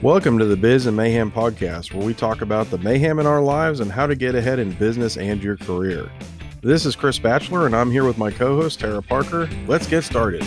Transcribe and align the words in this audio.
Welcome 0.00 0.38
to 0.38 0.44
the 0.44 0.56
Biz 0.56 0.86
and 0.86 0.96
Mayhem 0.96 1.30
podcast, 1.30 1.92
where 1.92 2.06
we 2.06 2.14
talk 2.14 2.40
about 2.40 2.70
the 2.70 2.78
mayhem 2.78 3.18
in 3.18 3.26
our 3.26 3.42
lives 3.42 3.80
and 3.80 3.90
how 3.90 4.06
to 4.06 4.14
get 4.14 4.34
ahead 4.34 4.58
in 4.58 4.72
business 4.72 5.16
and 5.16 5.42
your 5.42 5.56
career. 5.56 6.08
This 6.62 6.86
is 6.86 6.94
Chris 6.94 7.18
Batchelor, 7.18 7.66
and 7.66 7.74
I'm 7.74 7.90
here 7.90 8.04
with 8.04 8.16
my 8.16 8.30
co 8.30 8.56
host, 8.60 8.80
Tara 8.80 9.02
Parker. 9.02 9.48
Let's 9.66 9.86
get 9.86 10.04
started. 10.04 10.46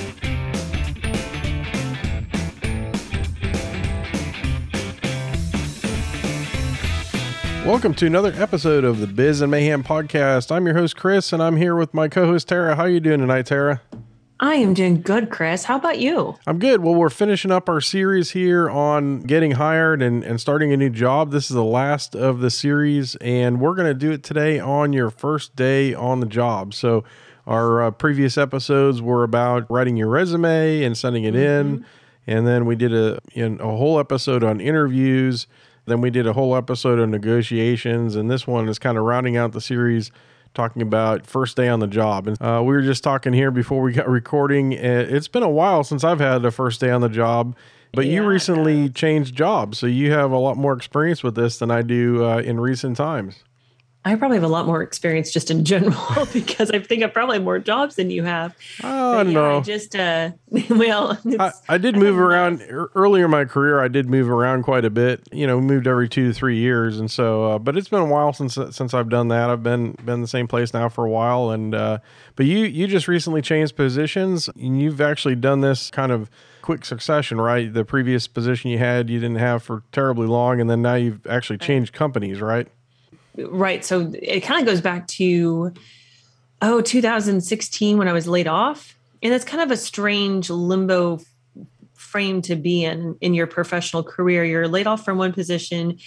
Welcome 7.71 7.93
to 7.95 8.05
another 8.05 8.33
episode 8.35 8.83
of 8.83 8.99
the 8.99 9.07
Biz 9.07 9.39
and 9.39 9.49
Mayhem 9.49 9.81
podcast. 9.81 10.51
I'm 10.51 10.65
your 10.65 10.75
host, 10.75 10.97
Chris, 10.97 11.31
and 11.31 11.41
I'm 11.41 11.55
here 11.55 11.73
with 11.73 11.93
my 11.93 12.09
co 12.09 12.25
host, 12.25 12.49
Tara. 12.49 12.75
How 12.75 12.83
are 12.83 12.89
you 12.89 12.99
doing 12.99 13.21
tonight, 13.21 13.45
Tara? 13.45 13.81
I 14.41 14.55
am 14.55 14.73
doing 14.73 15.01
good, 15.01 15.29
Chris. 15.29 15.63
How 15.63 15.77
about 15.77 15.97
you? 15.97 16.35
I'm 16.45 16.59
good. 16.59 16.83
Well, 16.83 16.95
we're 16.95 17.09
finishing 17.09 17.49
up 17.49 17.69
our 17.69 17.79
series 17.79 18.31
here 18.31 18.69
on 18.69 19.21
getting 19.21 19.51
hired 19.51 20.01
and, 20.01 20.21
and 20.21 20.41
starting 20.41 20.73
a 20.73 20.77
new 20.77 20.89
job. 20.89 21.31
This 21.31 21.49
is 21.49 21.55
the 21.55 21.63
last 21.63 22.13
of 22.13 22.39
the 22.41 22.51
series, 22.51 23.15
and 23.15 23.61
we're 23.61 23.75
going 23.75 23.87
to 23.87 23.93
do 23.93 24.11
it 24.11 24.21
today 24.21 24.59
on 24.59 24.91
your 24.91 25.09
first 25.09 25.55
day 25.55 25.93
on 25.93 26.19
the 26.19 26.25
job. 26.25 26.73
So, 26.73 27.05
our 27.47 27.83
uh, 27.83 27.91
previous 27.91 28.37
episodes 28.37 29.01
were 29.01 29.23
about 29.23 29.71
writing 29.71 29.95
your 29.95 30.09
resume 30.09 30.83
and 30.83 30.97
sending 30.97 31.23
it 31.23 31.35
mm-hmm. 31.35 31.75
in. 31.75 31.85
And 32.27 32.45
then 32.45 32.65
we 32.65 32.75
did 32.75 32.93
a, 32.93 33.21
a 33.33 33.77
whole 33.77 33.97
episode 33.97 34.43
on 34.43 34.59
interviews. 34.59 35.47
Then 35.85 36.01
we 36.01 36.09
did 36.09 36.27
a 36.27 36.33
whole 36.33 36.55
episode 36.55 36.99
on 36.99 37.11
negotiations. 37.11 38.15
And 38.15 38.29
this 38.29 38.45
one 38.45 38.69
is 38.69 38.79
kind 38.79 38.97
of 38.97 39.03
rounding 39.03 39.37
out 39.37 39.51
the 39.51 39.61
series 39.61 40.11
talking 40.53 40.81
about 40.81 41.25
first 41.25 41.55
day 41.55 41.67
on 41.69 41.79
the 41.79 41.87
job. 41.87 42.27
And 42.27 42.41
uh, 42.41 42.61
we 42.63 42.73
were 42.73 42.81
just 42.81 43.03
talking 43.03 43.33
here 43.33 43.51
before 43.51 43.81
we 43.81 43.93
got 43.93 44.07
recording. 44.07 44.73
It's 44.73 45.27
been 45.27 45.43
a 45.43 45.49
while 45.49 45.83
since 45.83 46.03
I've 46.03 46.19
had 46.19 46.43
a 46.43 46.51
first 46.51 46.81
day 46.81 46.91
on 46.91 47.01
the 47.01 47.09
job, 47.09 47.55
but 47.93 48.05
yeah, 48.05 48.15
you 48.15 48.25
recently 48.25 48.89
changed 48.89 49.35
jobs. 49.35 49.79
So 49.79 49.87
you 49.87 50.11
have 50.11 50.31
a 50.31 50.37
lot 50.37 50.57
more 50.57 50.73
experience 50.73 51.23
with 51.23 51.35
this 51.35 51.59
than 51.59 51.71
I 51.71 51.81
do 51.81 52.25
uh, 52.25 52.39
in 52.39 52.59
recent 52.59 52.97
times. 52.97 53.43
I 54.03 54.15
probably 54.15 54.37
have 54.37 54.43
a 54.43 54.47
lot 54.47 54.65
more 54.65 54.81
experience 54.81 55.31
just 55.31 55.51
in 55.51 55.63
general 55.63 56.25
because 56.33 56.71
I 56.71 56.79
think 56.79 57.03
I 57.03 57.07
probably 57.07 57.35
have 57.35 57.43
more 57.43 57.59
jobs 57.59 57.95
than 57.95 58.09
you 58.09 58.23
have. 58.23 58.55
Oh, 58.83 59.19
I 59.19 59.23
don't 59.23 59.27
yeah, 59.27 59.33
know. 59.33 59.57
I 59.57 59.61
just, 59.61 59.95
uh, 59.95 60.31
well, 60.69 61.19
I, 61.39 61.51
I, 61.69 61.77
did 61.77 61.95
move 61.95 62.17
around 62.17 62.63
earlier 62.95 63.25
in 63.25 63.31
my 63.31 63.45
career. 63.45 63.79
I 63.79 63.89
did 63.89 64.09
move 64.09 64.27
around 64.27 64.63
quite 64.63 64.85
a 64.85 64.89
bit. 64.89 65.21
You 65.31 65.45
know, 65.45 65.61
moved 65.61 65.85
every 65.85 66.09
two 66.09 66.29
to 66.29 66.33
three 66.33 66.57
years, 66.57 66.99
and 66.99 67.11
so. 67.11 67.51
Uh, 67.51 67.59
but 67.59 67.77
it's 67.77 67.89
been 67.89 68.01
a 68.01 68.05
while 68.05 68.33
since 68.33 68.57
since 68.71 68.93
I've 68.93 69.09
done 69.09 69.27
that. 69.27 69.51
I've 69.51 69.63
been 69.63 69.91
been 70.03 70.21
the 70.21 70.27
same 70.27 70.47
place 70.47 70.73
now 70.73 70.89
for 70.89 71.05
a 71.05 71.09
while, 71.09 71.51
and 71.51 71.75
uh, 71.75 71.99
but 72.35 72.47
you 72.47 72.59
you 72.59 72.87
just 72.87 73.07
recently 73.07 73.43
changed 73.43 73.75
positions, 73.75 74.49
and 74.49 74.81
you've 74.81 75.01
actually 75.01 75.35
done 75.35 75.61
this 75.61 75.91
kind 75.91 76.11
of 76.11 76.29
quick 76.63 76.85
succession, 76.85 77.39
right? 77.39 77.71
The 77.71 77.85
previous 77.85 78.27
position 78.27 78.71
you 78.71 78.79
had, 78.79 79.09
you 79.09 79.19
didn't 79.19 79.37
have 79.37 79.61
for 79.61 79.83
terribly 79.91 80.27
long, 80.27 80.59
and 80.59 80.69
then 80.69 80.81
now 80.81 80.95
you've 80.95 81.25
actually 81.27 81.59
changed 81.59 81.93
companies, 81.93 82.41
right? 82.41 82.67
Right. 83.37 83.83
So 83.83 84.11
it 84.21 84.41
kind 84.41 84.59
of 84.59 84.65
goes 84.65 84.81
back 84.81 85.07
to, 85.07 85.73
oh, 86.61 86.81
2016 86.81 87.97
when 87.97 88.07
I 88.07 88.13
was 88.13 88.27
laid 88.27 88.47
off. 88.47 88.97
And 89.23 89.33
it's 89.33 89.45
kind 89.45 89.61
of 89.61 89.71
a 89.71 89.77
strange 89.77 90.49
limbo 90.49 91.19
frame 91.93 92.41
to 92.41 92.55
be 92.55 92.83
in 92.83 93.15
in 93.21 93.33
your 93.33 93.47
professional 93.47 94.03
career. 94.03 94.43
You're 94.43 94.67
laid 94.67 94.87
off 94.87 95.05
from 95.05 95.17
one 95.17 95.31
position. 95.31 95.97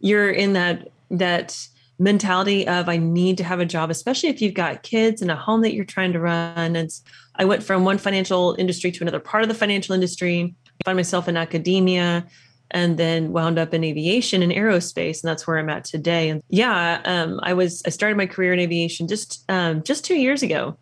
You're 0.00 0.30
in 0.30 0.52
that 0.52 0.88
that 1.10 1.66
mentality 1.98 2.66
of 2.68 2.88
I 2.88 2.96
need 2.96 3.38
to 3.38 3.44
have 3.44 3.58
a 3.58 3.66
job, 3.66 3.90
especially 3.90 4.28
if 4.28 4.40
you've 4.40 4.54
got 4.54 4.82
kids 4.82 5.20
and 5.20 5.30
a 5.30 5.36
home 5.36 5.62
that 5.62 5.74
you're 5.74 5.84
trying 5.84 6.12
to 6.12 6.20
run. 6.20 6.76
And 6.76 6.90
I 7.34 7.44
went 7.44 7.62
from 7.62 7.84
one 7.84 7.98
financial 7.98 8.54
industry 8.58 8.92
to 8.92 9.02
another 9.02 9.18
part 9.18 9.42
of 9.42 9.48
the 9.48 9.54
financial 9.54 9.94
industry. 9.94 10.54
I 10.66 10.84
find 10.84 10.96
myself 10.96 11.26
in 11.26 11.36
academia 11.36 12.24
and 12.70 12.98
then 12.98 13.32
wound 13.32 13.58
up 13.58 13.72
in 13.72 13.84
aviation 13.84 14.42
and 14.42 14.52
aerospace 14.52 15.22
and 15.22 15.28
that's 15.28 15.46
where 15.46 15.58
i'm 15.58 15.70
at 15.70 15.84
today 15.84 16.28
and 16.28 16.42
yeah 16.48 17.00
um, 17.04 17.40
i 17.42 17.52
was 17.52 17.82
i 17.86 17.90
started 17.90 18.16
my 18.16 18.26
career 18.26 18.52
in 18.52 18.58
aviation 18.58 19.08
just 19.08 19.44
um, 19.50 19.82
just 19.82 20.04
two 20.04 20.16
years 20.16 20.42
ago 20.42 20.76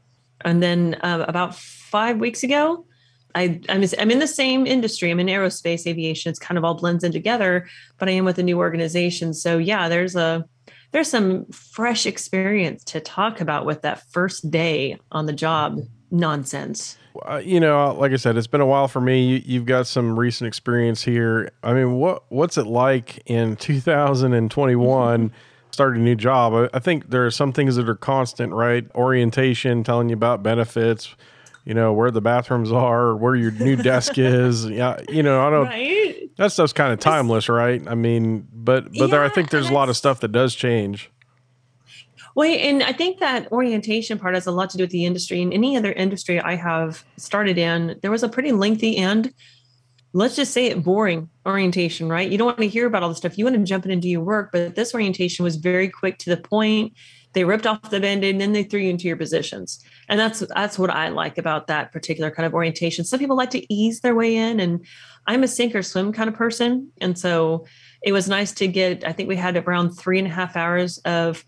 and 0.45 0.63
then 0.63 0.95
uh, 1.03 1.25
about 1.29 1.55
five 1.55 2.19
weeks 2.19 2.43
ago 2.43 2.85
I, 3.35 3.61
I'm, 3.69 3.85
I'm 3.99 4.11
in 4.11 4.19
the 4.19 4.27
same 4.27 4.67
industry. 4.67 5.11
I'm 5.11 5.21
in 5.21 5.27
aerospace 5.27 5.87
aviation. 5.87 6.31
It's 6.31 6.39
kind 6.39 6.57
of 6.57 6.65
all 6.65 6.73
blends 6.73 7.05
in 7.05 7.13
together, 7.13 7.69
but 7.99 8.09
I 8.09 8.13
am 8.13 8.25
with 8.25 8.39
a 8.39 8.43
new 8.43 8.57
organization. 8.57 9.35
So 9.35 9.59
yeah, 9.59 9.91
there's 9.91 10.17
a 10.17 10.49
there's 10.93 11.11
some 11.11 11.45
fresh 11.53 12.07
experience 12.07 12.83
to 12.85 13.01
talk 13.01 13.43
about 13.43 13.67
with 13.67 13.83
that 13.83 14.03
first 14.11 14.51
day 14.51 14.99
on 15.13 15.27
the 15.27 15.35
job 15.35 15.81
nonsense. 16.11 16.99
Uh, 17.27 17.37
you 17.37 17.61
know, 17.61 17.95
like 17.95 18.13
I 18.13 18.17
said, 18.17 18.37
it's 18.37 18.47
been 18.47 18.61
a 18.61 18.67
while 18.67 18.89
for 18.89 19.01
me. 19.01 19.39
You, 19.39 19.61
have 19.61 19.67
got 19.67 19.87
some 19.87 20.19
recent 20.19 20.49
experience 20.49 21.03
here. 21.03 21.51
I 21.63 21.73
mean, 21.73 21.95
what 21.95 22.25
what's 22.29 22.59
it 22.59 22.67
like 22.67 23.23
in 23.27 23.57
2021? 23.57 25.33
starting 25.77 26.01
a 26.01 26.05
new 26.05 26.15
job. 26.15 26.55
I, 26.55 26.77
I 26.77 26.81
think 26.81 27.11
there 27.11 27.27
are 27.27 27.31
some 27.31 27.53
things 27.53 27.77
that 27.77 27.89
are 27.89 27.95
constant, 27.95 28.53
right? 28.53 28.87
Orientation, 28.95 29.85
telling 29.85 30.09
you 30.09 30.15
about 30.15 30.43
benefits, 30.43 31.15
you 31.67 31.75
know, 31.75 31.93
where 31.93 32.11
the 32.11 32.23
bathrooms 32.23 32.73
are, 32.73 33.15
where 33.15 33.35
your 33.35 33.51
new 33.51 33.77
desk 33.77 34.15
is. 34.17 34.65
Yeah, 34.67 34.99
you 35.09 35.23
know, 35.23 35.47
I 35.47 35.51
don't. 35.51 35.67
Right? 35.67 36.31
That 36.39 36.53
stuff's 36.53 36.73
kind 36.73 36.93
of 36.93 36.99
timeless, 36.99 37.49
right? 37.49 37.87
I 37.87 37.95
mean, 37.95 38.49
but 38.53 38.85
but 38.85 38.95
yeah, 38.95 39.07
there, 39.07 39.25
I 39.25 39.29
think 39.29 39.51
there's 39.51 39.69
a 39.69 39.73
lot 39.73 39.89
of 39.89 39.97
stuff 39.97 40.21
that 40.21 40.33
does 40.33 40.55
change. 40.55 41.11
Well, 42.37 42.53
and 42.53 42.83
I 42.83 42.93
think 42.93 43.19
that 43.21 43.51
orientation 43.51 44.19
part 44.19 44.35
has 44.35 44.47
a 44.47 44.53
lot 44.53 44.69
to 44.71 44.77
do 44.77 44.83
with 44.85 44.91
the 44.91 45.07
industry. 45.07 45.41
In 45.41 45.55
any 45.55 45.75
other 45.75 45.91
industry 45.91 46.39
I 46.39 46.55
have 46.55 47.03
started 47.17 47.57
in, 47.57 47.99
there 48.03 48.11
was 48.11 48.23
a 48.23 48.29
pretty 48.29 48.53
lengthy 48.53 48.99
and 48.99 49.33
let's 50.13 50.37
just 50.37 50.53
say 50.53 50.67
it 50.67 50.85
boring 50.85 51.31
orientation, 51.47 52.11
right? 52.11 52.31
You 52.31 52.37
don't 52.37 52.47
want 52.47 52.59
to 52.59 52.69
hear 52.69 52.87
about 52.87 53.03
all 53.03 53.09
the 53.09 53.15
stuff. 53.15 53.39
You 53.39 53.47
want 53.47 53.57
to 53.57 53.65
jump 53.65 53.87
in 53.87 53.91
and 53.91 54.03
do 54.03 54.09
your 54.09 54.21
work, 54.21 54.51
but 54.53 54.75
this 54.75 54.93
orientation 54.93 55.45
was 55.45 55.57
very 55.57 55.89
quick 55.89 56.19
to 56.19 56.31
the 56.31 56.37
point. 56.37 56.93
They 57.33 57.45
ripped 57.45 57.67
off 57.67 57.91
the 57.91 58.01
band-aid 58.01 58.35
and 58.35 58.41
then 58.41 58.53
they 58.53 58.65
threw 58.65 58.81
you 58.81 58.91
into 58.91 59.09
your 59.09 59.17
positions. 59.17 59.83
And 60.11 60.21
that's 60.21 60.41
that's 60.55 60.79
what 60.79 60.91
I 60.91 61.09
like 61.09 61.39
about 61.39 61.69
that 61.69 61.91
particular 61.91 62.31
kind 62.31 62.47
of 62.47 62.53
orientation. 62.53 63.07
Some 63.07 63.19
people 63.19 63.37
like 63.37 63.51
to 63.51 63.73
ease 63.73 64.01
their 64.01 64.15
way 64.15 64.37
in, 64.37 64.61
and 64.61 64.87
I'm 65.27 65.43
a 65.43 65.49
sink 65.49 65.75
or 65.75 65.83
swim 65.83 66.13
kind 66.13 66.29
of 66.29 66.35
person. 66.35 66.93
And 67.01 67.19
so 67.19 67.67
it 68.03 68.13
was 68.13 68.29
nice 68.29 68.53
to 68.53 68.69
get, 68.69 69.05
I 69.07 69.13
think 69.13 69.29
we 69.29 69.37
had 69.37 69.57
around 69.57 69.91
three 69.91 70.19
and 70.19 70.29
a 70.29 70.31
half 70.31 70.57
hours 70.57 70.99
of 70.99 71.45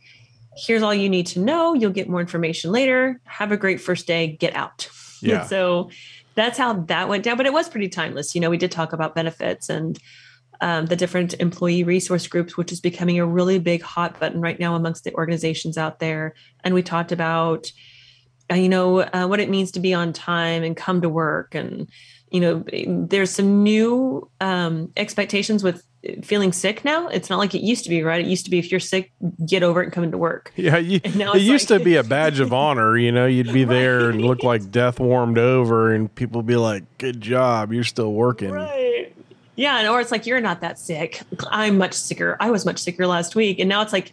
here's 0.58 0.82
all 0.82 0.94
you 0.94 1.08
need 1.08 1.26
to 1.28 1.41
know. 1.41 1.74
You'll 1.74 1.92
get 1.92 2.08
more 2.08 2.20
information 2.20 2.72
later. 2.72 3.20
Have 3.24 3.52
a 3.52 3.56
great 3.56 3.80
first 3.80 4.06
day. 4.06 4.28
Get 4.28 4.54
out. 4.54 4.88
Yeah. 5.20 5.46
so 5.46 5.91
that's 6.36 6.56
how 6.56 6.74
that 6.74 7.08
went 7.08 7.24
down. 7.24 7.36
But 7.36 7.46
it 7.46 7.52
was 7.52 7.69
pretty 7.69 7.88
timeless. 7.88 8.36
You 8.36 8.41
know, 8.41 8.50
we 8.50 8.56
did 8.56 8.70
talk 8.70 8.92
about 8.92 9.16
benefits 9.16 9.68
and 9.68 9.98
um, 10.60 10.86
the 10.86 10.94
different 10.94 11.34
employee 11.41 11.82
resource 11.82 12.28
groups, 12.28 12.56
which 12.56 12.70
is 12.70 12.80
becoming 12.80 13.18
a 13.18 13.26
really 13.26 13.58
big 13.58 13.82
hot 13.82 14.20
button 14.20 14.41
right 14.41 14.60
now 14.60 14.76
amongst 14.76 15.02
the 15.02 15.12
organizations 15.14 15.76
out 15.76 15.98
there. 15.98 16.34
And 16.62 16.72
we 16.72 16.84
talked 16.84 17.10
about, 17.10 17.72
uh, 18.48 18.54
you 18.54 18.68
know, 18.68 19.00
uh, 19.00 19.26
what 19.26 19.41
it 19.41 19.50
means 19.50 19.72
to 19.72 19.80
be 19.80 19.92
on 19.92 20.12
time 20.12 20.62
and 20.62 20.76
come 20.76 21.00
to 21.02 21.08
work. 21.08 21.56
And, 21.56 21.88
you 22.30 22.38
know, 22.38 22.64
there's 22.86 23.30
some 23.30 23.64
new 23.64 24.30
um, 24.41 24.92
expectations 24.97 25.64
with 25.64 25.82
feeling 26.22 26.52
sick 26.52 26.84
now. 26.84 27.08
It's 27.08 27.30
not 27.30 27.38
like 27.38 27.54
it 27.54 27.62
used 27.62 27.84
to 27.84 27.91
be, 27.91 28.02
right? 28.02 28.20
It 28.20 28.26
used 28.26 28.44
to 28.44 28.50
be 28.50 28.58
if 28.58 28.70
you're 28.70 28.80
sick, 28.80 29.12
get 29.46 29.62
over 29.62 29.80
it 29.80 29.86
and 29.86 29.92
come 29.92 30.04
into 30.04 30.19
work. 30.19 30.52
Yeah, 30.56 30.76
you, 30.76 31.00
it 31.04 31.42
used 31.42 31.70
like, 31.70 31.80
to 31.80 31.84
be 31.84 31.96
a 31.96 32.02
badge 32.02 32.41
of 32.41 32.52
honor. 32.52 32.96
You 32.96 33.12
know, 33.12 33.26
you'd 33.26 33.52
be 33.52 33.64
there 33.64 34.06
right. 34.06 34.14
and 34.14 34.22
look 34.22 34.42
like 34.42 34.70
death 34.70 35.00
warmed 35.00 35.38
over, 35.38 35.92
and 35.92 36.14
people 36.14 36.42
be 36.42 36.56
like, 36.56 36.84
"Good 36.98 37.20
job, 37.20 37.72
you're 37.72 37.84
still 37.84 38.12
working." 38.12 38.50
Right. 38.50 39.14
Yeah, 39.56 39.91
or 39.91 40.00
it's 40.00 40.12
like 40.12 40.26
you're 40.26 40.41
not 40.41 40.60
that 40.60 40.78
sick. 40.78 41.22
I'm 41.50 41.78
much 41.78 41.94
sicker. 41.94 42.36
I 42.38 42.50
was 42.50 42.64
much 42.64 42.78
sicker 42.78 43.06
last 43.06 43.34
week, 43.34 43.58
and 43.58 43.68
now 43.68 43.82
it's 43.82 43.92
like, 43.92 44.12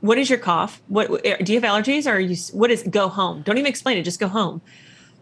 what 0.00 0.16
is 0.16 0.30
your 0.30 0.38
cough? 0.38 0.80
What 0.88 1.24
eh, 1.26 1.36
do 1.42 1.52
you 1.52 1.60
have 1.60 1.70
allergies? 1.70 2.10
Or 2.10 2.18
you? 2.18 2.36
What 2.52 2.70
is? 2.70 2.82
Go 2.84 3.08
home. 3.08 3.42
Don't 3.42 3.58
even 3.58 3.68
explain 3.68 3.98
it. 3.98 4.04
Just 4.04 4.20
go 4.20 4.28
home 4.28 4.62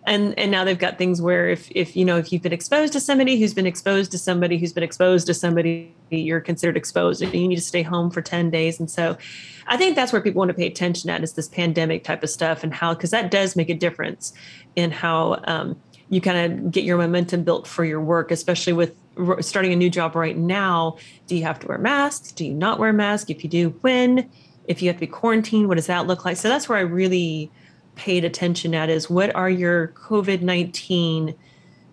and 0.07 0.39
and 0.39 0.51
now 0.51 0.65
they've 0.65 0.79
got 0.79 0.97
things 0.97 1.21
where 1.21 1.49
if 1.49 1.69
if 1.73 1.97
you 1.97 2.05
know 2.05 2.17
if 2.17 2.33
you've 2.33 2.43
been 2.43 2.53
exposed 2.53 2.93
to 2.93 3.01
somebody 3.01 3.39
who's 3.39 3.53
been 3.53 3.67
exposed 3.67 4.13
to 4.13 4.19
somebody 4.19 4.57
who's 4.57 4.73
been 4.73 4.85
exposed 4.85 5.27
to 5.27 5.35
somebody 5.35 5.93
you're 6.11 6.41
considered 6.41 6.77
exposed 6.77 7.21
and 7.21 7.35
you 7.35 7.49
need 7.49 7.57
to 7.57 7.61
stay 7.61 7.83
home 7.83 8.11
for 8.11 8.23
10 8.23 8.51
days. 8.51 8.79
And 8.79 8.91
so 8.91 9.19
i 9.67 9.77
think 9.77 9.97
that's 9.97 10.13
where 10.13 10.23
people 10.23 10.39
want 10.39 10.49
to 10.49 10.55
pay 10.55 10.67
attention 10.67 11.11
at 11.11 11.23
is 11.23 11.33
this 11.33 11.49
pandemic 11.49 12.05
type 12.05 12.23
of 12.23 12.31
stuff 12.31 12.63
and 12.63 12.73
how 12.73 12.95
because 12.95 13.11
that 13.11 13.31
does 13.31 13.57
make 13.57 13.69
a 13.69 13.75
difference 13.75 14.33
in 14.77 14.93
how 14.93 15.41
um, 15.45 15.77
you 16.09 16.21
kind 16.21 16.53
of 16.53 16.71
get 16.71 16.85
your 16.85 16.99
momentum 16.99 17.43
built 17.43 17.67
for 17.67 17.85
your 17.85 18.01
work 18.01 18.31
especially 18.31 18.73
with 18.73 18.97
starting 19.41 19.73
a 19.73 19.77
new 19.77 19.89
job 19.89 20.15
right 20.15 20.37
now. 20.37 20.99
Do 21.27 21.37
you 21.37 21.43
have 21.45 21.59
to 21.61 21.69
wear 21.69 21.79
masks? 21.79 22.33
Do 22.33 22.45
you 22.45 22.53
not 22.53 22.79
wear 22.79 22.93
masks? 22.93 23.31
If 23.31 23.43
you 23.43 23.49
do 23.49 23.71
when? 23.81 24.31
If 24.69 24.83
you 24.83 24.89
have 24.89 24.97
to 24.97 25.01
be 25.01 25.07
quarantined 25.07 25.69
what 25.69 25.77
does 25.77 25.87
that 25.87 26.07
look 26.07 26.25
like? 26.25 26.37
So 26.37 26.49
that's 26.49 26.69
where 26.69 26.79
i 26.79 26.83
really 26.83 27.51
paid 27.97 28.25
attention 28.25 28.75
at 28.75 28.89
is 28.89 29.11
what 29.11 29.35
are 29.35 29.51
your 29.51 29.89
COVID 29.89 30.43
19 30.43 31.35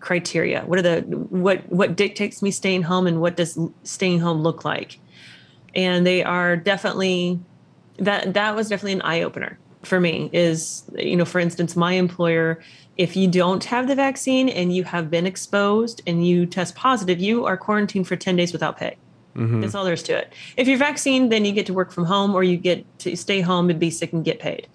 criteria? 0.00 0.62
What 0.62 0.78
are 0.78 0.82
the 0.82 1.00
what 1.00 1.70
what 1.70 1.96
dictates 1.96 2.42
me 2.42 2.50
staying 2.50 2.82
home 2.82 3.06
and 3.06 3.20
what 3.20 3.36
does 3.36 3.58
staying 3.82 4.20
home 4.20 4.42
look 4.42 4.64
like? 4.64 5.00
and 5.74 6.06
they 6.06 6.22
are 6.22 6.56
definitely 6.56 7.38
that 7.98 8.34
that 8.34 8.54
was 8.54 8.68
definitely 8.68 8.92
an 8.92 9.02
eye 9.02 9.22
opener 9.22 9.58
for 9.82 10.00
me 10.00 10.30
is 10.32 10.84
you 10.96 11.16
know 11.16 11.24
for 11.24 11.38
instance 11.38 11.76
my 11.76 11.92
employer 11.92 12.60
if 12.96 13.16
you 13.16 13.28
don't 13.28 13.64
have 13.64 13.86
the 13.86 13.94
vaccine 13.94 14.48
and 14.48 14.74
you 14.74 14.84
have 14.84 15.10
been 15.10 15.26
exposed 15.26 16.00
and 16.06 16.26
you 16.26 16.46
test 16.46 16.74
positive 16.74 17.20
you 17.20 17.44
are 17.44 17.56
quarantined 17.56 18.06
for 18.06 18.16
10 18.16 18.36
days 18.36 18.52
without 18.52 18.78
pay 18.78 18.96
mm-hmm. 19.36 19.60
that's 19.60 19.74
all 19.74 19.84
there 19.84 19.94
is 19.94 20.02
to 20.02 20.16
it 20.16 20.32
if 20.56 20.66
you're 20.66 20.78
vaccinated 20.78 21.30
then 21.30 21.44
you 21.44 21.52
get 21.52 21.66
to 21.66 21.74
work 21.74 21.92
from 21.92 22.04
home 22.04 22.34
or 22.34 22.42
you 22.42 22.56
get 22.56 22.86
to 22.98 23.14
stay 23.16 23.40
home 23.40 23.68
and 23.68 23.78
be 23.78 23.90
sick 23.90 24.12
and 24.12 24.24
get 24.24 24.40
paid 24.40 24.66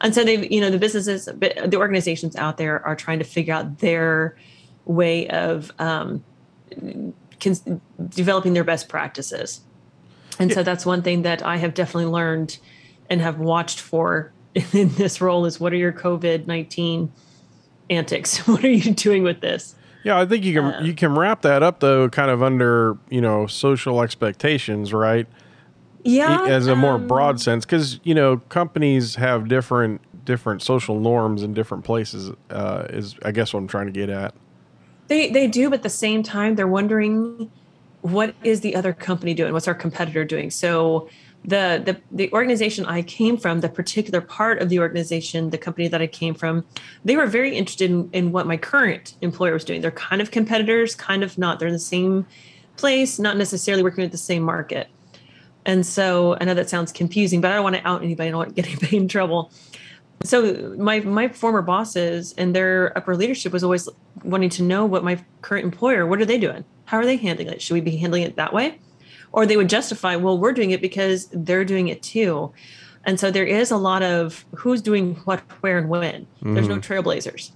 and 0.00 0.14
so 0.14 0.24
they 0.24 0.46
you 0.48 0.60
know 0.60 0.70
the 0.70 0.78
businesses 0.78 1.26
the 1.26 1.76
organizations 1.76 2.36
out 2.36 2.56
there 2.56 2.84
are 2.86 2.96
trying 2.96 3.18
to 3.18 3.24
figure 3.24 3.54
out 3.54 3.78
their 3.78 4.36
way 4.84 5.28
of 5.28 5.72
um, 5.78 6.22
con- 7.40 7.80
developing 8.08 8.52
their 8.52 8.64
best 8.64 8.88
practices. 8.88 9.60
And 10.38 10.50
yeah. 10.50 10.56
so 10.56 10.62
that's 10.62 10.84
one 10.84 11.02
thing 11.02 11.22
that 11.22 11.44
i 11.44 11.56
have 11.58 11.74
definitely 11.74 12.10
learned 12.10 12.58
and 13.08 13.20
have 13.20 13.38
watched 13.38 13.80
for 13.80 14.32
in 14.72 14.88
this 14.94 15.20
role 15.20 15.46
is 15.46 15.60
what 15.60 15.72
are 15.72 15.76
your 15.76 15.92
covid-19 15.92 17.10
antics? 17.90 18.38
What 18.48 18.64
are 18.64 18.68
you 18.68 18.94
doing 18.94 19.22
with 19.22 19.40
this? 19.40 19.74
Yeah 20.02 20.18
i 20.20 20.26
think 20.26 20.44
you 20.44 20.54
can 20.54 20.74
um, 20.74 20.84
you 20.84 20.94
can 20.94 21.14
wrap 21.14 21.42
that 21.42 21.62
up 21.62 21.80
though 21.80 22.08
kind 22.08 22.30
of 22.30 22.42
under 22.42 22.98
you 23.08 23.20
know 23.20 23.46
social 23.46 24.02
expectations 24.02 24.92
right 24.92 25.26
yeah 26.04 26.44
as 26.46 26.66
a 26.66 26.76
more 26.76 26.94
um, 26.94 27.06
broad 27.06 27.40
sense 27.40 27.64
because 27.64 28.00
you 28.04 28.14
know 28.14 28.38
companies 28.48 29.16
have 29.16 29.48
different 29.48 30.00
different 30.24 30.62
social 30.62 31.00
norms 31.00 31.42
in 31.42 31.52
different 31.52 31.84
places 31.84 32.30
uh, 32.50 32.86
is 32.90 33.16
i 33.24 33.32
guess 33.32 33.52
what 33.52 33.60
i'm 33.60 33.68
trying 33.68 33.86
to 33.86 33.92
get 33.92 34.08
at 34.08 34.34
they 35.08 35.30
they 35.30 35.46
do 35.46 35.68
but 35.68 35.76
at 35.76 35.82
the 35.82 35.90
same 35.90 36.22
time 36.22 36.54
they're 36.54 36.68
wondering 36.68 37.50
what 38.02 38.34
is 38.44 38.60
the 38.60 38.74
other 38.76 38.92
company 38.92 39.34
doing 39.34 39.52
what's 39.52 39.68
our 39.68 39.74
competitor 39.74 40.24
doing 40.24 40.50
so 40.50 41.08
the, 41.44 41.82
the 41.84 42.00
the 42.10 42.32
organization 42.32 42.86
I 42.86 43.02
came 43.02 43.36
from, 43.36 43.60
the 43.60 43.68
particular 43.68 44.20
part 44.20 44.62
of 44.62 44.70
the 44.70 44.78
organization, 44.78 45.50
the 45.50 45.58
company 45.58 45.88
that 45.88 46.00
I 46.00 46.06
came 46.06 46.34
from, 46.34 46.64
they 47.04 47.16
were 47.16 47.26
very 47.26 47.54
interested 47.54 47.90
in, 47.90 48.08
in 48.12 48.32
what 48.32 48.46
my 48.46 48.56
current 48.56 49.14
employer 49.20 49.52
was 49.52 49.64
doing. 49.64 49.82
They're 49.82 49.90
kind 49.90 50.22
of 50.22 50.30
competitors, 50.30 50.94
kind 50.94 51.22
of 51.22 51.36
not. 51.36 51.58
They're 51.58 51.68
in 51.68 51.74
the 51.74 51.78
same 51.78 52.26
place, 52.76 53.18
not 53.18 53.36
necessarily 53.36 53.82
working 53.82 54.04
at 54.04 54.10
the 54.10 54.18
same 54.18 54.42
market. 54.42 54.88
And 55.66 55.86
so 55.86 56.36
I 56.40 56.44
know 56.44 56.54
that 56.54 56.68
sounds 56.68 56.92
confusing, 56.92 57.40
but 57.40 57.50
I 57.50 57.54
don't 57.54 57.64
want 57.64 57.76
to 57.76 57.86
out 57.86 58.02
anybody. 58.02 58.28
I 58.28 58.30
don't 58.30 58.38
want 58.38 58.54
to 58.54 58.62
get 58.62 58.66
anybody 58.70 58.96
in 58.96 59.08
trouble. 59.08 59.50
So 60.22 60.74
my 60.78 61.00
my 61.00 61.28
former 61.28 61.62
bosses 61.62 62.34
and 62.38 62.54
their 62.54 62.96
upper 62.96 63.16
leadership 63.16 63.52
was 63.52 63.64
always 63.64 63.88
wanting 64.22 64.50
to 64.50 64.62
know 64.62 64.86
what 64.86 65.04
my 65.04 65.22
current 65.42 65.64
employer, 65.64 66.06
what 66.06 66.20
are 66.20 66.24
they 66.24 66.38
doing? 66.38 66.64
How 66.86 66.98
are 66.98 67.04
they 67.04 67.16
handling 67.16 67.48
it? 67.48 67.60
Should 67.60 67.74
we 67.74 67.80
be 67.80 67.96
handling 67.96 68.22
it 68.22 68.36
that 68.36 68.52
way? 68.52 68.78
Or 69.32 69.46
they 69.46 69.56
would 69.56 69.68
justify, 69.68 70.16
well, 70.16 70.38
we're 70.38 70.52
doing 70.52 70.70
it 70.70 70.80
because 70.80 71.28
they're 71.32 71.64
doing 71.64 71.88
it 71.88 72.02
too. 72.02 72.52
And 73.04 73.20
so 73.20 73.30
there 73.30 73.44
is 73.44 73.70
a 73.70 73.76
lot 73.76 74.02
of 74.02 74.44
who's 74.54 74.80
doing 74.80 75.16
what, 75.24 75.40
where, 75.60 75.76
and 75.76 75.88
when. 75.88 76.22
Mm-hmm. 76.22 76.54
There's 76.54 76.68
no 76.68 76.78
mm-hmm. 76.78 76.92
trailblazers. 76.92 77.50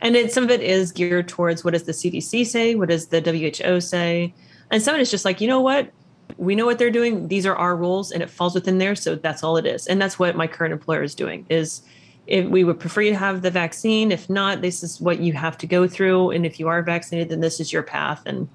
And 0.00 0.16
it, 0.16 0.32
some 0.32 0.44
of 0.44 0.50
it 0.50 0.60
is 0.62 0.92
geared 0.92 1.28
towards 1.28 1.64
what 1.64 1.72
does 1.72 1.82
the 1.82 1.92
CDC 1.92 2.46
say? 2.46 2.74
What 2.74 2.88
does 2.88 3.08
the 3.08 3.20
WHO 3.20 3.80
say? 3.80 4.32
And 4.70 4.82
some 4.82 4.94
of 4.94 5.00
it 5.00 5.02
is 5.02 5.10
just 5.10 5.24
like, 5.24 5.40
you 5.40 5.48
know 5.48 5.60
what? 5.60 5.90
We 6.36 6.54
know 6.54 6.66
what 6.66 6.78
they're 6.78 6.90
doing. 6.90 7.28
These 7.28 7.46
are 7.46 7.56
our 7.56 7.76
rules 7.76 8.10
and 8.10 8.22
it 8.22 8.30
falls 8.30 8.54
within 8.54 8.78
there 8.78 8.94
so 8.94 9.14
that's 9.14 9.42
all 9.42 9.56
it 9.56 9.66
is. 9.66 9.86
And 9.86 10.00
that's 10.00 10.18
what 10.18 10.36
my 10.36 10.46
current 10.46 10.72
employer 10.72 11.02
is 11.02 11.14
doing 11.14 11.46
is 11.48 11.82
if 12.26 12.46
we 12.46 12.64
would 12.64 12.80
prefer 12.80 13.02
you 13.02 13.10
to 13.10 13.18
have 13.18 13.42
the 13.42 13.50
vaccine. 13.50 14.10
If 14.10 14.30
not 14.30 14.62
this 14.62 14.82
is 14.82 15.00
what 15.00 15.20
you 15.20 15.32
have 15.34 15.58
to 15.58 15.66
go 15.66 15.86
through 15.86 16.30
and 16.30 16.46
if 16.46 16.58
you 16.58 16.68
are 16.68 16.82
vaccinated 16.82 17.28
then 17.28 17.40
this 17.40 17.60
is 17.60 17.72
your 17.72 17.82
path. 17.82 18.22
And 18.26 18.48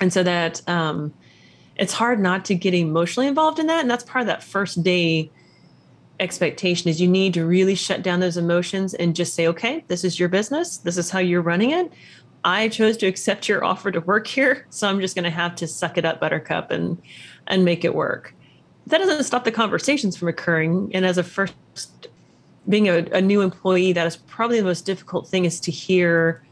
and 0.00 0.12
so 0.12 0.22
that 0.22 0.66
um, 0.68 1.12
it's 1.76 1.92
hard 1.92 2.18
not 2.18 2.44
to 2.46 2.54
get 2.54 2.74
emotionally 2.74 3.28
involved 3.28 3.58
in 3.58 3.66
that 3.66 3.80
and 3.80 3.90
that's 3.90 4.04
part 4.04 4.22
of 4.22 4.26
that 4.26 4.42
first 4.42 4.82
day 4.82 5.30
expectation 6.20 6.88
is 6.88 7.00
you 7.00 7.08
need 7.08 7.34
to 7.34 7.44
really 7.44 7.74
shut 7.74 8.02
down 8.02 8.20
those 8.20 8.36
emotions 8.36 8.94
and 8.94 9.16
just 9.16 9.34
say 9.34 9.46
okay 9.46 9.84
this 9.88 10.04
is 10.04 10.18
your 10.18 10.28
business. 10.28 10.78
This 10.78 10.96
is 10.96 11.10
how 11.10 11.18
you're 11.18 11.42
running 11.42 11.70
it 11.70 11.92
I 12.44 12.68
chose 12.68 12.96
to 12.98 13.06
accept 13.06 13.48
your 13.48 13.64
offer 13.64 13.90
to 13.90 14.00
work 14.00 14.26
here, 14.26 14.66
so 14.70 14.88
I'm 14.88 15.00
just 15.00 15.14
going 15.14 15.24
to 15.24 15.30
have 15.30 15.54
to 15.56 15.66
suck 15.66 15.96
it 15.96 16.04
up, 16.04 16.20
Buttercup, 16.20 16.70
and 16.70 17.00
and 17.46 17.64
make 17.64 17.84
it 17.84 17.94
work. 17.94 18.34
That 18.86 18.98
doesn't 18.98 19.24
stop 19.24 19.44
the 19.44 19.52
conversations 19.52 20.16
from 20.16 20.28
occurring. 20.28 20.90
And 20.94 21.04
as 21.04 21.18
a 21.18 21.22
first, 21.22 21.54
being 22.68 22.88
a, 22.88 22.98
a 23.12 23.20
new 23.20 23.40
employee, 23.40 23.92
that 23.92 24.06
is 24.06 24.16
probably 24.16 24.58
the 24.58 24.66
most 24.66 24.86
difficult 24.86 25.28
thing 25.28 25.44
is 25.44 25.60
to 25.60 25.70
hear 25.70 26.44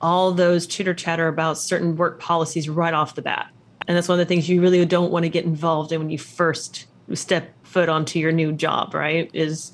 all 0.00 0.32
those 0.32 0.66
chitter 0.66 0.94
chatter 0.94 1.28
about 1.28 1.58
certain 1.58 1.96
work 1.96 2.20
policies 2.20 2.68
right 2.68 2.94
off 2.94 3.14
the 3.14 3.22
bat. 3.22 3.50
And 3.86 3.96
that's 3.96 4.08
one 4.08 4.20
of 4.20 4.26
the 4.26 4.28
things 4.28 4.48
you 4.48 4.60
really 4.60 4.84
don't 4.84 5.10
want 5.10 5.24
to 5.24 5.28
get 5.28 5.44
involved 5.44 5.92
in 5.92 6.00
when 6.00 6.10
you 6.10 6.18
first 6.18 6.86
step 7.14 7.52
foot 7.64 7.88
onto 7.88 8.18
your 8.18 8.32
new 8.32 8.52
job, 8.52 8.94
right? 8.94 9.30
Is 9.32 9.72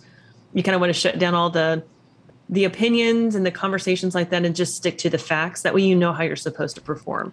you 0.53 0.63
kind 0.63 0.75
of 0.75 0.81
want 0.81 0.95
to 0.95 0.99
shut 0.99 1.19
down 1.19 1.35
all 1.35 1.51
the 1.51 1.85
the 2.49 2.65
opinions 2.65 3.35
and 3.35 3.45
the 3.45 3.51
conversations 3.51 4.15
like 4.15 4.31
that 4.31 4.45
and 4.45 4.55
just 4.55 4.77
stick 4.77 4.99
to 4.99 5.11
the 5.11 5.19
facts. 5.19 5.63
That 5.63 5.75
way 5.75 5.83
you 5.83 5.97
know 5.97 6.13
how 6.13 6.25
you're 6.25 6.37
supposed 6.37 6.75
to 6.77 6.83
perform. 6.83 7.33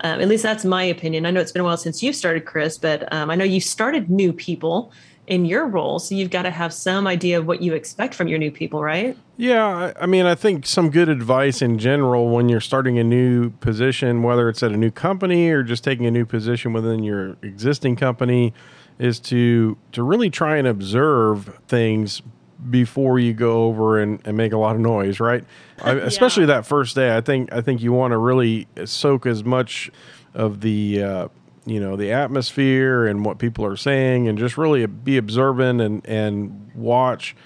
Um, 0.00 0.20
at 0.20 0.28
least 0.28 0.42
that's 0.42 0.64
my 0.64 0.84
opinion. 0.84 1.26
I 1.26 1.30
know 1.30 1.40
it's 1.40 1.52
been 1.52 1.62
a 1.62 1.64
while 1.64 1.76
since 1.76 2.02
you 2.02 2.12
started, 2.12 2.44
Chris, 2.44 2.78
but 2.78 3.12
um, 3.12 3.30
I 3.30 3.34
know 3.34 3.44
you 3.44 3.60
started 3.60 4.10
new 4.10 4.32
people 4.32 4.92
in 5.26 5.44
your 5.44 5.66
role. 5.66 5.98
So 5.98 6.14
you've 6.14 6.30
got 6.30 6.42
to 6.42 6.50
have 6.50 6.72
some 6.72 7.06
idea 7.06 7.38
of 7.38 7.46
what 7.46 7.60
you 7.60 7.74
expect 7.74 8.14
from 8.14 8.28
your 8.28 8.38
new 8.38 8.50
people, 8.50 8.82
right? 8.82 9.16
Yeah. 9.36 9.92
I 10.00 10.06
mean, 10.06 10.24
I 10.24 10.34
think 10.34 10.66
some 10.66 10.90
good 10.90 11.08
advice 11.08 11.60
in 11.60 11.78
general 11.78 12.30
when 12.30 12.48
you're 12.48 12.60
starting 12.60 12.98
a 12.98 13.04
new 13.04 13.50
position, 13.50 14.22
whether 14.22 14.48
it's 14.48 14.62
at 14.62 14.72
a 14.72 14.76
new 14.76 14.90
company 14.90 15.50
or 15.50 15.62
just 15.62 15.84
taking 15.84 16.06
a 16.06 16.10
new 16.10 16.24
position 16.24 16.72
within 16.72 17.02
your 17.02 17.36
existing 17.42 17.96
company, 17.96 18.54
is 18.98 19.20
to 19.20 19.76
to 19.92 20.02
really 20.02 20.30
try 20.30 20.56
and 20.56 20.66
observe 20.66 21.58
things 21.68 22.22
before 22.70 23.18
you 23.18 23.32
go 23.32 23.64
over 23.64 24.00
and, 24.00 24.20
and 24.24 24.36
make 24.36 24.52
a 24.52 24.58
lot 24.58 24.74
of 24.74 24.80
noise, 24.80 25.20
right? 25.20 25.44
I, 25.82 25.92
especially 25.92 26.46
that 26.46 26.66
first 26.66 26.94
day. 26.94 27.16
I 27.16 27.20
think 27.20 27.52
I 27.52 27.60
think 27.60 27.82
you 27.82 27.92
want 27.92 28.12
to 28.12 28.18
really 28.18 28.66
soak 28.84 29.26
as 29.26 29.44
much 29.44 29.90
of 30.34 30.60
the 30.60 31.02
uh, 31.02 31.28
you 31.66 31.80
know 31.80 31.96
the 31.96 32.12
atmosphere 32.12 33.06
and 33.06 33.24
what 33.24 33.38
people 33.38 33.64
are 33.64 33.76
saying, 33.76 34.28
and 34.28 34.38
just 34.38 34.58
really 34.58 34.84
be 34.86 35.16
observant 35.16 35.80
and 35.80 36.04
and 36.06 36.70
watch 36.74 37.36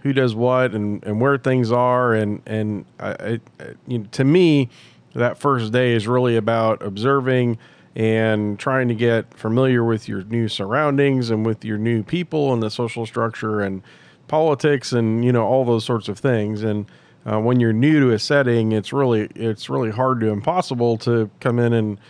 who 0.00 0.12
does 0.12 0.34
what 0.34 0.74
and, 0.74 1.04
and 1.04 1.20
where 1.20 1.38
things 1.38 1.70
are. 1.70 2.14
And 2.14 2.42
and 2.46 2.84
I, 2.98 3.10
I, 3.10 3.40
you 3.86 3.98
know, 3.98 4.06
to 4.12 4.24
me, 4.24 4.68
that 5.14 5.38
first 5.38 5.72
day 5.72 5.92
is 5.92 6.08
really 6.08 6.36
about 6.36 6.82
observing 6.82 7.58
and 7.94 8.58
trying 8.58 8.88
to 8.88 8.94
get 8.94 9.34
familiar 9.34 9.84
with 9.84 10.08
your 10.08 10.22
new 10.24 10.48
surroundings 10.48 11.28
and 11.30 11.44
with 11.44 11.64
your 11.64 11.76
new 11.76 12.02
people 12.02 12.52
and 12.52 12.62
the 12.62 12.70
social 12.70 13.04
structure 13.04 13.60
and 13.60 13.82
politics 14.32 14.92
and 14.92 15.22
you 15.22 15.30
know 15.30 15.44
all 15.44 15.62
those 15.62 15.84
sorts 15.84 16.08
of 16.08 16.18
things. 16.18 16.62
And 16.62 16.86
uh, 17.30 17.38
when 17.38 17.60
you're 17.60 17.74
new 17.74 18.00
to 18.00 18.12
a 18.12 18.18
setting, 18.18 18.72
it's 18.72 18.90
really 18.90 19.28
it's 19.34 19.68
really 19.68 19.90
hard 19.90 20.20
to 20.20 20.28
impossible 20.28 20.96
to 20.98 21.30
come 21.40 21.58
in 21.58 21.74
and 21.74 22.00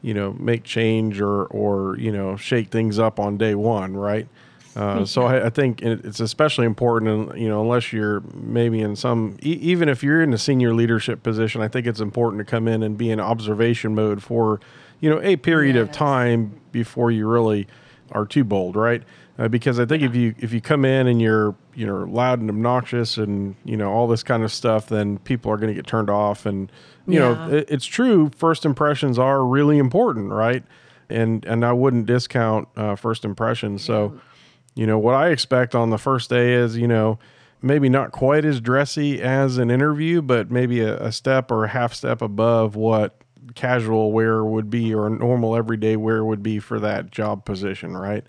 you 0.00 0.14
know 0.14 0.32
make 0.40 0.64
change 0.64 1.20
or 1.20 1.44
or 1.44 1.98
you 1.98 2.10
know 2.10 2.34
shake 2.34 2.70
things 2.70 2.98
up 2.98 3.20
on 3.20 3.36
day 3.36 3.54
one, 3.54 3.94
right? 3.94 4.26
Uh, 4.74 5.04
so 5.04 5.24
I, 5.24 5.46
I, 5.46 5.50
think 5.50 5.80
it's 5.80 6.20
especially 6.20 6.66
important, 6.66 7.30
and 7.30 7.40
you 7.40 7.48
know, 7.48 7.62
unless 7.62 7.94
you're 7.94 8.20
maybe 8.34 8.82
in 8.82 8.94
some, 8.94 9.38
e- 9.42 9.58
even 9.62 9.88
if 9.88 10.02
you're 10.02 10.22
in 10.22 10.34
a 10.34 10.38
senior 10.38 10.74
leadership 10.74 11.22
position, 11.22 11.62
I 11.62 11.68
think 11.68 11.86
it's 11.86 12.00
important 12.00 12.40
to 12.40 12.44
come 12.44 12.68
in 12.68 12.82
and 12.82 12.98
be 12.98 13.10
in 13.10 13.18
observation 13.18 13.94
mode 13.94 14.22
for, 14.22 14.60
you 15.00 15.08
know, 15.08 15.18
a 15.22 15.36
period 15.36 15.76
yes. 15.76 15.82
of 15.82 15.92
time 15.92 16.60
before 16.72 17.10
you 17.10 17.26
really 17.26 17.66
are 18.12 18.26
too 18.26 18.44
bold, 18.44 18.76
right? 18.76 19.02
Uh, 19.38 19.48
because 19.48 19.78
I 19.78 19.84
think 19.84 20.02
yeah. 20.02 20.08
if 20.08 20.16
you 20.16 20.34
if 20.38 20.52
you 20.52 20.60
come 20.60 20.84
in 20.84 21.06
and 21.06 21.20
you're 21.20 21.54
you 21.74 21.86
know 21.86 22.04
loud 22.04 22.40
and 22.40 22.48
obnoxious 22.48 23.16
and 23.18 23.54
you 23.64 23.76
know 23.76 23.90
all 23.90 24.06
this 24.06 24.22
kind 24.22 24.42
of 24.42 24.52
stuff, 24.52 24.88
then 24.88 25.18
people 25.18 25.52
are 25.52 25.56
going 25.56 25.68
to 25.68 25.74
get 25.74 25.86
turned 25.86 26.10
off. 26.10 26.46
And 26.46 26.70
you 27.06 27.20
yeah. 27.20 27.34
know 27.34 27.56
it, 27.56 27.70
it's 27.70 27.86
true. 27.86 28.30
First 28.36 28.64
impressions 28.64 29.18
are 29.18 29.44
really 29.44 29.78
important, 29.78 30.30
right? 30.30 30.64
And 31.10 31.44
and 31.44 31.64
I 31.64 31.72
wouldn't 31.72 32.06
discount 32.06 32.68
uh, 32.76 32.96
first 32.96 33.24
impressions. 33.24 33.84
So 33.84 34.18
you 34.74 34.86
know 34.86 34.98
what 34.98 35.14
I 35.14 35.28
expect 35.30 35.74
on 35.74 35.90
the 35.90 35.98
first 35.98 36.30
day 36.30 36.54
is 36.54 36.76
you 36.76 36.88
know 36.88 37.18
maybe 37.62 37.88
not 37.88 38.12
quite 38.12 38.44
as 38.44 38.60
dressy 38.60 39.20
as 39.20 39.58
an 39.58 39.70
interview, 39.70 40.22
but 40.22 40.50
maybe 40.50 40.80
a, 40.80 40.96
a 40.98 41.12
step 41.12 41.50
or 41.50 41.64
a 41.64 41.68
half 41.68 41.92
step 41.92 42.22
above 42.22 42.76
what 42.76 43.20
casual 43.54 44.12
wear 44.12 44.44
would 44.44 44.70
be 44.70 44.94
or 44.94 45.08
normal 45.08 45.56
everyday 45.56 45.96
wear 45.96 46.24
would 46.24 46.42
be 46.42 46.58
for 46.58 46.80
that 46.80 47.10
job 47.10 47.44
position, 47.44 47.96
right? 47.96 48.24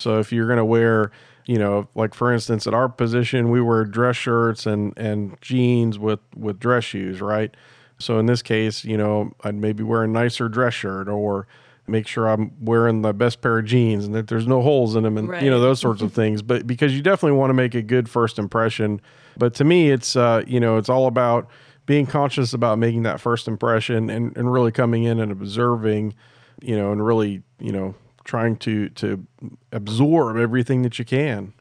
So 0.00 0.18
if 0.18 0.32
you're 0.32 0.46
going 0.46 0.58
to 0.58 0.64
wear, 0.64 1.10
you 1.46 1.58
know, 1.58 1.88
like 1.94 2.14
for 2.14 2.32
instance, 2.32 2.66
at 2.66 2.74
our 2.74 2.88
position, 2.88 3.50
we 3.50 3.60
wear 3.60 3.84
dress 3.84 4.16
shirts 4.16 4.66
and 4.66 4.96
and 4.96 5.40
jeans 5.40 5.98
with 5.98 6.20
with 6.36 6.58
dress 6.58 6.84
shoes, 6.84 7.20
right? 7.20 7.54
So 7.98 8.18
in 8.18 8.26
this 8.26 8.42
case, 8.42 8.84
you 8.84 8.96
know, 8.96 9.32
I'd 9.44 9.54
maybe 9.54 9.82
wear 9.82 10.02
a 10.02 10.08
nicer 10.08 10.48
dress 10.48 10.74
shirt 10.74 11.08
or 11.08 11.46
make 11.86 12.06
sure 12.06 12.28
I'm 12.28 12.52
wearing 12.60 13.02
the 13.02 13.12
best 13.12 13.42
pair 13.42 13.58
of 13.58 13.64
jeans 13.64 14.06
and 14.06 14.14
that 14.14 14.28
there's 14.28 14.46
no 14.46 14.62
holes 14.62 14.94
in 14.96 15.02
them 15.02 15.18
and 15.18 15.28
right. 15.28 15.42
you 15.42 15.50
know 15.50 15.60
those 15.60 15.80
sorts 15.80 16.02
of 16.02 16.12
things. 16.12 16.42
But 16.42 16.66
because 16.66 16.94
you 16.94 17.02
definitely 17.02 17.36
want 17.38 17.50
to 17.50 17.54
make 17.54 17.74
a 17.74 17.82
good 17.82 18.08
first 18.08 18.38
impression. 18.38 19.00
But 19.36 19.54
to 19.54 19.64
me, 19.64 19.90
it's 19.90 20.16
uh, 20.16 20.44
you 20.46 20.60
know, 20.60 20.76
it's 20.76 20.88
all 20.88 21.06
about 21.06 21.48
being 21.86 22.06
conscious 22.06 22.52
about 22.52 22.78
making 22.78 23.02
that 23.02 23.20
first 23.20 23.48
impression 23.48 24.10
and, 24.10 24.36
and 24.36 24.52
really 24.52 24.70
coming 24.70 25.04
in 25.04 25.18
and 25.18 25.32
observing, 25.32 26.14
you 26.60 26.76
know, 26.76 26.92
and 26.92 27.04
really, 27.04 27.42
you 27.58 27.72
know, 27.72 27.94
trying 28.24 28.56
to 28.56 28.88
to 28.90 29.26
absorb 29.72 30.36
everything 30.36 30.82
that 30.82 30.98
you 30.98 31.04
can. 31.04 31.52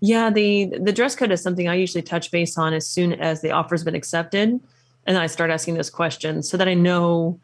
Yeah, 0.00 0.30
the 0.30 0.72
the 0.78 0.92
dress 0.92 1.16
code 1.16 1.32
is 1.32 1.42
something 1.42 1.68
I 1.68 1.74
usually 1.74 2.02
touch 2.02 2.30
base 2.30 2.58
on 2.58 2.74
as 2.74 2.86
soon 2.86 3.14
as 3.14 3.40
the 3.40 3.50
offer's 3.50 3.84
been 3.84 3.94
accepted, 3.94 4.60
and 5.06 5.18
I 5.18 5.26
start 5.26 5.50
asking 5.50 5.74
those 5.74 5.90
questions 5.90 6.48
so 6.48 6.56
that 6.56 6.68
I 6.68 6.74
know. 6.74 7.40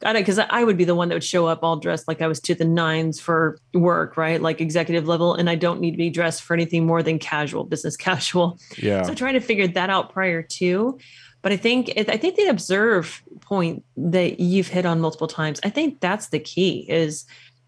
Because 0.00 0.38
I 0.38 0.62
would 0.62 0.76
be 0.76 0.84
the 0.84 0.94
one 0.94 1.08
that 1.08 1.14
would 1.14 1.24
show 1.24 1.46
up 1.46 1.60
all 1.62 1.76
dressed 1.76 2.06
like 2.06 2.20
I 2.20 2.26
was 2.26 2.38
to 2.40 2.54
the 2.54 2.66
nines 2.66 3.18
for 3.18 3.58
work, 3.72 4.18
right? 4.18 4.42
Like 4.42 4.60
executive 4.60 5.08
level, 5.08 5.32
and 5.32 5.48
I 5.48 5.54
don't 5.54 5.80
need 5.80 5.92
to 5.92 5.96
be 5.96 6.10
dressed 6.10 6.42
for 6.42 6.52
anything 6.52 6.84
more 6.84 7.02
than 7.02 7.18
casual, 7.18 7.64
business 7.64 7.96
casual. 8.08 8.58
Yeah. 8.76 9.04
So 9.04 9.14
trying 9.14 9.32
to 9.34 9.40
figure 9.40 9.66
that 9.66 9.88
out 9.88 10.12
prior 10.12 10.42
to. 10.42 10.98
But 11.42 11.52
I 11.52 11.56
think 11.56 11.92
I 11.96 12.16
think 12.16 12.36
the 12.36 12.48
observe 12.48 13.22
point 13.40 13.84
that 13.96 14.40
you've 14.40 14.68
hit 14.68 14.84
on 14.84 15.00
multiple 15.00 15.28
times. 15.28 15.60
I 15.62 15.70
think 15.70 16.00
that's 16.00 16.28
the 16.28 16.40
key 16.40 16.86
is 16.88 17.24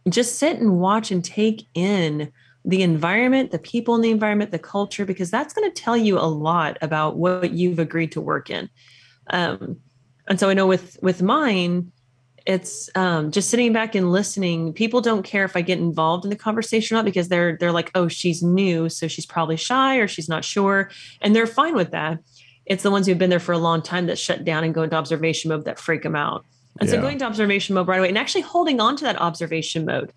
just 0.09 0.39
sit 0.39 0.59
and 0.59 0.79
watch 0.79 1.11
and 1.11 1.25
take 1.25 1.67
in 1.75 2.33
the 2.65 2.83
environment, 2.83 3.51
the 3.51 3.59
people 3.59 3.95
in 3.95 4.03
the 4.03 4.11
environment, 4.11 4.51
the 4.51 4.59
culture, 4.59 5.07
because 5.07 5.31
that's 5.31 5.55
going 5.55 5.71
to 5.71 5.83
tell 5.83 5.97
you 5.97 6.19
a 6.19 6.27
lot 6.27 6.77
about 6.83 7.17
what 7.17 7.53
you've 7.53 7.79
agreed 7.79 8.13
to 8.13 8.21
work 8.21 8.51
in. 8.51 8.69
Um, 9.31 9.79
and 10.27 10.39
so 10.39 10.51
I 10.51 10.55
know 10.55 10.67
with 10.67 10.99
with 11.01 11.23
mine, 11.23 11.93
it's 12.47 12.91
um, 12.95 13.31
just 13.31 13.51
sitting 13.51 13.73
back 13.73 13.95
and 13.95 14.11
listening. 14.11 14.73
People 14.73 15.01
don't 15.01 15.23
care 15.23 15.45
if 15.45 15.57
I 15.57 15.61
get 15.61 15.79
involved 15.79 16.25
in 16.25 16.31
the 16.31 16.37
conversation 16.37 16.95
or 16.95 16.99
not 16.99 17.05
because 17.05 17.29
they're 17.29 17.57
they're 17.57 17.73
like, 17.73 17.91
oh, 17.95 18.09
she's 18.09 18.43
new, 18.43 18.89
so 18.89 19.09
she's 19.09 19.27
probably 19.27 19.57
shy 19.57 19.97
or 19.97 20.09
she's 20.09 20.29
not 20.29 20.45
sure, 20.45 20.91
and 21.21 21.35
they're 21.35 21.47
fine 21.47 21.75
with 21.75 21.91
that. 21.93 22.19
It's 22.69 22.83
the 22.83 22.91
ones 22.91 23.07
who've 23.07 23.19
been 23.19 23.31
there 23.31 23.41
for 23.41 23.53
a 23.53 23.59
long 23.59 23.83
time 23.83 24.07
that 24.07 24.19
shut 24.19 24.45
down 24.45 24.63
and 24.63 24.75
go 24.75 24.83
into 24.83 24.97
observation 24.97 25.49
mode 25.49 25.65
that 25.65 25.79
freak 25.79 26.03
them 26.03 26.15
out. 26.15 26.45
And 26.79 26.89
yeah. 26.89 26.97
so 26.97 27.01
going 27.01 27.19
to 27.19 27.25
observation 27.25 27.75
mode 27.75 27.89
right 27.89 27.99
away 27.99 28.09
and 28.09 28.19
actually 28.19 28.43
holding 28.43 28.81
on 28.81 28.97
to 28.97 29.05
that 29.05 29.21
observation 29.21 29.85
mode 29.85 30.13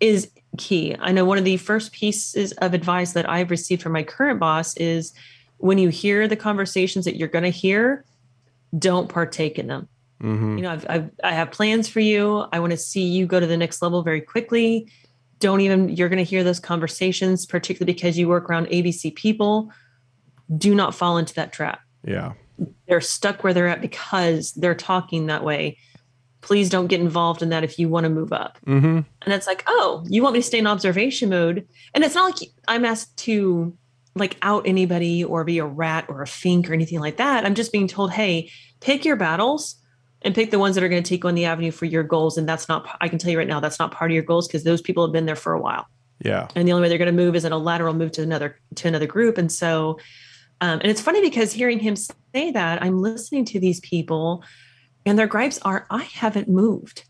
is 0.00 0.30
key. 0.56 0.96
I 0.98 1.12
know 1.12 1.24
one 1.24 1.38
of 1.38 1.44
the 1.44 1.56
first 1.56 1.92
pieces 1.92 2.52
of 2.52 2.74
advice 2.74 3.12
that 3.12 3.28
I've 3.28 3.50
received 3.50 3.82
from 3.82 3.92
my 3.92 4.02
current 4.02 4.40
boss 4.40 4.76
is 4.76 5.12
when 5.58 5.78
you 5.78 5.88
hear 5.88 6.28
the 6.28 6.36
conversations 6.36 7.04
that 7.04 7.16
you're 7.16 7.28
going 7.28 7.44
to 7.44 7.50
hear, 7.50 8.04
don't 8.78 9.08
partake 9.08 9.58
in 9.58 9.66
them. 9.66 9.88
Mm-hmm. 10.22 10.56
You 10.58 10.62
know, 10.62 10.70
I've, 10.70 10.86
I've, 10.88 11.10
I 11.24 11.32
have 11.32 11.50
plans 11.50 11.88
for 11.88 12.00
you. 12.00 12.46
I 12.52 12.60
want 12.60 12.70
to 12.70 12.76
see 12.76 13.02
you 13.02 13.26
go 13.26 13.40
to 13.40 13.46
the 13.46 13.56
next 13.56 13.82
level 13.82 14.02
very 14.02 14.20
quickly. 14.20 14.90
Don't 15.40 15.60
even, 15.60 15.90
you're 15.90 16.08
going 16.08 16.18
to 16.18 16.24
hear 16.24 16.44
those 16.44 16.60
conversations, 16.60 17.44
particularly 17.44 17.92
because 17.92 18.16
you 18.16 18.28
work 18.28 18.48
around 18.48 18.66
ABC 18.68 19.14
people. 19.14 19.70
Do 20.56 20.74
not 20.74 20.94
fall 20.94 21.18
into 21.18 21.34
that 21.34 21.52
trap. 21.52 21.80
Yeah. 22.06 22.32
They're 22.88 23.00
stuck 23.00 23.44
where 23.44 23.52
they're 23.52 23.68
at 23.68 23.80
because 23.80 24.52
they're 24.52 24.74
talking 24.74 25.26
that 25.26 25.44
way 25.44 25.76
please 26.46 26.70
don't 26.70 26.86
get 26.86 27.00
involved 27.00 27.42
in 27.42 27.48
that 27.48 27.64
if 27.64 27.76
you 27.76 27.88
want 27.88 28.04
to 28.04 28.10
move 28.10 28.32
up. 28.32 28.56
Mm-hmm. 28.66 29.00
And 29.22 29.34
it's 29.34 29.48
like, 29.48 29.64
oh, 29.66 30.04
you 30.06 30.22
want 30.22 30.34
me 30.34 30.38
to 30.38 30.46
stay 30.46 30.60
in 30.60 30.66
observation 30.68 31.28
mode? 31.28 31.66
And 31.92 32.04
it's 32.04 32.14
not 32.14 32.40
like 32.40 32.50
I'm 32.68 32.84
asked 32.84 33.16
to 33.24 33.76
like 34.14 34.36
out 34.42 34.64
anybody 34.64 35.24
or 35.24 35.42
be 35.42 35.58
a 35.58 35.66
rat 35.66 36.06
or 36.08 36.22
a 36.22 36.26
fink 36.26 36.70
or 36.70 36.72
anything 36.72 37.00
like 37.00 37.16
that. 37.16 37.44
I'm 37.44 37.56
just 37.56 37.72
being 37.72 37.88
told, 37.88 38.12
hey, 38.12 38.48
pick 38.78 39.04
your 39.04 39.16
battles 39.16 39.74
and 40.22 40.36
pick 40.36 40.52
the 40.52 40.60
ones 40.60 40.76
that 40.76 40.84
are 40.84 40.88
going 40.88 41.02
to 41.02 41.08
take 41.08 41.24
you 41.24 41.28
on 41.28 41.34
the 41.34 41.46
avenue 41.46 41.72
for 41.72 41.84
your 41.84 42.04
goals. 42.04 42.38
And 42.38 42.48
that's 42.48 42.68
not, 42.68 42.96
I 43.00 43.08
can 43.08 43.18
tell 43.18 43.32
you 43.32 43.38
right 43.38 43.48
now, 43.48 43.58
that's 43.58 43.80
not 43.80 43.90
part 43.90 44.12
of 44.12 44.14
your 44.14 44.22
goals 44.22 44.46
because 44.46 44.62
those 44.62 44.80
people 44.80 45.04
have 45.04 45.12
been 45.12 45.26
there 45.26 45.34
for 45.34 45.52
a 45.52 45.60
while. 45.60 45.86
Yeah. 46.24 46.46
And 46.54 46.66
the 46.66 46.72
only 46.72 46.82
way 46.82 46.88
they're 46.88 46.96
going 46.96 47.14
to 47.14 47.24
move 47.24 47.34
is 47.34 47.44
in 47.44 47.50
a 47.50 47.58
lateral 47.58 47.92
move 47.92 48.12
to 48.12 48.22
another, 48.22 48.56
to 48.76 48.86
another 48.86 49.06
group. 49.06 49.36
And 49.36 49.50
so, 49.50 49.98
um, 50.60 50.80
and 50.80 50.90
it's 50.90 51.00
funny 51.00 51.20
because 51.20 51.52
hearing 51.52 51.78
him 51.78 51.96
say 51.96 52.50
that, 52.52 52.82
I'm 52.82 53.00
listening 53.00 53.44
to 53.46 53.60
these 53.60 53.80
people 53.80 54.42
and 55.06 55.18
their 55.18 55.28
gripes 55.28 55.58
are 55.62 55.86
i 55.88 56.02
haven't 56.02 56.48
moved. 56.48 57.04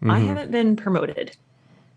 Mm-hmm. 0.00 0.10
i 0.10 0.20
haven't 0.20 0.50
been 0.50 0.76
promoted. 0.76 1.36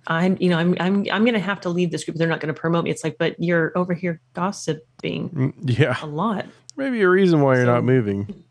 I'm 0.08 0.38
you 0.40 0.50
know 0.50 0.58
i'm 0.58 0.76
i'm 0.80 1.06
i'm 1.12 1.24
going 1.24 1.34
to 1.34 1.40
have 1.40 1.62
to 1.62 1.70
leave 1.70 1.92
this 1.92 2.04
group. 2.04 2.18
They're 2.18 2.28
not 2.28 2.40
going 2.40 2.54
to 2.54 2.60
promote 2.60 2.86
me. 2.86 2.92
It's 2.92 3.04
like 3.04 3.18
but 3.18 3.36
you're 3.42 3.78
over 3.78 3.94
here 3.94 4.20
gossiping 4.34 5.30
mm, 5.30 5.54
yeah. 5.64 5.98
a 6.02 6.08
lot. 6.08 6.46
Maybe 6.76 7.02
a 7.02 7.10
reason 7.10 7.42
why 7.42 7.56
you're 7.56 7.66
so, 7.66 7.74
not 7.74 7.84
moving. 7.84 8.44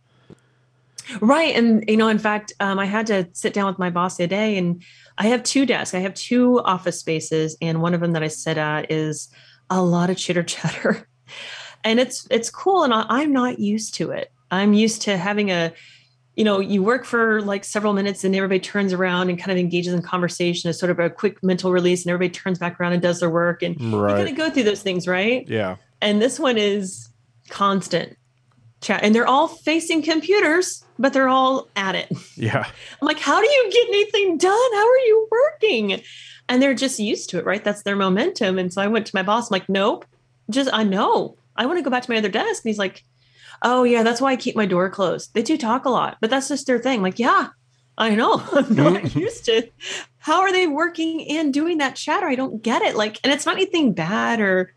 Right 1.21 1.55
and 1.55 1.85
you 1.88 1.97
know 1.97 2.09
in 2.09 2.19
fact 2.19 2.52
um, 2.61 2.78
i 2.78 2.85
had 2.85 3.07
to 3.07 3.28
sit 3.33 3.55
down 3.55 3.66
with 3.66 3.78
my 3.78 3.90
boss 3.90 4.16
today 4.16 4.59
and 4.59 4.83
i 5.19 5.28
have 5.28 5.43
two 5.43 5.64
desks. 5.64 5.95
I 5.95 6.00
have 6.00 6.14
two 6.14 6.61
office 6.61 7.00
spaces 7.00 7.57
and 7.61 7.81
one 7.81 7.95
of 7.95 8.00
them 8.00 8.12
that 8.12 8.23
i 8.23 8.28
sit 8.28 8.59
at 8.59 8.90
is 8.90 9.28
a 9.71 9.83
lot 9.83 10.11
of 10.11 10.16
chitter 10.16 10.43
chatter 10.43 11.09
and 11.85 12.00
it's 12.00 12.26
it's 12.30 12.50
cool 12.50 12.83
and 12.83 12.92
I, 12.92 13.04
i'm 13.09 13.33
not 13.33 13.59
used 13.59 13.95
to 13.95 14.11
it 14.11 14.30
i'm 14.50 14.73
used 14.73 15.02
to 15.02 15.16
having 15.16 15.50
a 15.50 15.73
you 16.37 16.45
know, 16.45 16.61
you 16.61 16.83
work 16.83 17.06
for 17.06 17.40
like 17.42 17.64
several 17.64 17.95
minutes 17.95 18.23
and 18.23 18.37
everybody 18.37 18.61
turns 18.61 18.92
around 18.92 19.30
and 19.30 19.38
kind 19.38 19.50
of 19.50 19.56
engages 19.56 19.95
in 19.95 20.02
conversation 20.02 20.68
as 20.68 20.78
sort 20.78 20.90
of 20.90 20.99
a 20.99 21.09
quick 21.09 21.42
mental 21.42 21.73
release 21.73 22.04
and 22.04 22.12
everybody 22.12 22.30
turns 22.30 22.59
back 22.59 22.78
around 22.78 22.92
and 22.92 23.00
does 23.00 23.21
their 23.21 23.30
work 23.30 23.62
and 23.62 23.75
right. 23.92 24.11
you 24.11 24.16
kind 24.16 24.28
of 24.28 24.37
go 24.37 24.50
through 24.50 24.64
those 24.64 24.83
things, 24.83 25.09
right? 25.09 25.49
Yeah. 25.49 25.76
And 26.02 26.21
this 26.21 26.38
one 26.38 26.59
is 26.59 27.09
constant 27.49 28.18
chat 28.83 29.02
and 29.02 29.14
they're 29.14 29.26
all 29.26 29.49
facing 29.49 30.02
computers, 30.02 30.85
but 30.99 31.14
they're 31.14 31.28
all 31.28 31.68
at 31.75 31.95
it. 31.95 32.12
Yeah. 32.37 32.66
I'm 33.00 33.06
like, 33.06 33.18
how 33.18 33.40
do 33.40 33.47
you 33.47 33.71
get 33.73 33.88
anything 33.88 34.37
done? 34.37 34.73
How 34.75 34.87
are 34.87 34.99
you 34.99 35.28
working? 35.30 36.02
And 36.50 36.62
they're 36.62 36.75
just 36.75 37.00
used 37.00 37.30
to 37.30 37.38
it, 37.38 37.47
right? 37.47 37.64
That's 37.64 37.83
their 37.83 37.97
momentum. 37.97 38.59
And 38.59 38.71
so 38.71 38.83
I 38.83 38.88
went 38.88 39.06
to 39.06 39.16
my 39.16 39.23
boss, 39.23 39.50
I'm 39.50 39.54
like, 39.54 39.71
nope, 39.71 40.04
just 40.50 40.68
I 40.71 40.85
know. 40.85 41.38
I 41.59 41.67
want 41.67 41.79
to 41.79 41.83
go 41.83 41.91
back 41.91 42.03
to 42.03 42.11
my 42.11 42.19
other 42.19 42.29
desk. 42.29 42.65
And 42.65 42.71
he's 42.71 42.79
like, 42.79 43.05
oh 43.63 43.85
yeah, 43.85 44.03
that's 44.03 44.21
why 44.21 44.33
I 44.33 44.37
keep 44.37 44.57
my 44.57 44.67
door 44.67 44.91
closed. 44.91 45.35
They 45.35 45.43
do 45.43 45.57
talk 45.57 45.85
a 45.85 45.91
lot, 45.91 46.19
but 46.21 46.31
that's 46.31 46.49
just 46.49 46.67
their 46.67 46.79
thing. 46.79 47.03
Like, 47.03 47.19
yeah, 47.19 47.49
I 47.99 48.15
know. 48.15 48.35
I'm 48.53 48.75
not 48.75 49.03
mm-hmm. 49.03 49.19
used 49.19 49.45
to. 49.47 49.69
How 50.19 50.41
are 50.41 50.53
they 50.53 50.67
working 50.67 51.27
and 51.31 51.53
doing 51.53 51.79
that 51.79 51.97
chatter? 51.97 52.27
I 52.27 52.35
don't 52.35 52.63
get 52.63 52.83
it. 52.83 52.97
Like, 52.97 53.19
and 53.25 53.33
it's 53.33 53.47
not 53.47 53.57
anything 53.57 53.93
bad 53.93 54.41
or, 54.41 54.75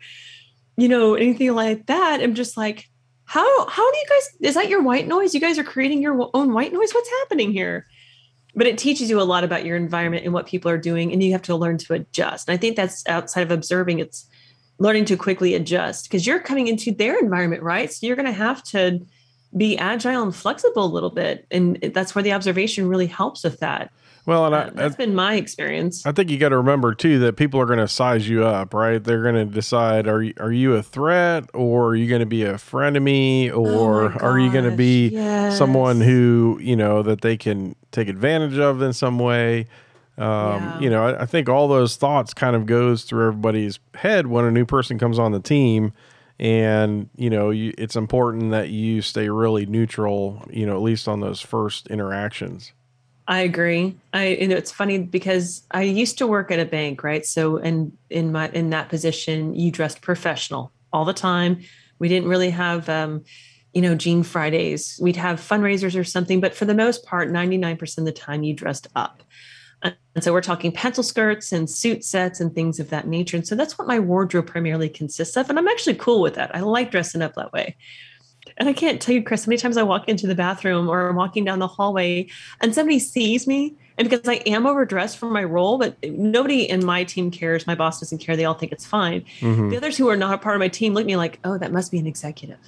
you 0.76 0.88
know, 0.88 1.14
anything 1.14 1.54
like 1.54 1.86
that. 1.86 2.22
I'm 2.22 2.34
just 2.34 2.56
like, 2.56 2.88
how 3.24 3.68
how 3.68 3.92
do 3.92 3.98
you 3.98 4.06
guys? 4.08 4.28
Is 4.40 4.54
that 4.54 4.68
your 4.68 4.82
white 4.82 5.06
noise? 5.06 5.34
You 5.34 5.40
guys 5.40 5.58
are 5.58 5.64
creating 5.64 6.02
your 6.02 6.30
own 6.34 6.52
white 6.52 6.72
noise. 6.72 6.92
What's 6.92 7.10
happening 7.20 7.52
here? 7.52 7.86
But 8.56 8.66
it 8.66 8.76
teaches 8.76 9.08
you 9.08 9.20
a 9.20 9.22
lot 9.22 9.44
about 9.44 9.64
your 9.64 9.76
environment 9.76 10.24
and 10.24 10.34
what 10.34 10.46
people 10.46 10.68
are 10.68 10.78
doing, 10.78 11.12
and 11.12 11.22
you 11.22 11.30
have 11.30 11.42
to 11.42 11.54
learn 11.54 11.78
to 11.78 11.94
adjust. 11.94 12.48
And 12.48 12.54
I 12.54 12.56
think 12.56 12.74
that's 12.74 13.06
outside 13.06 13.42
of 13.42 13.52
observing. 13.52 14.00
It's 14.00 14.26
learning 14.80 15.04
to 15.04 15.16
quickly 15.16 15.54
adjust 15.54 16.06
because 16.06 16.26
you're 16.26 16.40
coming 16.40 16.66
into 16.66 16.90
their 16.90 17.16
environment, 17.18 17.62
right? 17.62 17.92
So 17.92 18.06
you're 18.06 18.16
going 18.16 18.26
to 18.26 18.32
have 18.32 18.64
to 18.64 19.06
be 19.56 19.76
agile 19.78 20.22
and 20.22 20.34
flexible 20.34 20.84
a 20.84 20.92
little 20.92 21.10
bit. 21.10 21.46
And 21.50 21.76
that's 21.94 22.14
where 22.14 22.22
the 22.22 22.32
observation 22.32 22.88
really 22.88 23.06
helps 23.06 23.44
with 23.44 23.60
that. 23.60 23.92
Well, 24.26 24.46
and 24.46 24.54
uh, 24.54 24.58
I, 24.58 24.70
that's 24.70 24.94
I, 24.94 24.96
been 24.96 25.14
my 25.14 25.34
experience. 25.34 26.06
I 26.06 26.12
think 26.12 26.30
you 26.30 26.38
got 26.38 26.50
to 26.50 26.56
remember 26.56 26.94
too 26.94 27.18
that 27.20 27.36
people 27.36 27.60
are 27.60 27.66
going 27.66 27.78
to 27.78 27.88
size 27.88 28.28
you 28.28 28.44
up, 28.44 28.72
right? 28.72 29.02
They're 29.02 29.22
going 29.22 29.34
to 29.34 29.44
decide 29.44 30.06
are 30.08 30.22
you, 30.22 30.34
are 30.38 30.52
you 30.52 30.74
a 30.74 30.82
threat 30.82 31.50
or 31.52 31.88
are 31.88 31.96
you 31.96 32.08
going 32.08 32.20
to 32.20 32.26
be 32.26 32.44
a 32.44 32.54
frenemy 32.54 33.50
oh 33.50 33.64
or 33.64 34.04
oh 34.04 34.16
are 34.20 34.38
you 34.38 34.50
going 34.50 34.68
to 34.68 34.76
be 34.76 35.08
yes. 35.08 35.58
someone 35.58 36.00
who 36.00 36.58
you 36.62 36.76
know 36.76 37.02
that 37.02 37.22
they 37.22 37.36
can 37.36 37.74
take 37.92 38.08
advantage 38.08 38.58
of 38.58 38.80
in 38.82 38.92
some 38.92 39.18
way? 39.18 39.66
Um, 40.18 40.62
yeah. 40.62 40.80
You 40.80 40.90
know, 40.90 41.04
I, 41.06 41.22
I, 41.22 41.26
think 41.26 41.48
all 41.48 41.66
those 41.68 41.96
thoughts 41.96 42.34
kind 42.34 42.54
of 42.54 42.66
goes 42.66 43.04
through 43.04 43.28
everybody's 43.28 43.78
head 43.94 44.26
when 44.26 44.44
a 44.44 44.50
new 44.50 44.66
person 44.66 44.98
comes 44.98 45.18
on 45.18 45.32
the 45.32 45.40
team, 45.40 45.92
and 46.38 47.08
you 47.16 47.30
know, 47.30 47.50
you, 47.50 47.72
it's 47.78 47.96
important 47.96 48.50
that 48.50 48.68
you 48.68 49.00
stay 49.00 49.28
really 49.30 49.64
neutral. 49.66 50.44
You 50.50 50.66
know, 50.66 50.74
at 50.74 50.82
least 50.82 51.08
on 51.08 51.20
those 51.20 51.40
first 51.40 51.86
interactions. 51.86 52.72
I 53.28 53.40
agree. 53.40 53.96
I 54.12 54.28
you 54.28 54.48
know 54.48 54.56
it's 54.56 54.72
funny 54.72 54.98
because 54.98 55.62
I 55.70 55.82
used 55.82 56.18
to 56.18 56.26
work 56.26 56.50
at 56.50 56.58
a 56.58 56.66
bank, 56.66 57.02
right? 57.02 57.24
So 57.24 57.56
and 57.56 57.96
in 58.10 58.32
my 58.32 58.50
in 58.50 58.70
that 58.70 58.88
position, 58.88 59.54
you 59.54 59.70
dressed 59.70 60.02
professional 60.02 60.72
all 60.92 61.04
the 61.04 61.14
time. 61.14 61.62
We 61.98 62.08
didn't 62.08 62.28
really 62.28 62.50
have 62.50 62.88
um, 62.88 63.24
you 63.72 63.82
know, 63.82 63.94
Jean 63.94 64.22
Fridays. 64.22 64.98
We'd 65.00 65.16
have 65.16 65.40
fundraisers 65.40 65.98
or 65.98 66.04
something, 66.04 66.40
but 66.40 66.54
for 66.54 66.64
the 66.64 66.74
most 66.74 67.04
part, 67.04 67.30
99% 67.30 67.98
of 67.98 68.04
the 68.04 68.12
time 68.12 68.42
you 68.42 68.54
dressed 68.54 68.88
up. 68.96 69.22
And 69.82 70.24
so 70.24 70.32
we're 70.32 70.42
talking 70.42 70.72
pencil 70.72 71.02
skirts 71.02 71.52
and 71.52 71.70
suit 71.70 72.04
sets 72.04 72.40
and 72.40 72.54
things 72.54 72.80
of 72.80 72.90
that 72.90 73.06
nature. 73.06 73.36
And 73.36 73.46
so 73.46 73.54
that's 73.54 73.78
what 73.78 73.88
my 73.88 73.98
wardrobe 73.98 74.46
primarily 74.46 74.88
consists 74.88 75.36
of. 75.36 75.48
And 75.48 75.58
I'm 75.58 75.68
actually 75.68 75.94
cool 75.94 76.20
with 76.20 76.34
that. 76.34 76.54
I 76.54 76.60
like 76.60 76.90
dressing 76.90 77.22
up 77.22 77.34
that 77.34 77.52
way. 77.52 77.76
And 78.56 78.68
I 78.68 78.72
can't 78.72 79.00
tell 79.00 79.14
you, 79.14 79.22
Chris, 79.22 79.44
how 79.44 79.50
many 79.50 79.58
times 79.58 79.76
I 79.76 79.82
walk 79.82 80.08
into 80.08 80.26
the 80.26 80.34
bathroom 80.34 80.88
or 80.88 81.08
I'm 81.08 81.16
walking 81.16 81.44
down 81.44 81.60
the 81.60 81.66
hallway 81.66 82.28
and 82.60 82.74
somebody 82.74 82.98
sees 82.98 83.46
me. 83.46 83.76
And 83.96 84.08
because 84.08 84.26
I 84.28 84.36
am 84.46 84.66
overdressed 84.66 85.18
for 85.18 85.30
my 85.30 85.44
role, 85.44 85.78
but 85.78 85.96
nobody 86.02 86.68
in 86.68 86.84
my 86.84 87.04
team 87.04 87.30
cares. 87.30 87.66
My 87.66 87.74
boss 87.74 88.00
doesn't 88.00 88.18
care. 88.18 88.36
They 88.36 88.46
all 88.46 88.54
think 88.54 88.72
it's 88.72 88.86
fine. 88.86 89.24
Mm-hmm. 89.40 89.68
The 89.68 89.76
others 89.76 89.96
who 89.96 90.08
are 90.08 90.16
not 90.16 90.34
a 90.34 90.38
part 90.38 90.56
of 90.56 90.60
my 90.60 90.68
team 90.68 90.94
look 90.94 91.02
at 91.02 91.06
me 91.06 91.16
like, 91.16 91.38
oh, 91.44 91.58
that 91.58 91.70
must 91.70 91.92
be 91.92 91.98
an 91.98 92.06
executive 92.06 92.58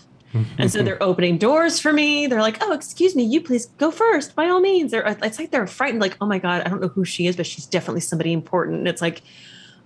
and 0.59 0.73
so 0.73 0.83
they're 0.83 1.03
opening 1.03 1.39
doors 1.39 1.79
for 1.79 1.93
me. 1.93 2.27
They're 2.27 2.41
like, 2.41 2.59
"Oh, 2.63 2.73
excuse 2.73 3.15
me, 3.15 3.23
you 3.23 3.41
please 3.41 3.67
go 3.79 3.91
first, 3.91 4.35
by 4.35 4.47
all 4.47 4.61
means." 4.61 4.91
They're 4.91 5.07
uh, 5.07 5.15
it's 5.23 5.39
like 5.39 5.51
they're 5.51 5.67
frightened, 5.67 6.01
like, 6.01 6.17
"Oh 6.21 6.27
my 6.27 6.39
god, 6.39 6.63
I 6.63 6.69
don't 6.69 6.81
know 6.81 6.89
who 6.89 7.05
she 7.05 7.27
is, 7.27 7.37
but 7.37 7.47
she's 7.47 7.67
definitely 7.67 8.01
somebody 8.01 8.33
important." 8.33 8.79
And 8.79 8.89
it's 8.89 9.03
like, 9.03 9.23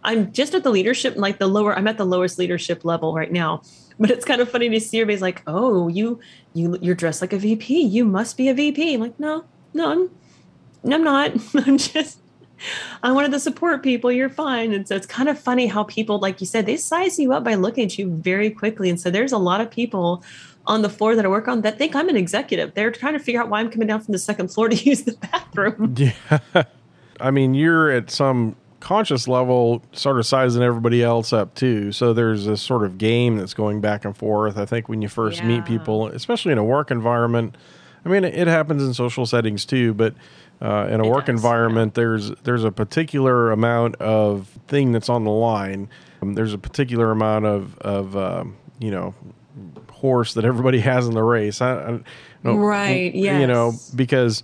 I'm 0.04 0.32
just 0.32 0.54
at 0.54 0.62
the 0.62 0.70
leadership, 0.70 1.16
like 1.16 1.38
the 1.38 1.48
lower. 1.48 1.76
I'm 1.76 1.88
at 1.88 1.98
the 1.98 2.06
lowest 2.06 2.38
leadership 2.38 2.84
level 2.84 3.12
right 3.14 3.32
now. 3.32 3.62
But 3.98 4.10
it's 4.10 4.24
kind 4.24 4.40
of 4.40 4.50
funny 4.50 4.68
to 4.68 4.80
see 4.80 5.00
everybody's 5.00 5.22
like, 5.22 5.42
"Oh, 5.46 5.88
you 5.88 6.20
you 6.54 6.78
you're 6.80 6.94
dressed 6.94 7.20
like 7.20 7.32
a 7.32 7.38
VP. 7.38 7.80
You 7.82 8.04
must 8.04 8.36
be 8.36 8.48
a 8.48 8.54
VP." 8.54 8.94
I'm 8.94 9.00
like, 9.00 9.18
"No, 9.18 9.44
no, 9.74 9.90
I'm, 9.90 10.10
I'm 10.92 11.04
not. 11.04 11.32
I'm 11.66 11.78
just." 11.78 12.20
I'm 13.02 13.14
one 13.14 13.24
of 13.24 13.30
the 13.30 13.40
support 13.40 13.82
people. 13.82 14.10
You're 14.10 14.28
fine. 14.28 14.72
And 14.72 14.86
so 14.86 14.96
it's 14.96 15.06
kind 15.06 15.28
of 15.28 15.38
funny 15.38 15.66
how 15.66 15.84
people, 15.84 16.18
like 16.18 16.40
you 16.40 16.46
said, 16.46 16.66
they 16.66 16.76
size 16.76 17.18
you 17.18 17.32
up 17.32 17.44
by 17.44 17.54
looking 17.54 17.84
at 17.84 17.98
you 17.98 18.10
very 18.10 18.50
quickly. 18.50 18.90
And 18.90 19.00
so 19.00 19.10
there's 19.10 19.32
a 19.32 19.38
lot 19.38 19.60
of 19.60 19.70
people 19.70 20.22
on 20.66 20.82
the 20.82 20.88
floor 20.88 21.14
that 21.14 21.24
I 21.24 21.28
work 21.28 21.48
on 21.48 21.62
that 21.62 21.78
think 21.78 21.94
I'm 21.94 22.08
an 22.08 22.16
executive. 22.16 22.74
They're 22.74 22.90
trying 22.90 23.12
to 23.12 23.18
figure 23.18 23.40
out 23.40 23.48
why 23.48 23.60
I'm 23.60 23.70
coming 23.70 23.88
down 23.88 24.00
from 24.00 24.12
the 24.12 24.18
second 24.18 24.48
floor 24.48 24.68
to 24.70 24.76
use 24.76 25.02
the 25.02 25.16
bathroom. 25.16 25.94
Yeah. 26.54 26.64
I 27.18 27.30
mean, 27.30 27.54
you're 27.54 27.90
at 27.90 28.10
some 28.10 28.56
conscious 28.80 29.26
level 29.26 29.82
sort 29.92 30.18
of 30.18 30.26
sizing 30.26 30.62
everybody 30.62 31.02
else 31.02 31.32
up 31.32 31.54
too. 31.54 31.92
So 31.92 32.12
there's 32.12 32.44
this 32.44 32.60
sort 32.60 32.84
of 32.84 32.98
game 32.98 33.36
that's 33.36 33.54
going 33.54 33.80
back 33.80 34.04
and 34.04 34.16
forth. 34.16 34.58
I 34.58 34.66
think 34.66 34.88
when 34.88 35.00
you 35.00 35.08
first 35.08 35.40
yeah. 35.40 35.48
meet 35.48 35.64
people, 35.64 36.08
especially 36.08 36.52
in 36.52 36.58
a 36.58 36.64
work 36.64 36.90
environment, 36.90 37.56
I 38.04 38.08
mean, 38.08 38.22
it 38.22 38.46
happens 38.46 38.84
in 38.84 38.94
social 38.94 39.26
settings 39.26 39.64
too, 39.64 39.92
but 39.94 40.14
uh, 40.60 40.88
in 40.90 41.00
a 41.00 41.06
it 41.06 41.10
work 41.10 41.26
does, 41.26 41.34
environment, 41.34 41.92
yeah. 41.92 42.02
there's 42.02 42.30
there's 42.42 42.64
a 42.64 42.72
particular 42.72 43.50
amount 43.52 43.96
of 43.96 44.48
thing 44.68 44.92
that's 44.92 45.08
on 45.08 45.24
the 45.24 45.30
line. 45.30 45.88
Um, 46.22 46.34
there's 46.34 46.54
a 46.54 46.58
particular 46.58 47.10
amount 47.10 47.44
of 47.44 47.78
of 47.78 48.16
um, 48.16 48.56
you 48.78 48.90
know 48.90 49.14
horse 49.90 50.34
that 50.34 50.44
everybody 50.44 50.80
has 50.92 51.06
in 51.06 51.14
the 51.14 51.22
race. 51.22 51.60
I, 51.60 52.00
I 52.44 52.50
right. 52.50 53.14
Yeah. 53.14 53.38
You 53.38 53.46
know 53.46 53.72
because 53.94 54.42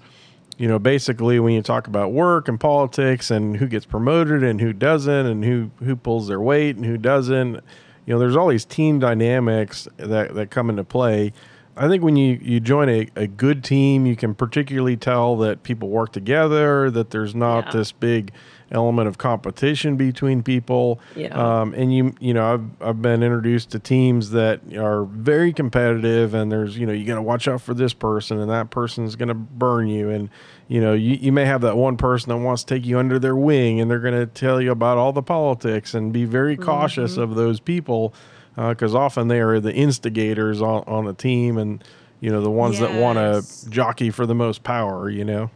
you 0.59 0.69
know 0.69 0.79
basically 0.79 1.41
when 1.41 1.55
you 1.55 1.63
talk 1.63 1.87
about 1.87 2.13
work 2.13 2.47
and 2.47 2.61
politics 2.61 3.31
and 3.31 3.57
who 3.57 3.67
gets 3.67 3.87
promoted 3.87 4.43
and 4.43 4.61
who 4.61 4.73
doesn't 4.73 5.27
and 5.27 5.45
who 5.45 5.71
who 5.79 5.97
pulls 5.97 6.29
their 6.29 6.41
weight 6.41 6.77
and 6.77 6.85
who 6.85 6.99
doesn't, 6.99 7.55
you 7.55 8.13
know 8.13 8.19
there's 8.19 8.37
all 8.37 8.49
these 8.49 8.67
team 8.67 8.99
dynamics 8.99 9.89
that 9.97 10.35
that 10.35 10.51
come 10.51 10.69
into 10.69 10.85
play 10.85 11.33
I 11.77 11.89
think 11.89 12.03
when 12.03 12.17
you, 12.17 12.39
you 12.43 12.61
join 12.61 12.89
a, 12.89 13.09
a 13.17 13.27
good 13.27 13.65
team, 13.65 14.05
you 14.07 14.17
can 14.17 14.35
particularly 14.35 14.97
tell 14.97 15.37
that 15.39 15.63
people 15.63 15.89
work 15.89 16.13
together, 16.13 16.91
that 16.91 17.11
there's 17.11 17.35
not 17.35 17.67
yeah. 17.67 17.73
this 17.73 17.93
big 17.93 18.33
element 18.73 19.07
of 19.07 19.19
competition 19.19 19.97
between 19.97 20.43
people. 20.43 20.99
Yeah. 21.15 21.29
Um, 21.29 21.75
and 21.75 21.95
you 21.95 22.15
you 22.21 22.35
know 22.35 22.55
I've 22.55 22.83
I've 22.83 23.03
been 23.03 23.23
introduced 23.23 23.71
to 23.71 23.79
teams 23.79 24.31
that 24.31 24.61
are 24.77 25.05
very 25.05 25.53
competitive, 25.53 26.35
and 26.35 26.51
there's 26.51 26.77
you 26.77 26.87
know 26.87 26.93
you 26.93 27.05
got 27.05 27.17
to 27.17 27.23
watch 27.23 27.47
out 27.49 27.61
for 27.61 27.75
this 27.75 27.93
person, 27.93 28.41
and 28.41 28.51
that 28.51 28.71
person's 28.71 29.17
going 29.17 29.29
to 29.29 29.35
burn 29.35 29.89
you, 29.89 30.11
and 30.11 30.31
you 30.69 30.81
know 30.81 30.95
you, 30.95 31.15
you 31.15 31.33
may 31.33 31.45
have 31.45 31.61
that 31.63 31.77
one 31.77 31.97
person 31.97 32.31
that 32.31 32.39
wants 32.39 32.65
to 32.65 32.75
take 32.75 32.87
you 32.87 32.99
under 32.99 33.19
their 33.19 33.37
wing, 33.37 33.81
and 33.81 33.91
they're 33.91 34.01
going 34.01 34.19
to 34.19 34.27
tell 34.27 34.61
you 34.61 34.71
about 34.71 34.99
all 34.99 35.13
the 35.13 35.23
politics, 35.23 35.95
and 35.95 36.13
be 36.13 36.25
very 36.25 36.57
cautious 36.57 37.13
mm-hmm. 37.13 37.23
of 37.23 37.35
those 37.35 37.61
people 37.61 38.13
because 38.57 38.95
uh, 38.95 38.99
often 38.99 39.29
they 39.29 39.41
are 39.41 39.61
the 39.61 39.73
instigators 39.73 40.61
on, 40.61 40.85
on 40.87 41.05
the 41.05 41.15
team 41.15 41.59
and 41.59 41.83
you 42.21 42.31
know 42.31 42.41
the 42.41 42.51
ones 42.51 42.79
yes. 42.79 42.91
that 42.91 43.01
want 43.01 43.19
to 43.19 43.71
jockey 43.71 44.11
for 44.11 44.27
the 44.27 44.35
most 44.35 44.63
power 44.63 45.11
you 45.11 45.25
know? 45.25 45.51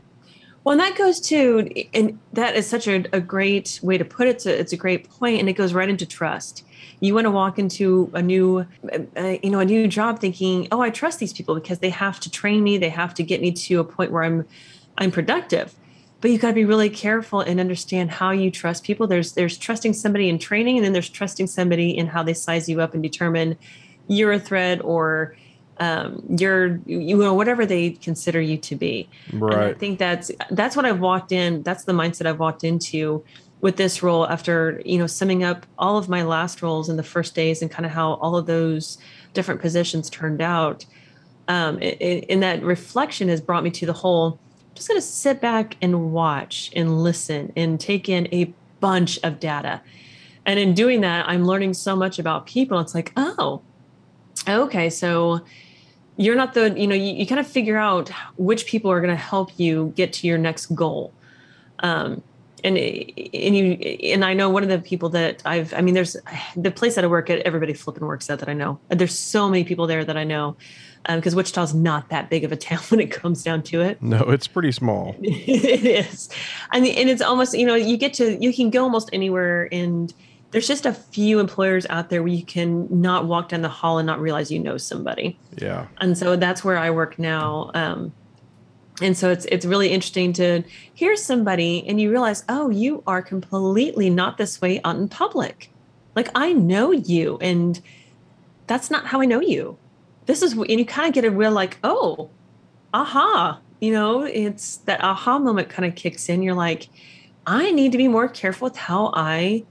Well 0.64 0.72
and 0.72 0.80
that 0.80 0.96
goes 0.96 1.20
to 1.28 1.70
and 1.94 2.18
that 2.32 2.56
is 2.56 2.66
such 2.66 2.88
a, 2.88 3.04
a 3.12 3.20
great 3.20 3.78
way 3.82 3.98
to 3.98 4.04
put 4.04 4.26
it 4.26 4.44
it's 4.46 4.72
a 4.72 4.76
great 4.76 5.08
point 5.08 5.40
and 5.40 5.48
it 5.48 5.54
goes 5.54 5.72
right 5.72 5.88
into 5.88 6.06
trust. 6.06 6.64
You 6.98 7.14
want 7.14 7.26
to 7.26 7.30
walk 7.30 7.58
into 7.58 8.10
a 8.14 8.22
new 8.22 8.66
uh, 8.92 9.36
you 9.42 9.50
know 9.50 9.60
a 9.60 9.64
new 9.64 9.86
job 9.86 10.18
thinking 10.18 10.66
oh 10.72 10.80
i 10.80 10.90
trust 10.90 11.18
these 11.18 11.32
people 11.32 11.54
because 11.54 11.80
they 11.80 11.90
have 11.90 12.18
to 12.20 12.30
train 12.30 12.62
me 12.62 12.78
they 12.78 12.88
have 12.88 13.12
to 13.14 13.22
get 13.22 13.40
me 13.40 13.52
to 13.52 13.80
a 13.80 13.84
point 13.84 14.10
where 14.10 14.22
i'm 14.22 14.46
i'm 14.96 15.10
productive 15.10 15.74
but 16.20 16.30
you've 16.30 16.40
got 16.40 16.48
to 16.48 16.54
be 16.54 16.64
really 16.64 16.90
careful 16.90 17.40
and 17.40 17.60
understand 17.60 18.10
how 18.10 18.30
you 18.30 18.50
trust 18.50 18.84
people. 18.84 19.06
There's 19.06 19.32
there's 19.32 19.58
trusting 19.58 19.92
somebody 19.92 20.28
in 20.28 20.38
training 20.38 20.76
and 20.76 20.84
then 20.84 20.92
there's 20.92 21.08
trusting 21.08 21.46
somebody 21.46 21.96
in 21.96 22.06
how 22.06 22.22
they 22.22 22.34
size 22.34 22.68
you 22.68 22.80
up 22.80 22.94
and 22.94 23.02
determine 23.02 23.56
you're 24.08 24.32
a 24.32 24.40
threat 24.40 24.82
or 24.84 25.36
um, 25.78 26.22
you're 26.38 26.80
you 26.86 27.16
know 27.16 27.34
whatever 27.34 27.66
they 27.66 27.90
consider 27.90 28.40
you 28.40 28.56
to 28.58 28.76
be. 28.76 29.08
Right 29.32 29.52
and 29.52 29.62
i 29.62 29.72
think 29.74 29.98
that's 29.98 30.30
that's 30.50 30.74
what 30.74 30.86
i've 30.86 31.00
walked 31.00 31.32
in 31.32 31.62
that's 31.62 31.84
the 31.84 31.92
mindset 31.92 32.24
i've 32.24 32.38
walked 32.38 32.64
into 32.64 33.22
with 33.60 33.76
this 33.76 34.02
role 34.02 34.26
after 34.26 34.80
you 34.84 34.98
know 34.98 35.06
summing 35.06 35.44
up 35.44 35.66
all 35.78 35.98
of 35.98 36.08
my 36.08 36.22
last 36.22 36.62
roles 36.62 36.88
in 36.88 36.96
the 36.96 37.02
first 37.02 37.34
days 37.34 37.62
and 37.62 37.70
kind 37.70 37.84
of 37.84 37.92
how 37.92 38.14
all 38.14 38.36
of 38.36 38.46
those 38.46 38.98
different 39.36 39.60
positions 39.60 40.10
turned 40.10 40.40
out. 40.40 40.84
Um, 41.46 41.80
it, 41.80 42.00
it, 42.00 42.26
and 42.28 42.42
that 42.42 42.62
reflection 42.62 43.28
has 43.28 43.40
brought 43.40 43.62
me 43.62 43.70
to 43.70 43.86
the 43.86 43.92
whole 43.92 44.40
just 44.76 44.88
going 44.88 45.00
to 45.00 45.06
sit 45.06 45.40
back 45.40 45.76
and 45.82 46.12
watch 46.12 46.70
and 46.76 47.02
listen 47.02 47.52
and 47.56 47.80
take 47.80 48.08
in 48.08 48.28
a 48.32 48.52
bunch 48.80 49.18
of 49.24 49.40
data. 49.40 49.80
And 50.44 50.60
in 50.60 50.74
doing 50.74 51.00
that, 51.00 51.28
I'm 51.28 51.44
learning 51.44 51.74
so 51.74 51.96
much 51.96 52.18
about 52.18 52.46
people. 52.46 52.78
It's 52.78 52.94
like, 52.94 53.12
oh, 53.16 53.62
okay, 54.48 54.88
so 54.90 55.40
you're 56.16 56.36
not 56.36 56.54
the, 56.54 56.78
you 56.78 56.86
know, 56.86 56.94
you, 56.94 57.12
you 57.14 57.26
kind 57.26 57.40
of 57.40 57.46
figure 57.46 57.76
out 57.76 58.10
which 58.36 58.66
people 58.66 58.90
are 58.90 59.00
going 59.00 59.10
to 59.10 59.20
help 59.20 59.58
you 59.58 59.92
get 59.96 60.12
to 60.14 60.26
your 60.26 60.38
next 60.38 60.66
goal. 60.66 61.12
Um, 61.80 62.22
and 62.64 62.76
and 62.78 63.56
you 63.56 63.72
and 64.12 64.24
I 64.24 64.34
know 64.34 64.50
one 64.50 64.62
of 64.62 64.68
the 64.68 64.78
people 64.78 65.08
that 65.10 65.42
I've 65.44 65.72
I 65.74 65.82
mean 65.82 65.94
there's 65.94 66.16
the 66.56 66.70
place 66.70 66.94
that 66.94 67.04
I 67.04 67.06
work 67.06 67.30
at 67.30 67.40
everybody 67.40 67.74
flipping 67.74 68.06
works 68.06 68.28
at 68.30 68.40
that 68.40 68.48
I 68.48 68.54
know 68.54 68.78
there's 68.88 69.16
so 69.16 69.48
many 69.48 69.62
people 69.62 69.86
there 69.86 70.04
that 70.04 70.16
I 70.16 70.24
know 70.24 70.56
because 71.08 71.34
um, 71.34 71.36
Wichita's 71.36 71.74
not 71.74 72.08
that 72.08 72.30
big 72.30 72.44
of 72.44 72.52
a 72.52 72.56
town 72.56 72.78
when 72.88 73.00
it 73.00 73.10
comes 73.10 73.42
down 73.42 73.62
to 73.64 73.80
it. 73.80 74.00
No, 74.02 74.22
it's 74.22 74.46
pretty 74.46 74.72
small. 74.72 75.16
it 75.22 75.84
is, 75.84 76.28
and 76.72 76.86
and 76.86 77.08
it's 77.08 77.22
almost 77.22 77.56
you 77.56 77.66
know 77.66 77.74
you 77.74 77.96
get 77.96 78.14
to 78.14 78.36
you 78.42 78.52
can 78.52 78.70
go 78.70 78.82
almost 78.82 79.10
anywhere, 79.12 79.68
and 79.72 80.12
there's 80.50 80.68
just 80.68 80.86
a 80.86 80.92
few 80.92 81.38
employers 81.38 81.86
out 81.90 82.10
there 82.10 82.22
where 82.22 82.32
you 82.32 82.44
can 82.44 82.88
not 82.90 83.26
walk 83.26 83.50
down 83.50 83.62
the 83.62 83.68
hall 83.68 83.98
and 83.98 84.06
not 84.06 84.20
realize 84.20 84.50
you 84.50 84.58
know 84.58 84.76
somebody. 84.76 85.38
Yeah, 85.56 85.86
and 85.98 86.16
so 86.16 86.36
that's 86.36 86.64
where 86.64 86.78
I 86.78 86.90
work 86.90 87.18
now. 87.18 87.70
Um, 87.74 88.12
and 89.02 89.16
so 89.16 89.30
it's 89.30 89.44
it's 89.46 89.66
really 89.66 89.88
interesting 89.90 90.32
to 90.34 90.62
hear 90.94 91.16
somebody 91.16 91.86
and 91.86 92.00
you 92.00 92.10
realize 92.10 92.44
oh 92.48 92.70
you 92.70 93.02
are 93.06 93.20
completely 93.20 94.08
not 94.08 94.38
this 94.38 94.60
way 94.60 94.80
out 94.84 94.96
in 94.96 95.06
public 95.08 95.70
like 96.14 96.30
i 96.34 96.52
know 96.52 96.92
you 96.92 97.36
and 97.40 97.80
that's 98.66 98.90
not 98.90 99.06
how 99.06 99.20
i 99.20 99.26
know 99.26 99.40
you 99.40 99.76
this 100.26 100.42
is 100.42 100.52
and 100.52 100.70
you 100.70 100.84
kind 100.84 101.08
of 101.08 101.14
get 101.14 101.24
a 101.24 101.30
real 101.30 101.52
like 101.52 101.78
oh 101.82 102.30
aha 102.92 103.60
you 103.80 103.92
know 103.92 104.22
it's 104.22 104.78
that 104.78 105.02
aha 105.02 105.38
moment 105.38 105.68
kind 105.68 105.88
of 105.88 105.94
kicks 105.94 106.28
in. 106.28 106.42
You're 106.42 106.54
like 106.54 106.88
i 107.46 107.70
need 107.70 107.92
to 107.92 107.98
be 107.98 108.08
more 108.08 108.28
careful 108.28 108.66
with 108.66 108.76
how 108.76 109.12
i 109.14 109.64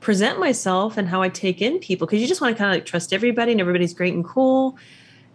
present 0.00 0.38
myself 0.38 0.96
and 0.96 1.08
how 1.08 1.20
i 1.20 1.28
take 1.28 1.60
in 1.60 1.78
people 1.78 2.06
because 2.06 2.20
you 2.20 2.26
just 2.26 2.40
want 2.40 2.56
to 2.56 2.58
kind 2.58 2.70
of 2.70 2.76
like 2.76 2.86
trust 2.86 3.12
everybody 3.12 3.52
and 3.52 3.60
everybody's 3.60 3.92
great 3.92 4.14
and 4.14 4.24
cool 4.24 4.78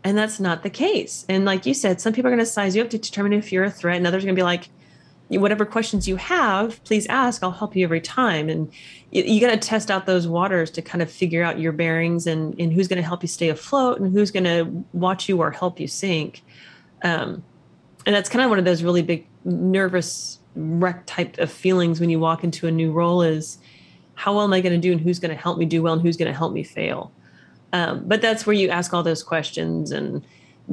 and 0.03 0.17
that's 0.17 0.39
not 0.39 0.63
the 0.63 0.69
case. 0.69 1.25
And 1.29 1.45
like 1.45 1.65
you 1.65 1.73
said 1.73 2.01
some 2.01 2.13
people 2.13 2.27
are 2.27 2.35
going 2.35 2.45
to 2.45 2.51
size 2.51 2.75
you 2.75 2.81
up 2.81 2.89
to 2.89 2.97
determine 2.97 3.33
if 3.33 3.51
you're 3.51 3.63
a 3.63 3.71
threat 3.71 3.97
and 3.97 4.05
others 4.05 4.23
are 4.23 4.27
going 4.27 4.35
to 4.35 4.39
be 4.39 4.43
like 4.43 4.69
whatever 5.29 5.65
questions 5.65 6.07
you 6.07 6.15
have, 6.17 6.83
please 6.83 7.07
ask. 7.07 7.43
I'll 7.43 7.51
help 7.51 7.75
you 7.75 7.83
every 7.83 8.01
time. 8.01 8.49
And 8.49 8.71
you, 9.11 9.23
you 9.23 9.41
got 9.41 9.51
to 9.51 9.57
test 9.57 9.89
out 9.89 10.05
those 10.05 10.27
waters 10.27 10.69
to 10.71 10.81
kind 10.81 11.01
of 11.01 11.11
figure 11.11 11.43
out 11.43 11.59
your 11.59 11.71
bearings 11.71 12.27
and, 12.27 12.59
and 12.59 12.73
who's 12.73 12.87
going 12.87 13.01
to 13.01 13.07
help 13.07 13.23
you 13.23 13.27
stay 13.27 13.49
afloat 13.49 13.99
and 13.99 14.13
who's 14.13 14.31
going 14.31 14.43
to 14.43 14.85
watch 14.93 15.27
you 15.29 15.39
or 15.39 15.51
help 15.51 15.79
you 15.79 15.87
sink. 15.87 16.43
Um, 17.03 17.43
and 18.05 18.15
that's 18.15 18.29
kind 18.29 18.43
of 18.43 18.49
one 18.49 18.59
of 18.59 18.65
those 18.65 18.83
really 18.83 19.01
big 19.01 19.27
nervous 19.45 20.39
wreck 20.55 21.05
type 21.05 21.37
of 21.39 21.51
feelings 21.51 21.99
when 21.99 22.09
you 22.09 22.19
walk 22.19 22.43
into 22.43 22.67
a 22.67 22.71
new 22.71 22.91
role 22.91 23.21
is 23.21 23.57
how 24.15 24.35
well 24.35 24.43
am 24.43 24.53
I 24.53 24.61
going 24.61 24.73
to 24.73 24.79
do 24.79 24.91
and 24.91 25.01
who's 25.01 25.19
going 25.19 25.35
to 25.35 25.41
help 25.41 25.57
me 25.57 25.65
do 25.65 25.81
well 25.81 25.93
and 25.93 26.01
who's 26.01 26.17
going 26.17 26.31
to 26.31 26.37
help 26.37 26.53
me 26.53 26.63
fail. 26.63 27.11
Um, 27.71 28.03
but 28.07 28.21
that's 28.21 28.45
where 28.45 28.53
you 28.53 28.69
ask 28.69 28.93
all 28.93 29.01
those 29.01 29.23
questions 29.23 29.91
and 29.91 30.23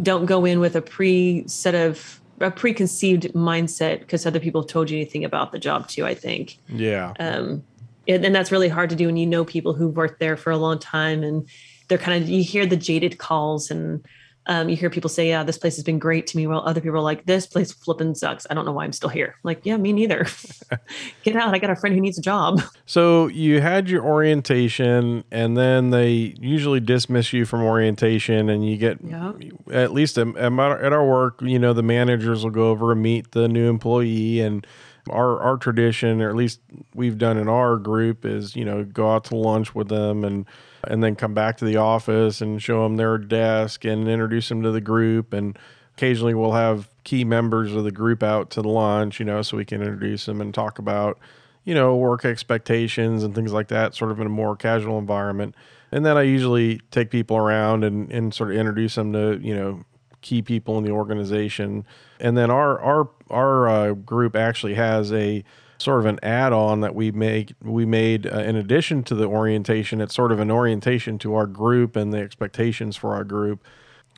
don't 0.03 0.27
go 0.27 0.45
in 0.45 0.61
with 0.61 0.77
a 0.77 0.83
pre 0.83 1.45
set 1.49 1.75
of 1.75 2.20
a 2.41 2.51
preconceived 2.51 3.25
mindset 3.35 4.01
because 4.01 4.27
other 4.27 4.41
people 4.41 4.63
have 4.63 4.71
told 4.71 4.91
you 4.91 4.97
anything 4.97 5.25
about 5.25 5.53
the 5.53 5.59
job 5.59 5.89
too. 5.89 6.07
I 6.07 6.15
think. 6.15 6.59
Yeah. 6.69 7.15
Um, 7.19 7.63
and, 8.09 8.25
and 8.25 8.35
that's 8.35 8.51
really 8.51 8.69
hard 8.69 8.91
to 8.91 8.97
do 8.97 9.07
when 9.07 9.17
you 9.17 9.27
know 9.27 9.45
people 9.45 9.75
who've 9.75 9.97
worked 9.97 10.21
there 10.21 10.37
for 10.37 10.51
a 10.51 10.57
long 10.57 10.79
time 10.79 11.23
and 11.23 11.49
they're 11.89 11.99
kind 11.99 12.23
of 12.23 12.29
you 12.29 12.43
hear 12.43 12.67
the 12.67 12.77
jaded 12.77 13.19
calls 13.19 13.71
and 13.71 14.05
um, 14.51 14.69
you 14.69 14.75
hear 14.75 14.91
people 14.91 15.09
say, 15.09 15.29
"Yeah, 15.29 15.45
this 15.45 15.57
place 15.57 15.77
has 15.77 15.85
been 15.85 16.01
great 16.01 16.27
to 16.27 16.37
me," 16.37 16.45
while 16.49 16.61
other 16.67 16.81
people 16.81 16.97
are 16.97 17.03
like, 17.03 17.25
"This 17.25 17.47
place 17.47 17.71
flipping 17.71 18.17
sucks. 18.17 18.49
I 18.51 18.55
don't 18.55 18.65
know 18.65 18.73
why 18.73 18.83
I'm 18.83 18.93
still 18.93 19.09
here." 19.09 19.37
like, 19.45 19.61
yeah, 19.63 19.77
me 19.77 19.93
neither. 19.93 20.27
Get 21.23 21.37
out! 21.37 21.55
I 21.55 21.59
got 21.59 21.71
a 21.71 21.77
friend 21.77 21.95
who 21.95 22.01
needs 22.01 22.19
a 22.19 22.23
job. 22.23 22.61
So 22.87 23.29
you 23.29 23.61
had 23.61 23.89
your 23.89 24.03
orientation, 24.05 25.23
and 25.31 25.57
then 25.57 25.91
they 25.91 26.35
usually 26.41 26.81
dismiss 26.81 27.33
you 27.33 27.45
from 27.45 27.63
orientation, 27.63 28.49
and 28.49 28.69
you 28.69 28.77
get 28.77 28.99
yeah. 29.01 29.31
at 29.71 29.93
least 29.93 30.19
at, 30.19 30.27
at 30.37 30.93
our 30.93 31.07
work. 31.07 31.41
You 31.41 31.61
know, 31.61 31.73
the 31.73 31.85
managers 31.85 32.43
will 32.43 32.51
go 32.51 32.71
over 32.71 32.91
and 32.91 33.01
meet 33.01 33.31
the 33.31 33.47
new 33.47 33.71
employee, 33.71 34.41
and 34.41 34.67
our 35.09 35.41
our 35.41 35.57
tradition, 35.57 36.21
or 36.21 36.31
at 36.31 36.35
least 36.35 36.59
we've 36.97 37.17
done 37.17 37.37
in 37.37 37.49
our 37.49 37.77
group, 37.77 38.25
is 38.25 38.57
you 38.57 38.65
know 38.65 38.83
go 38.83 39.13
out 39.13 39.23
to 39.27 39.37
lunch 39.37 39.73
with 39.73 39.87
them 39.87 40.25
and 40.25 40.47
and 40.85 41.03
then 41.03 41.17
come 41.17 41.35
back 41.35 41.57
to 41.59 41.65
the 41.65 41.77
office 41.77 42.41
and 42.41 42.63
show 42.63 42.85
them 42.85 42.97
their 42.97 43.19
desk 43.19 43.85
and 43.85 44.09
introduce 44.09 44.49
them 44.49 44.63
to 44.63 44.71
the 44.71 44.81
group. 44.81 45.33
And 45.33 45.59
occasionally 45.97 46.35
we'll 46.35 46.53
have 46.53 46.89
key 47.05 47.25
members 47.25 47.75
of 47.75 47.85
the 47.85 47.91
group 47.91 48.23
out 48.23 48.51
to 48.51 48.63
the 48.63 48.69
lunch, 48.69 49.19
you 49.19 49.27
know, 49.27 49.43
so 49.43 49.57
we 49.57 49.65
can 49.65 49.83
introduce 49.83 50.27
them 50.27 50.41
and 50.41 50.55
talk 50.55 50.79
about, 50.79 51.19
you 51.65 51.75
know, 51.75 51.97
work 51.97 52.25
expectations 52.25 53.23
and 53.23 53.35
things 53.35 53.53
like 53.53 53.69
that, 53.69 53.95
sort 53.95 54.11
of 54.11 54.21
in 54.21 54.27
a 54.27 54.31
more 54.31 54.57
casual 54.57 54.99
environment. 54.99 55.55
And 55.93 56.07
then 56.07 56.17
I 56.17 56.23
usually 56.23 56.81
take 56.91 57.11
people 57.11 57.37
around 57.37 57.85
and, 57.85 58.11
and 58.13 58.33
sort 58.33 58.51
of 58.51 58.57
introduce 58.57 58.95
them 58.95 59.13
to, 59.13 59.39
you 59.43 59.55
know, 59.55 59.85
key 60.21 60.43
people 60.43 60.79
in 60.79 60.85
the 60.85 60.91
organization. 60.91 61.85
And 62.19 62.37
then 62.37 62.51
our 62.51 62.79
our 62.81 63.09
our 63.31 63.69
uh, 63.69 63.93
group 63.95 64.37
actually 64.37 64.75
has 64.75 65.13
a 65.13 65.43
sort 65.81 66.01
of 66.01 66.07
an 66.07 66.19
add-on 66.23 66.81
that 66.81 66.95
we 66.95 67.11
make 67.11 67.55
we 67.63 67.85
made 67.85 68.27
uh, 68.27 68.41
in 68.41 68.57
addition 68.57 69.03
to 69.05 69.15
the 69.15 69.27
orientation. 69.27 70.01
It's 70.01 70.15
sort 70.15 70.33
of 70.33 70.41
an 70.41 70.51
orientation 70.51 71.19
to 71.21 71.35
our 71.35 71.47
group 71.47 71.97
and 71.97 72.13
the 72.13 72.19
expectations 72.19 72.97
for 72.97 73.15
our 73.15 73.25
group. 73.25 73.65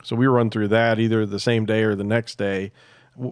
So 0.03 0.15
we 0.15 0.27
run 0.27 0.49
through 0.49 0.69
that 0.69 0.99
either 0.99 1.25
the 1.25 1.39
same 1.39 1.65
day 1.65 1.83
or 1.83 1.95
the 1.95 2.03
next 2.03 2.37
day. 2.37 2.71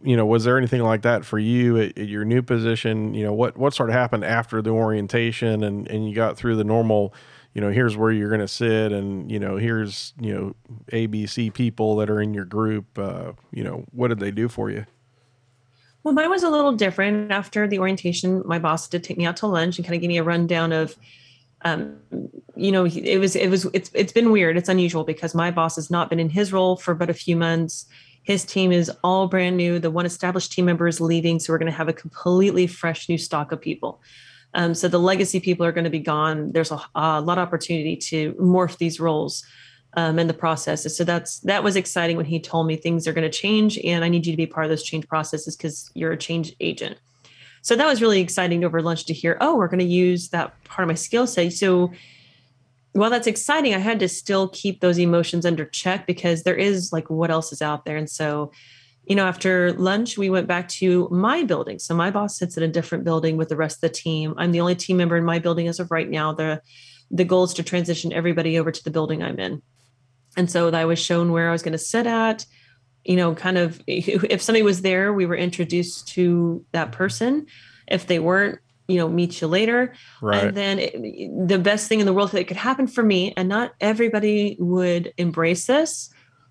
You 0.03 0.15
know, 0.15 0.25
was 0.25 0.43
there 0.43 0.57
anything 0.57 0.81
like 0.81 1.01
that 1.01 1.25
for 1.25 1.39
you 1.39 1.77
at, 1.77 1.97
at 1.97 2.07
your 2.07 2.23
new 2.23 2.41
position? 2.41 3.13
You 3.13 3.25
know, 3.25 3.33
what 3.33 3.57
what 3.57 3.73
sort 3.73 3.89
of 3.89 3.95
happened 3.95 4.23
after 4.23 4.61
the 4.61 4.69
orientation 4.71 5.63
and 5.63 5.87
and 5.87 6.07
you 6.07 6.15
got 6.15 6.37
through 6.37 6.55
the 6.55 6.63
normal 6.63 7.13
you 7.53 7.59
know, 7.59 7.69
here's 7.69 7.97
where 7.97 8.11
you're 8.11 8.29
going 8.29 8.39
to 8.39 8.47
sit, 8.47 8.93
and 8.93 9.29
you 9.29 9.37
know, 9.37 9.57
here's 9.57 10.13
you 10.19 10.33
know, 10.33 10.55
ABC 10.93 11.53
people 11.53 11.97
that 11.97 12.09
are 12.09 12.21
in 12.21 12.33
your 12.33 12.45
group. 12.45 12.97
Uh, 12.97 13.33
you 13.51 13.63
know, 13.63 13.83
what 13.91 14.07
did 14.07 14.19
they 14.19 14.31
do 14.31 14.47
for 14.47 14.69
you? 14.69 14.85
Well, 16.03 16.13
mine 16.13 16.29
was 16.29 16.43
a 16.43 16.49
little 16.49 16.73
different. 16.73 17.31
After 17.31 17.67
the 17.67 17.79
orientation, 17.79 18.41
my 18.45 18.59
boss 18.59 18.87
did 18.87 19.03
take 19.03 19.17
me 19.17 19.25
out 19.25 19.37
to 19.37 19.47
lunch 19.47 19.77
and 19.77 19.85
kind 19.85 19.95
of 19.95 20.01
give 20.01 20.07
me 20.07 20.17
a 20.17 20.23
rundown 20.23 20.71
of, 20.71 20.95
um, 21.63 21.97
you 22.55 22.71
know, 22.71 22.85
it 22.85 23.19
was 23.19 23.35
it 23.35 23.49
was 23.49 23.65
it's 23.73 23.91
it's 23.93 24.11
been 24.11 24.31
weird. 24.31 24.57
It's 24.57 24.69
unusual 24.69 25.03
because 25.03 25.35
my 25.35 25.51
boss 25.51 25.75
has 25.75 25.91
not 25.91 26.09
been 26.09 26.19
in 26.19 26.29
his 26.29 26.51
role 26.51 26.75
for 26.75 26.95
but 26.95 27.09
a 27.09 27.13
few 27.13 27.35
months. 27.35 27.85
His 28.23 28.45
team 28.45 28.71
is 28.71 28.91
all 29.03 29.27
brand 29.27 29.57
new. 29.57 29.79
The 29.79 29.91
one 29.91 30.05
established 30.05 30.51
team 30.51 30.65
member 30.65 30.87
is 30.87 31.01
leaving, 31.01 31.39
so 31.39 31.53
we're 31.53 31.59
going 31.59 31.71
to 31.71 31.77
have 31.77 31.89
a 31.89 31.93
completely 31.93 32.67
fresh 32.67 33.09
new 33.09 33.17
stock 33.17 33.51
of 33.51 33.61
people. 33.61 34.01
Um, 34.53 34.73
so 34.73 34.87
the 34.87 34.99
legacy 34.99 35.39
people 35.39 35.65
are 35.65 35.71
going 35.71 35.85
to 35.85 35.89
be 35.89 35.99
gone. 35.99 36.51
There's 36.51 36.71
a, 36.71 36.81
a 36.93 37.21
lot 37.21 37.37
of 37.37 37.47
opportunity 37.47 37.95
to 37.97 38.33
morph 38.33 38.77
these 38.77 38.99
roles 38.99 39.45
um, 39.93 40.19
in 40.19 40.27
the 40.27 40.33
processes. 40.33 40.95
So 40.95 41.03
that's 41.03 41.39
that 41.39 41.63
was 41.63 41.75
exciting 41.75 42.17
when 42.17 42.25
he 42.25 42.39
told 42.39 42.67
me 42.67 42.75
things 42.75 43.07
are 43.07 43.13
going 43.13 43.29
to 43.29 43.37
change, 43.37 43.77
and 43.79 44.03
I 44.03 44.09
need 44.09 44.25
you 44.25 44.33
to 44.33 44.37
be 44.37 44.45
part 44.45 44.65
of 44.65 44.69
those 44.69 44.83
change 44.83 45.07
processes 45.07 45.55
because 45.55 45.91
you're 45.93 46.11
a 46.11 46.17
change 46.17 46.55
agent. 46.59 46.97
So 47.61 47.75
that 47.75 47.85
was 47.85 48.01
really 48.01 48.21
exciting 48.21 48.63
over 48.63 48.81
lunch 48.81 49.05
to 49.05 49.13
hear. 49.13 49.37
Oh, 49.39 49.55
we're 49.55 49.67
going 49.67 49.79
to 49.79 49.85
use 49.85 50.29
that 50.29 50.63
part 50.63 50.83
of 50.83 50.87
my 50.87 50.95
skill 50.95 51.27
set. 51.27 51.53
So 51.53 51.91
while 52.93 53.09
that's 53.09 53.27
exciting, 53.27 53.75
I 53.75 53.77
had 53.77 53.99
to 53.99 54.09
still 54.09 54.49
keep 54.49 54.81
those 54.81 54.97
emotions 54.97 55.45
under 55.45 55.65
check 55.65 56.07
because 56.07 56.43
there 56.43 56.55
is 56.55 56.91
like 56.91 57.09
what 57.09 57.29
else 57.29 57.51
is 57.51 57.61
out 57.61 57.85
there, 57.85 57.97
and 57.97 58.09
so 58.09 58.51
you 59.05 59.15
know, 59.15 59.25
after 59.25 59.73
lunch, 59.73 60.17
we 60.17 60.29
went 60.29 60.47
back 60.47 60.69
to 60.69 61.09
my 61.11 61.43
building. 61.43 61.79
So 61.79 61.95
my 61.95 62.11
boss 62.11 62.37
sits 62.37 62.55
in 62.55 62.63
a 62.63 62.67
different 62.67 63.03
building 63.03 63.35
with 63.35 63.49
the 63.49 63.55
rest 63.55 63.77
of 63.77 63.81
the 63.81 63.89
team. 63.89 64.35
I'm 64.37 64.51
the 64.51 64.61
only 64.61 64.75
team 64.75 64.97
member 64.97 65.17
in 65.17 65.25
my 65.25 65.39
building 65.39 65.67
as 65.67 65.79
of 65.79 65.91
right 65.91 66.09
now. 66.09 66.33
The 66.33 66.61
the 67.09 67.25
goal 67.25 67.43
is 67.43 67.53
to 67.55 67.63
transition 67.63 68.13
everybody 68.13 68.57
over 68.57 68.71
to 68.71 68.83
the 68.83 68.91
building 68.91 69.21
I'm 69.21 69.37
in. 69.37 69.61
And 70.37 70.49
so 70.49 70.69
I 70.69 70.85
was 70.85 70.99
shown 70.99 71.31
where 71.31 71.49
I 71.49 71.51
was 71.51 71.61
going 71.61 71.73
to 71.73 71.77
sit 71.77 72.07
at, 72.07 72.45
you 73.03 73.15
know, 73.15 73.35
kind 73.35 73.57
of 73.57 73.81
if 73.87 74.41
somebody 74.41 74.63
was 74.63 74.81
there, 74.81 75.13
we 75.13 75.25
were 75.25 75.35
introduced 75.35 76.07
to 76.09 76.65
that 76.71 76.91
person. 76.91 77.47
If 77.87 78.07
they 78.07 78.19
weren't, 78.19 78.59
you 78.87 78.97
know, 78.97 79.09
meet 79.09 79.41
you 79.41 79.47
later. 79.47 79.93
Right. 80.21 80.45
And 80.45 80.57
then 80.57 80.79
it, 80.79 81.47
the 81.47 81.59
best 81.59 81.87
thing 81.87 81.99
in 81.99 82.05
the 82.05 82.13
world 82.13 82.31
that 82.31 82.47
could 82.47 82.57
happen 82.57 82.87
for 82.87 83.03
me, 83.03 83.33
and 83.35 83.49
not 83.49 83.73
everybody 83.79 84.55
would 84.59 85.13
embrace 85.17 85.65
this, 85.65 86.09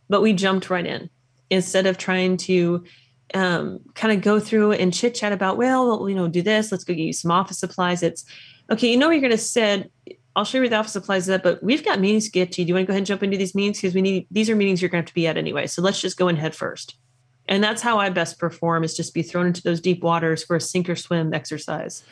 but 0.08 0.22
we 0.22 0.32
jumped 0.32 0.70
right 0.70 0.86
in 0.86 1.10
instead 1.50 1.86
of 1.86 1.98
trying 1.98 2.36
to 2.36 2.84
um, 3.34 3.80
kind 3.94 4.12
of 4.12 4.22
go 4.22 4.40
through 4.40 4.72
and 4.72 4.92
chit 4.92 5.14
chat 5.14 5.32
about, 5.32 5.56
well, 5.56 6.08
you 6.08 6.14
know, 6.14 6.28
do 6.28 6.42
this, 6.42 6.72
let's 6.72 6.84
go 6.84 6.94
get 6.94 7.02
you 7.02 7.12
some 7.12 7.30
office 7.30 7.58
supplies. 7.58 8.02
It's 8.02 8.24
okay, 8.70 8.90
you 8.90 8.96
know, 8.96 9.10
you're 9.10 9.20
going 9.20 9.30
to 9.30 9.38
sit. 9.38 9.90
I'll 10.36 10.44
show 10.44 10.62
you 10.62 10.68
the 10.68 10.76
office 10.76 10.92
supplies 10.92 11.24
is 11.24 11.30
at, 11.30 11.42
but 11.42 11.62
we've 11.62 11.84
got 11.84 12.00
meetings 12.00 12.26
to 12.26 12.30
get 12.30 12.52
to. 12.52 12.62
Do 12.62 12.68
you 12.68 12.74
want 12.74 12.84
to 12.84 12.86
go 12.86 12.92
ahead 12.92 13.00
and 13.00 13.06
jump 13.06 13.22
into 13.22 13.36
these 13.36 13.54
meetings? 13.54 13.80
Because 13.80 13.94
we 13.94 14.02
need 14.02 14.26
these 14.30 14.48
are 14.48 14.56
meetings 14.56 14.80
you're 14.80 14.88
going 14.88 15.02
to 15.02 15.06
have 15.06 15.10
to 15.10 15.14
be 15.14 15.26
at 15.26 15.36
anyway. 15.36 15.66
So 15.66 15.82
let's 15.82 16.00
just 16.00 16.16
go 16.16 16.28
in 16.28 16.36
head 16.36 16.54
first. 16.54 16.96
And 17.48 17.64
that's 17.64 17.82
how 17.82 17.98
I 17.98 18.10
best 18.10 18.38
perform 18.38 18.84
is 18.84 18.96
just 18.96 19.12
be 19.12 19.22
thrown 19.22 19.46
into 19.46 19.62
those 19.62 19.80
deep 19.80 20.02
waters 20.04 20.44
for 20.44 20.56
a 20.56 20.60
sink 20.60 20.88
or 20.88 20.94
swim 20.94 21.34
exercise. 21.34 22.04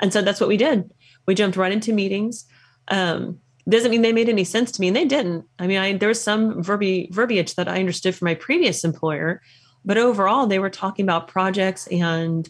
And 0.00 0.12
so 0.12 0.20
that's 0.20 0.40
what 0.40 0.48
we 0.48 0.56
did. 0.56 0.90
We 1.26 1.34
jumped 1.34 1.56
right 1.56 1.70
into 1.70 1.92
meetings. 1.92 2.44
Um, 2.88 3.38
doesn't 3.68 3.90
mean 3.90 4.02
they 4.02 4.12
made 4.12 4.28
any 4.28 4.44
sense 4.44 4.72
to 4.72 4.80
me 4.80 4.88
and 4.88 4.96
they 4.96 5.04
didn't 5.04 5.44
i 5.58 5.66
mean 5.66 5.78
I, 5.78 5.92
there 5.96 6.08
was 6.08 6.22
some 6.22 6.62
verbi- 6.62 7.12
verbiage 7.12 7.54
that 7.54 7.68
i 7.68 7.78
understood 7.78 8.14
from 8.14 8.26
my 8.26 8.34
previous 8.34 8.84
employer 8.84 9.42
but 9.84 9.98
overall 9.98 10.46
they 10.46 10.58
were 10.58 10.70
talking 10.70 11.04
about 11.04 11.28
projects 11.28 11.86
and 11.88 12.48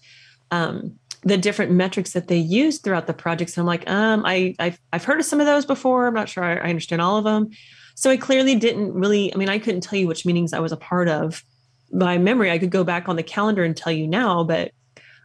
um, 0.50 0.98
the 1.22 1.37
different 1.37 1.72
metrics 1.72 2.12
that 2.12 2.28
they 2.28 2.37
use 2.37 2.78
throughout 2.78 3.06
the 3.06 3.14
projects 3.14 3.56
i'm 3.56 3.66
like 3.66 3.88
um, 3.88 4.24
I, 4.24 4.54
I've, 4.59 4.78
I've 4.92 5.04
heard 5.04 5.20
of 5.20 5.26
some 5.26 5.40
of 5.40 5.46
those 5.46 5.66
before 5.66 6.06
i'm 6.06 6.14
not 6.14 6.28
sure 6.28 6.44
I, 6.44 6.56
I 6.56 6.70
understand 6.70 7.02
all 7.02 7.18
of 7.18 7.24
them 7.24 7.50
so 7.94 8.11
i 8.11 8.16
clearly 8.16 8.54
didn't 8.54 8.92
really 8.92 9.33
i 9.35 9.37
mean 9.37 9.48
i 9.48 9.59
couldn't 9.59 9.83
tell 9.83 9.98
you 9.98 10.06
which 10.06 10.26
meetings 10.26 10.52
i 10.52 10.61
was 10.61 10.72
a 10.72 10.76
part 10.76 11.09
of 11.09 11.44
by 11.92 12.18
memory 12.18 12.50
i 12.50 12.59
could 12.59 12.70
go 12.70 12.85
back 12.85 13.09
on 13.09 13.16
the 13.16 13.22
calendar 13.22 13.64
and 13.64 13.76
tell 13.76 13.92
you 13.92 14.06
now 14.06 14.44
but 14.44 14.72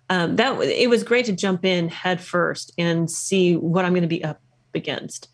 um, 0.07 0.35
that 0.35 0.61
it 0.61 0.89
was 0.89 1.03
great 1.03 1.25
to 1.25 1.33
jump 1.33 1.65
in 1.65 1.89
head 1.89 2.21
first 2.21 2.71
and 2.77 3.09
see 3.09 3.55
what 3.55 3.85
i'm 3.85 3.93
going 3.93 4.01
to 4.01 4.07
be 4.07 4.23
up 4.23 4.41
against 4.73 5.29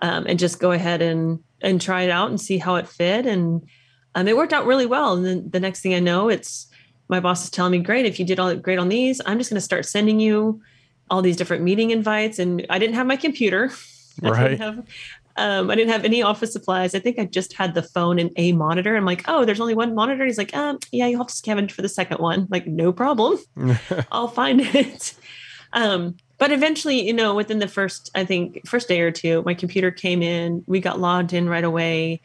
um, 0.00 0.26
and 0.26 0.38
just 0.38 0.60
go 0.60 0.72
ahead 0.72 1.00
and 1.00 1.40
and 1.62 1.80
try 1.80 2.02
it 2.02 2.10
out 2.10 2.28
and 2.28 2.40
see 2.40 2.58
how 2.58 2.74
it 2.74 2.88
fit. 2.88 3.24
And 3.24 3.66
um, 4.14 4.28
it 4.28 4.36
worked 4.36 4.52
out 4.52 4.66
really 4.66 4.86
well. 4.86 5.14
And 5.14 5.24
then 5.24 5.50
the 5.50 5.60
next 5.60 5.80
thing 5.80 5.94
I 5.94 6.00
know, 6.00 6.28
it's 6.28 6.66
my 7.12 7.20
boss 7.20 7.44
is 7.44 7.50
telling 7.50 7.72
me, 7.72 7.78
"Great, 7.78 8.06
if 8.06 8.18
you 8.18 8.24
did 8.24 8.40
all 8.40 8.54
great 8.56 8.78
on 8.78 8.88
these, 8.88 9.20
I'm 9.24 9.38
just 9.38 9.50
going 9.50 9.58
to 9.58 9.60
start 9.60 9.86
sending 9.86 10.18
you 10.18 10.60
all 11.10 11.22
these 11.22 11.36
different 11.36 11.62
meeting 11.62 11.90
invites." 11.90 12.40
And 12.40 12.66
I 12.68 12.80
didn't 12.80 12.96
have 12.96 13.06
my 13.06 13.16
computer. 13.16 13.70
Right. 14.20 14.34
I 14.40 14.48
didn't 14.48 14.60
have, 14.60 14.86
um, 15.36 15.70
I 15.70 15.76
didn't 15.76 15.92
have 15.92 16.04
any 16.04 16.22
office 16.22 16.52
supplies. 16.52 16.94
I 16.94 16.98
think 16.98 17.18
I 17.18 17.26
just 17.26 17.52
had 17.52 17.74
the 17.74 17.82
phone 17.82 18.18
and 18.18 18.30
a 18.36 18.52
monitor. 18.52 18.96
I'm 18.96 19.04
like, 19.04 19.24
oh, 19.28 19.44
there's 19.44 19.60
only 19.60 19.74
one 19.74 19.94
monitor. 19.94 20.24
He's 20.24 20.38
like, 20.38 20.56
um, 20.56 20.78
yeah, 20.90 21.06
you'll 21.06 21.20
have 21.20 21.28
to 21.28 21.34
scavenge 21.34 21.70
for 21.70 21.82
the 21.82 21.88
second 21.88 22.18
one. 22.18 22.48
Like, 22.50 22.66
no 22.66 22.92
problem. 22.92 23.38
I'll 24.12 24.28
find 24.28 24.60
it. 24.60 25.14
Um, 25.72 26.16
but 26.42 26.50
eventually 26.50 27.06
you 27.06 27.12
know 27.12 27.36
within 27.36 27.60
the 27.60 27.68
first 27.68 28.10
i 28.16 28.24
think 28.24 28.66
first 28.66 28.88
day 28.88 29.00
or 29.00 29.12
two 29.12 29.44
my 29.46 29.54
computer 29.54 29.92
came 29.92 30.22
in 30.22 30.64
we 30.66 30.80
got 30.80 30.98
logged 30.98 31.32
in 31.32 31.48
right 31.48 31.62
away 31.62 32.20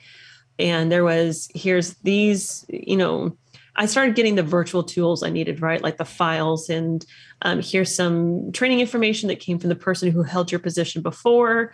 and 0.58 0.92
there 0.92 1.04
was 1.04 1.50
here's 1.54 1.94
these 1.98 2.66
you 2.68 2.98
know 2.98 3.38
i 3.78 3.86
started 3.86 4.16
getting 4.16 4.36
the 4.36 4.44
virtual 4.44 4.84
tools 4.84 5.24
i 5.24 5.30
needed 5.30 5.62
right 5.62 5.82
like 5.82 5.98
the 5.98 6.06
files 6.06 6.70
and 6.70 7.06
um, 7.44 7.62
here's 7.62 7.94
some 7.94 8.52
training 8.52 8.80
information 8.80 9.28
that 9.28 9.40
came 9.40 9.60
from 9.60 9.70
the 9.70 9.76
person 9.76 10.12
who 10.12 10.24
held 10.24 10.52
your 10.52 10.60
position 10.60 11.02
before 11.02 11.72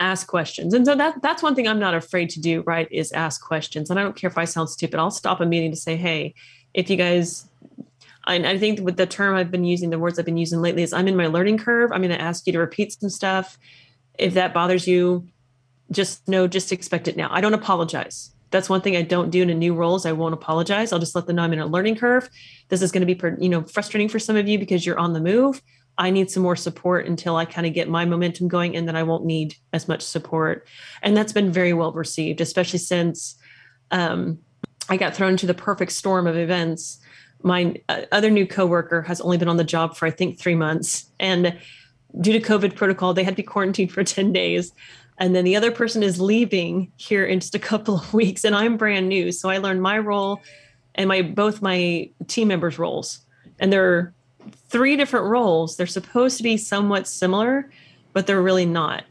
ask 0.00 0.26
questions 0.28 0.72
and 0.74 0.86
so 0.86 0.94
that 0.94 1.20
that's 1.22 1.42
one 1.42 1.54
thing 1.54 1.66
i'm 1.66 1.80
not 1.80 1.94
afraid 1.94 2.30
to 2.30 2.40
do 2.40 2.62
right 2.62 2.88
is 2.90 3.10
ask 3.12 3.42
questions 3.42 3.90
and 3.90 3.98
i 3.98 4.02
don't 4.02 4.16
care 4.16 4.30
if 4.30 4.38
i 4.38 4.44
sound 4.44 4.70
stupid 4.70 4.98
i'll 4.98 5.10
stop 5.10 5.40
a 5.40 5.46
meeting 5.46 5.70
to 5.70 5.76
say 5.76 5.96
hey 5.96 6.34
if 6.74 6.88
you 6.88 6.96
guys 6.96 7.48
and 8.28 8.46
I 8.46 8.58
think 8.58 8.80
with 8.80 8.96
the 8.96 9.06
term 9.06 9.34
I've 9.34 9.50
been 9.50 9.64
using, 9.64 9.90
the 9.90 9.98
words 9.98 10.18
I've 10.18 10.24
been 10.24 10.36
using 10.36 10.60
lately 10.60 10.82
is 10.82 10.92
I'm 10.92 11.08
in 11.08 11.16
my 11.16 11.26
learning 11.26 11.58
curve. 11.58 11.90
I'm 11.92 12.02
going 12.02 12.10
to 12.10 12.20
ask 12.20 12.46
you 12.46 12.52
to 12.52 12.58
repeat 12.58 12.92
some 12.92 13.08
stuff. 13.08 13.58
If 14.18 14.34
that 14.34 14.52
bothers 14.52 14.86
you, 14.86 15.26
just 15.90 16.28
know, 16.28 16.46
just 16.46 16.70
expect 16.70 17.08
it 17.08 17.16
now. 17.16 17.28
I 17.30 17.40
don't 17.40 17.54
apologize. 17.54 18.30
That's 18.50 18.68
one 18.68 18.80
thing 18.80 18.96
I 18.96 19.02
don't 19.02 19.30
do 19.30 19.42
in 19.42 19.50
a 19.50 19.54
new 19.54 19.74
roles. 19.74 20.06
I 20.06 20.12
won't 20.12 20.34
apologize. 20.34 20.92
I'll 20.92 20.98
just 20.98 21.14
let 21.14 21.26
them 21.26 21.36
know 21.36 21.42
I'm 21.42 21.52
in 21.52 21.58
a 21.58 21.66
learning 21.66 21.96
curve. 21.96 22.28
This 22.68 22.82
is 22.82 22.92
going 22.92 23.06
to 23.06 23.14
be, 23.14 23.42
you 23.42 23.48
know, 23.48 23.62
frustrating 23.62 24.08
for 24.08 24.18
some 24.18 24.36
of 24.36 24.48
you 24.48 24.58
because 24.58 24.86
you're 24.86 24.98
on 24.98 25.12
the 25.12 25.20
move. 25.20 25.62
I 25.98 26.10
need 26.10 26.30
some 26.30 26.42
more 26.42 26.56
support 26.56 27.06
until 27.06 27.36
I 27.36 27.44
kind 27.44 27.66
of 27.66 27.74
get 27.74 27.88
my 27.88 28.04
momentum 28.04 28.48
going, 28.48 28.76
and 28.76 28.86
then 28.86 28.94
I 28.94 29.02
won't 29.02 29.24
need 29.24 29.56
as 29.72 29.88
much 29.88 30.02
support. 30.02 30.66
And 31.02 31.16
that's 31.16 31.32
been 31.32 31.50
very 31.50 31.72
well 31.72 31.92
received, 31.92 32.40
especially 32.40 32.78
since 32.78 33.36
um, 33.90 34.38
I 34.88 34.96
got 34.96 35.14
thrown 35.14 35.32
into 35.32 35.46
the 35.46 35.54
perfect 35.54 35.92
storm 35.92 36.26
of 36.26 36.36
events 36.36 37.00
my 37.42 37.74
uh, 37.88 38.02
other 38.12 38.30
new 38.30 38.46
coworker 38.46 39.02
has 39.02 39.20
only 39.20 39.38
been 39.38 39.48
on 39.48 39.56
the 39.56 39.64
job 39.64 39.96
for 39.96 40.06
I 40.06 40.10
think 40.10 40.38
three 40.38 40.54
months, 40.54 41.10
and 41.20 41.58
due 42.20 42.32
to 42.32 42.40
COVID 42.40 42.74
protocol, 42.74 43.14
they 43.14 43.24
had 43.24 43.34
to 43.34 43.42
be 43.42 43.46
quarantined 43.46 43.92
for 43.92 44.04
ten 44.04 44.32
days. 44.32 44.72
And 45.18 45.34
then 45.34 45.44
the 45.44 45.56
other 45.56 45.72
person 45.72 46.02
is 46.02 46.20
leaving 46.20 46.92
here 46.96 47.24
in 47.24 47.40
just 47.40 47.54
a 47.54 47.58
couple 47.70 47.96
of 47.96 48.14
weeks, 48.14 48.44
and 48.44 48.54
I'm 48.54 48.76
brand 48.76 49.08
new, 49.08 49.32
so 49.32 49.50
I 49.50 49.58
learned 49.58 49.82
my 49.82 49.98
role 49.98 50.40
and 50.94 51.08
my 51.08 51.22
both 51.22 51.62
my 51.62 52.10
team 52.26 52.48
members' 52.48 52.78
roles, 52.78 53.20
and 53.60 53.72
there 53.72 53.84
are 53.84 54.14
three 54.68 54.96
different 54.96 55.26
roles. 55.26 55.76
They're 55.76 55.86
supposed 55.86 56.36
to 56.38 56.42
be 56.42 56.56
somewhat 56.56 57.06
similar, 57.06 57.70
but 58.12 58.26
they're 58.26 58.42
really 58.42 58.66
not. 58.66 59.04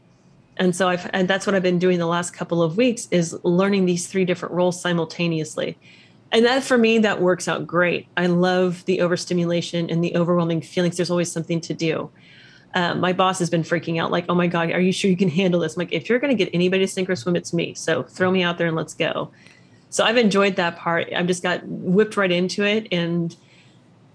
And 0.56 0.74
so 0.74 0.88
I've 0.88 1.08
and 1.12 1.28
that's 1.28 1.46
what 1.46 1.54
I've 1.54 1.62
been 1.62 1.78
doing 1.78 1.98
the 1.98 2.06
last 2.06 2.32
couple 2.32 2.62
of 2.62 2.76
weeks 2.76 3.08
is 3.10 3.38
learning 3.44 3.86
these 3.86 4.06
three 4.06 4.24
different 4.24 4.54
roles 4.54 4.80
simultaneously. 4.80 5.78
And 6.32 6.44
that 6.44 6.62
for 6.62 6.76
me 6.76 6.98
that 6.98 7.22
works 7.22 7.48
out 7.48 7.66
great. 7.66 8.06
I 8.16 8.26
love 8.26 8.84
the 8.84 9.00
overstimulation 9.00 9.88
and 9.88 10.02
the 10.02 10.16
overwhelming 10.16 10.60
feelings. 10.60 10.96
There's 10.96 11.10
always 11.10 11.30
something 11.30 11.60
to 11.62 11.74
do 11.74 12.10
um, 12.74 13.00
my 13.00 13.12
boss 13.12 13.38
has 13.38 13.50
been 13.50 13.62
freaking 13.62 14.00
out 14.00 14.10
like 14.10 14.24
oh 14.28 14.34
my 14.34 14.46
god 14.46 14.70
are 14.72 14.80
you 14.80 14.92
sure 14.92 15.10
you 15.10 15.16
can 15.16 15.28
handle 15.28 15.60
this 15.60 15.76
I'm 15.76 15.80
like 15.80 15.92
if 15.92 16.08
you're 16.08 16.18
going 16.18 16.36
to 16.36 16.44
get 16.44 16.52
anybody 16.54 16.84
to 16.84 16.88
sink 16.90 17.08
or 17.08 17.16
swim 17.16 17.36
it's 17.36 17.52
me 17.52 17.74
so 17.74 18.02
throw 18.02 18.30
me 18.30 18.42
out 18.42 18.58
there 18.58 18.66
and 18.66 18.76
let's 18.76 18.94
go 18.94 19.30
so 19.90 20.04
i've 20.04 20.16
enjoyed 20.16 20.56
that 20.56 20.76
part 20.76 21.12
i've 21.14 21.26
just 21.26 21.42
got 21.42 21.66
whipped 21.66 22.16
right 22.16 22.30
into 22.30 22.64
it 22.64 22.88
and 22.92 23.36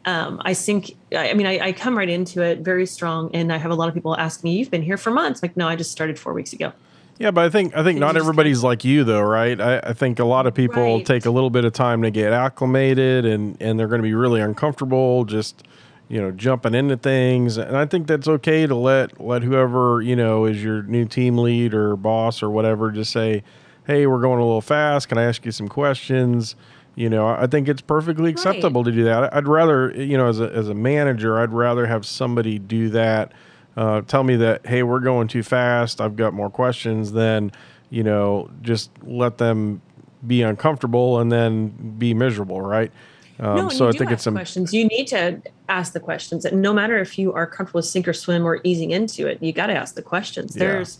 um, 0.06 0.42
I 0.44 0.54
sink, 0.54 0.96
I 1.16 1.34
mean, 1.34 1.48
I, 1.48 1.68
I, 1.68 1.72
come 1.72 1.98
right 1.98 2.10
into 2.10 2.42
it 2.42 2.60
very 2.60 2.86
strong. 2.86 3.30
And 3.34 3.54
I 3.54 3.58
have 3.58 3.72
a 3.72 3.76
lot 3.76 3.88
of 3.88 3.94
people 3.94 4.18
ask 4.18 4.44
me, 4.44 4.58
you've 4.58 4.70
been 4.70 4.82
here 4.82 4.98
for 4.98 5.12
months. 5.12 5.42
I'm 5.42 5.48
like, 5.48 5.58
no, 5.58 5.68
I 5.68 5.78
just 5.78 5.92
started 5.92 6.20
four 6.20 6.34
weeks 6.34 6.52
ago. 6.52 6.74
Yeah, 7.20 7.32
but 7.32 7.46
I 7.46 7.50
think 7.50 7.76
I 7.76 7.84
think 7.84 8.00
not 8.00 8.18
everybody's 8.18 8.63
like 8.63 8.84
you 8.84 9.04
though, 9.04 9.22
right? 9.22 9.60
I, 9.62 9.78
I 9.80 9.94
think 9.94 10.18
a 10.18 10.26
lot 10.26 10.48
of 10.48 10.56
people 10.56 10.98
right. 10.98 11.06
take 11.06 11.26
a 11.26 11.30
little 11.30 11.52
bit 11.52 11.63
of 11.63 11.72
time 11.72 12.02
to 12.02 12.10
get 12.10 12.34
acclimated, 12.34 13.24
and 13.24 13.56
and 13.62 13.80
they're 13.80 13.88
going 13.88 14.02
to 14.02 14.04
be 14.04 14.16
really 14.16 14.42
uncomfortable. 14.42 15.24
Just 15.24 15.63
you 16.10 16.22
know, 16.22 16.32
jumping 16.32 16.76
into 16.76 16.98
things. 16.98 17.58
And 17.58 17.76
I 17.76 17.86
think 17.86 18.08
that's 18.08 18.28
okay 18.28 18.68
to 18.68 18.76
let 18.76 19.20
let 19.20 19.44
whoever 19.44 20.02
you 20.02 20.16
know 20.16 20.46
is 20.46 20.63
your 20.63 20.84
new 20.84 21.06
team 21.06 21.38
lead 21.38 21.74
or 21.74 21.96
boss 21.96 22.44
or 22.44 22.50
whatever 22.50 22.92
just 22.92 23.12
say, 23.12 23.44
"Hey, 23.88 24.06
we're 24.06 24.22
going 24.22 24.39
a 24.39 24.46
little 24.46 24.62
fast. 24.62 25.10
Can 25.10 25.18
I 25.18 25.24
ask 25.24 25.46
you 25.46 25.52
some 25.52 25.68
questions?" 25.68 26.56
You 26.96 27.10
know, 27.10 27.28
I 27.28 27.48
think 27.48 27.68
it's 27.68 27.82
perfectly 27.82 28.30
acceptable 28.30 28.84
right. 28.84 28.92
to 28.92 28.96
do 28.96 29.04
that. 29.06 29.34
I'd 29.34 29.48
rather, 29.48 29.92
you 29.96 30.18
know, 30.18 30.28
as 30.28 30.39
a 30.39 30.52
as 30.52 30.70
a 30.70 30.76
manager, 30.76 31.39
I'd 31.39 31.52
rather 31.52 31.88
have 31.88 32.06
somebody 32.06 32.60
do 32.60 32.89
that. 32.89 33.32
Uh, 33.76 34.02
tell 34.02 34.24
me 34.24 34.36
that, 34.36 34.68
hey, 34.68 34.84
we're 34.84 35.00
going 35.00 35.28
too 35.28 35.42
fast. 35.42 36.00
I've 36.00 36.16
got 36.16 36.34
more 36.34 36.52
questions. 36.52 37.12
Than, 37.13 37.52
you 37.89 38.04
know, 38.04 38.52
just 38.62 38.92
let 39.02 39.39
them 39.39 39.82
be 40.26 40.44
uncomfortable 40.44 41.20
and 41.20 41.32
then 41.32 41.96
be 41.98 42.13
miserable, 42.13 42.62
right? 42.62 42.92
Um, 43.39 43.56
no, 43.56 43.69
so 43.69 43.88
I 43.88 43.91
think 43.91 44.12
it's 44.12 44.24
some 44.24 44.36
questions. 44.36 44.74
You 44.74 44.86
need 44.86 45.08
to 45.08 45.41
ask 45.67 45.93
the 45.93 46.00
questions, 46.00 46.46
and 46.46 46.62
no 46.62 46.74
matter 46.74 46.98
if 47.00 47.17
you 47.17 47.34
are 47.34 47.48
comfortable 47.48 47.80
with 47.80 47.86
sink 47.86 48.08
or 48.08 48.13
swim 48.13 48.46
or 48.46 48.60
easing 48.63 48.91
into 48.91 49.28
it, 49.28 49.41
you 49.41 49.52
got 49.52 49.67
to 49.67 49.74
ask 49.74 49.96
the 49.96 50.02
questions. 50.04 50.56
Yeah. 50.56 50.60
There's 50.60 51.00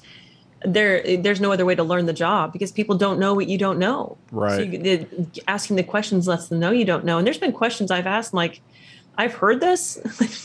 there 0.65 1.17
there's 1.17 1.41
no 1.41 1.52
other 1.52 1.65
way 1.65 1.76
to 1.76 1.84
learn 1.84 2.06
the 2.06 2.13
job 2.13 2.54
because 2.54 2.72
people 2.72 2.98
don't 2.98 3.19
know 3.19 3.34
what 3.34 3.48
you 3.48 3.58
don't 3.58 3.78
know. 3.78 4.17
Right. 4.32 4.56
So 4.56 4.62
you, 4.62 5.32
asking 5.48 5.76
the 5.76 5.84
questions 5.84 6.28
lets 6.28 6.48
them 6.48 6.60
know 6.60 6.72
you 6.72 6.86
don't 6.86 7.06
know. 7.06 7.17
And 7.17 7.28
there's 7.28 7.38
been 7.38 7.52
questions 7.52 7.91
I've 7.91 8.08
asked 8.08 8.34
like, 8.34 8.62
I've 9.17 9.34
heard 9.34 9.60
this, 9.60 10.00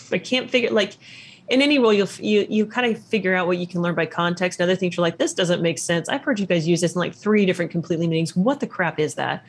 I 0.13 0.19
can't 0.19 0.51
figure 0.51 0.71
like. 0.71 0.97
In 1.51 1.63
any 1.63 1.79
role, 1.79 1.95
you'll 1.95 2.11
you 2.19 2.47
you 2.51 2.67
kind 2.67 2.95
of 2.95 3.03
figure 3.03 3.35
out 3.35 3.47
what 3.47 3.57
you 3.57 3.67
can 3.67 3.81
learn 3.81 3.95
by 3.95 4.05
context. 4.05 4.61
And 4.61 4.69
other 4.69 4.77
things 4.77 4.99
you're 4.99 5.03
like, 5.03 5.17
this 5.17 5.33
doesn't 5.33 5.63
make 5.63 5.79
sense. 5.79 6.07
I've 6.07 6.23
heard 6.23 6.39
you 6.39 6.45
guys 6.45 6.69
use 6.69 6.83
this 6.83 6.95
in 6.95 6.99
like 6.99 7.15
three 7.15 7.47
different 7.47 7.71
completely 7.71 8.07
meanings. 8.07 8.37
What 8.37 8.61
the 8.61 8.67
crap 8.67 8.99
is 8.99 9.15
that? 9.15 9.43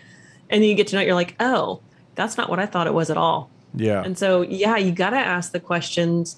And 0.50 0.64
then 0.64 0.70
you 0.70 0.76
get 0.76 0.88
to 0.88 0.96
know 0.96 1.02
it, 1.02 1.08
you're 1.08 1.14
like, 1.16 1.36
oh, 1.42 1.82
that's 2.20 2.38
not 2.38 2.50
what 2.50 2.60
I 2.60 2.66
thought 2.66 2.86
it 2.86 2.94
was 2.94 3.10
at 3.10 3.16
all. 3.16 3.50
Yeah. 3.74 4.04
And 4.04 4.18
so, 4.18 4.42
yeah, 4.42 4.76
you 4.76 4.92
got 4.92 5.12
to 5.12 5.18
ask 5.18 5.54
the 5.54 5.60
questions. 5.60 6.36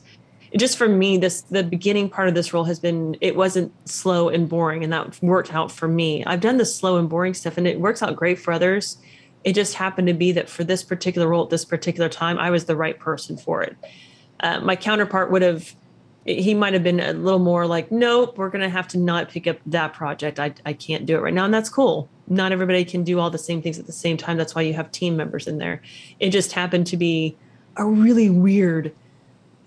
Just 0.55 0.77
for 0.77 0.87
me, 0.87 1.17
this 1.17 1.41
the 1.41 1.63
beginning 1.63 2.07
part 2.07 2.27
of 2.27 2.35
this 2.35 2.53
role 2.53 2.65
has 2.65 2.79
been 2.79 3.17
it 3.19 3.35
wasn't 3.35 3.73
slow 3.89 4.29
and 4.29 4.47
boring, 4.47 4.83
and 4.83 4.93
that 4.93 5.21
worked 5.23 5.53
out 5.53 5.71
for 5.71 5.87
me. 5.87 6.23
I've 6.25 6.41
done 6.41 6.57
the 6.57 6.65
slow 6.65 6.97
and 6.97 7.09
boring 7.09 7.33
stuff, 7.33 7.57
and 7.57 7.65
it 7.65 7.79
works 7.79 8.03
out 8.03 8.15
great 8.15 8.37
for 8.37 8.53
others. 8.53 8.97
It 9.43 9.53
just 9.53 9.73
happened 9.73 10.07
to 10.07 10.13
be 10.13 10.31
that 10.33 10.49
for 10.49 10.63
this 10.63 10.83
particular 10.83 11.27
role 11.27 11.45
at 11.45 11.49
this 11.49 11.65
particular 11.65 12.09
time, 12.09 12.37
I 12.37 12.51
was 12.51 12.65
the 12.65 12.75
right 12.75 12.99
person 12.99 13.37
for 13.37 13.63
it. 13.63 13.75
Uh, 14.41 14.59
my 14.59 14.75
counterpart 14.75 15.31
would 15.31 15.41
have 15.41 15.73
he 16.25 16.53
might 16.53 16.73
have 16.73 16.83
been 16.83 16.99
a 16.99 17.13
little 17.13 17.39
more 17.39 17.65
like, 17.65 17.91
nope, 17.91 18.37
we're 18.37 18.49
going 18.49 18.61
to 18.61 18.69
have 18.69 18.87
to 18.89 18.99
not 18.99 19.29
pick 19.29 19.47
up 19.47 19.57
that 19.65 19.93
project. 19.93 20.39
I, 20.39 20.53
I 20.65 20.73
can't 20.73 21.05
do 21.05 21.15
it 21.15 21.21
right 21.21 21.33
now. 21.33 21.45
And 21.45 21.53
that's 21.53 21.69
cool. 21.69 22.09
Not 22.31 22.51
everybody 22.51 22.85
can 22.85 23.03
do 23.03 23.19
all 23.19 23.29
the 23.29 23.37
same 23.37 23.61
things 23.61 23.77
at 23.77 23.85
the 23.85 23.91
same 23.91 24.17
time. 24.17 24.37
That's 24.37 24.55
why 24.55 24.61
you 24.61 24.73
have 24.73 24.91
team 24.91 25.17
members 25.17 25.47
in 25.47 25.57
there. 25.57 25.81
It 26.19 26.29
just 26.29 26.53
happened 26.53 26.87
to 26.87 26.97
be 26.97 27.35
a 27.77 27.85
really 27.85 28.29
weird 28.29 28.93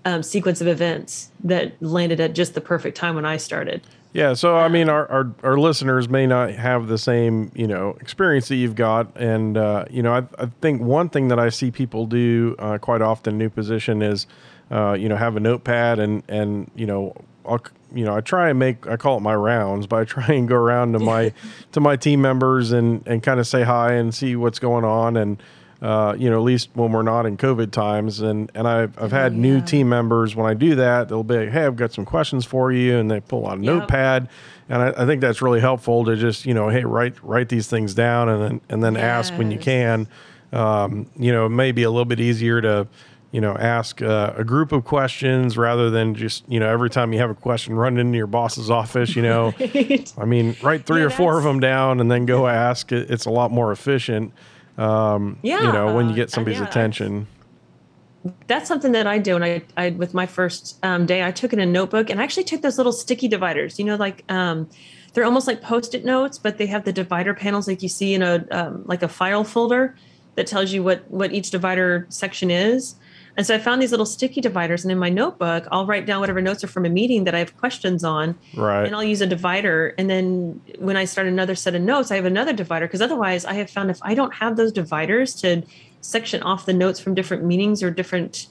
um, 0.05 0.23
sequence 0.23 0.61
of 0.61 0.67
events 0.67 1.31
that 1.45 1.81
landed 1.83 2.21
at 2.21 2.35
just 2.35 2.55
the 2.55 2.61
perfect 2.61 2.97
time 2.97 3.15
when 3.15 3.25
I 3.25 3.37
started. 3.37 3.83
Yeah, 4.13 4.35
so 4.35 4.57
I 4.57 4.69
mean, 4.69 4.89
our, 4.89 5.11
our, 5.11 5.33
our 5.43 5.59
listeners 5.59 6.09
may 6.09 6.27
not 6.27 6.53
have 6.53 6.87
the 6.87 6.99
same 6.99 7.51
you 7.55 7.67
know 7.67 7.97
experience 8.01 8.47
that 8.49 8.57
you've 8.57 8.77
got, 8.77 9.15
and 9.17 9.57
uh, 9.57 9.87
you 9.91 10.03
know, 10.03 10.13
I, 10.13 10.43
I 10.43 10.47
think 10.61 10.81
one 10.81 11.09
thing 11.09 11.29
that 11.29 11.39
I 11.39 11.49
see 11.49 11.71
people 11.71 12.07
do 12.07 12.55
uh, 12.59 12.79
quite 12.79 13.03
often, 13.03 13.37
new 13.39 13.51
position 13.51 14.03
is 14.03 14.27
uh, 14.71 14.93
you 14.93 15.09
know, 15.09 15.17
have 15.17 15.37
a 15.37 15.41
notepad 15.41 15.99
and 15.99 16.23
and 16.29 16.71
you 16.75 16.87
know, 16.87 17.15
I'll 17.45 17.63
you 17.95 18.05
know, 18.05 18.17
I 18.17 18.21
try 18.21 18.51
and 18.51 18.59
make 18.59 18.87
I 18.87 18.97
call 18.97 19.19
it 19.19 19.21
my 19.21 19.35
rounds, 19.35 19.87
but 19.87 20.01
I 20.01 20.05
try 20.05 20.35
and 20.35 20.49
go 20.49 20.57
around 20.57 20.93
to 20.93 20.99
my 20.99 21.33
to 21.73 21.81
my 21.81 21.97
team 21.97 22.21
members 22.21 22.73
and 22.73 23.07
and 23.07 23.23
kind 23.23 23.41
of 23.41 23.47
say 23.47 23.63
hi 23.63 23.95
and 23.95 24.15
see 24.15 24.37
what's 24.37 24.59
going 24.59 24.85
on 24.85 25.17
and. 25.17 25.43
Uh, 25.83 26.15
you 26.15 26.31
know, 26.31 26.39
at 26.39 26.45
least 26.45 26.71
when 26.73 26.93
we're 26.93 27.03
not 27.03 27.27
in 27.27 27.37
COVID 27.37 27.71
times, 27.71 28.21
and 28.21 28.51
and 28.55 28.67
I've 28.67 28.97
I've 28.99 29.13
had 29.13 29.33
oh, 29.33 29.35
yeah. 29.35 29.41
new 29.43 29.61
team 29.61 29.87
members 29.87 30.35
when 30.35 30.47
I 30.47 30.55
do 30.55 30.77
that, 30.77 31.11
they'll 31.11 31.25
be 31.25 31.37
like, 31.37 31.51
"Hey, 31.51 31.67
I've 31.67 31.77
got 31.77 31.93
some 31.93 32.07
questions 32.07 32.47
for 32.47 32.73
you," 32.73 32.97
and 32.97 33.11
they 33.11 33.21
pull 33.21 33.47
out 33.47 33.59
a 33.59 33.61
yep. 33.61 33.75
notepad, 33.75 34.29
and 34.71 34.81
I, 34.81 35.03
I, 35.03 35.05
think 35.05 35.21
that's 35.21 35.43
really 35.43 35.61
helpful 35.61 36.07
to 36.07 36.17
just 36.17 36.47
you 36.47 36.55
know, 36.55 36.71
hey, 36.71 36.85
write 36.85 37.23
write 37.23 37.51
these 37.51 37.67
things 37.67 37.93
down, 37.93 38.31
and 38.31 38.43
then 38.43 38.61
and 38.71 38.83
then 38.83 38.95
yes. 38.95 39.03
ask 39.03 39.35
when 39.35 39.51
you 39.51 39.59
can. 39.59 40.09
Um, 40.55 41.11
you 41.19 41.33
know, 41.33 41.47
it 41.47 41.51
may 41.51 41.73
be 41.73 41.83
a 41.83 41.91
little 41.91 42.07
bit 42.07 42.21
easier 42.21 42.63
to 42.63 42.87
you 43.35 43.41
know, 43.41 43.57
ask 43.57 44.01
uh, 44.01 44.33
a 44.37 44.45
group 44.45 44.71
of 44.71 44.85
questions 44.85 45.59
rather 45.59 45.91
than 45.91 46.15
just, 46.15 46.45
you 46.49 46.61
know, 46.61 46.71
every 46.71 46.89
time 46.89 47.13
you 47.13 47.19
have 47.19 47.31
a 47.31 47.35
question, 47.35 47.75
run 47.75 47.99
into 47.99 48.17
your 48.17 48.29
boss's 48.29 48.71
office, 48.71 49.17
you 49.17 49.23
know. 49.23 49.53
right. 49.75 50.15
I 50.17 50.25
mean, 50.25 50.55
write 50.63 50.87
three 50.87 51.01
yeah, 51.01 51.09
or 51.09 51.11
four 51.11 51.37
of 51.37 51.43
them 51.43 51.59
down 51.59 51.99
and 51.99 52.09
then 52.09 52.27
go 52.27 52.47
ask. 52.47 52.93
it's 52.93 53.27
a 53.27 53.31
lot 53.31 53.51
more 53.51 53.73
efficient, 53.73 54.33
um, 54.79 55.37
yeah, 55.43 55.63
you 55.65 55.73
know, 55.73 55.97
when 55.97 56.09
you 56.09 56.15
get 56.15 56.31
somebody's 56.31 56.61
yeah, 56.61 56.69
attention. 56.69 57.27
That's 58.47 58.69
something 58.69 58.93
that 58.93 59.09
I 59.09 59.19
do. 59.19 59.35
And 59.35 59.45
I, 59.45 59.63
I 59.77 59.91
with 59.91 60.15
my 60.15 60.27
first 60.27 60.79
um, 60.85 61.05
day, 61.05 61.25
I 61.25 61.33
took 61.33 61.53
in 61.53 61.59
a 61.59 61.67
notebook 61.67 62.11
and 62.11 62.21
I 62.21 62.23
actually 62.23 62.45
took 62.45 62.63
those 62.63 62.77
little 62.77 62.93
sticky 62.93 63.27
dividers, 63.27 63.81
you 63.81 63.85
know, 63.85 63.97
like, 63.97 64.23
um, 64.31 64.71
they're 65.13 65.25
almost 65.25 65.49
like 65.49 65.61
post-it 65.61 66.05
notes, 66.05 66.39
but 66.39 66.59
they 66.59 66.67
have 66.67 66.85
the 66.85 66.93
divider 66.93 67.35
panels 67.35 67.67
like 67.67 67.83
you 67.83 67.89
see 67.89 68.15
in 68.15 68.23
a 68.23 68.47
um, 68.53 68.85
like 68.87 69.03
a 69.03 69.09
file 69.09 69.43
folder 69.43 69.97
that 70.37 70.47
tells 70.47 70.73
you 70.73 70.85
what 70.85 71.11
what 71.11 71.33
each 71.33 71.51
divider 71.51 72.07
section 72.11 72.53
is. 72.53 72.95
And 73.37 73.47
so 73.47 73.55
I 73.55 73.59
found 73.59 73.83
these 73.83 73.91
little 73.91 74.07
sticky 74.07 74.41
dividers, 74.41 74.85
and 74.85 74.93
in 74.93 74.99
my 74.99 75.09
notebook, 75.09 75.67
I'll 75.73 75.87
write 75.87 76.07
down 76.07 76.21
whatever 76.21 76.41
notes 76.41 76.63
are 76.63 76.69
from 76.69 76.85
a 76.85 76.89
meeting 76.89 77.25
that 77.25 77.35
I 77.35 77.39
have 77.39 77.57
questions 77.57 78.05
on. 78.05 78.39
Right. 78.55 78.85
And 78.85 78.95
I'll 78.95 79.03
use 79.03 79.21
a 79.21 79.27
divider. 79.27 79.95
And 79.99 80.09
then 80.09 80.61
when 80.79 80.97
I 80.97 81.05
start 81.05 81.27
another 81.27 81.55
set 81.55 81.75
of 81.75 81.83
notes, 81.83 82.11
I 82.11 82.17
have 82.17 82.25
another 82.25 82.53
divider 82.53 82.87
because 82.87 83.03
otherwise, 83.03 83.45
I 83.45 83.55
have 83.55 83.71
found 83.71 83.91
if 83.91 83.99
I 84.03 84.15
don't 84.15 84.35
have 84.35 84.57
those 84.57 84.73
dividers 84.73 85.35
to 85.37 85.63
section 86.01 86.43
off 86.43 86.67
the 86.67 86.73
notes 86.73 87.01
from 87.01 87.15
different 87.15 87.45
meetings 87.45 87.83
or 87.83 87.91
different 87.91 88.47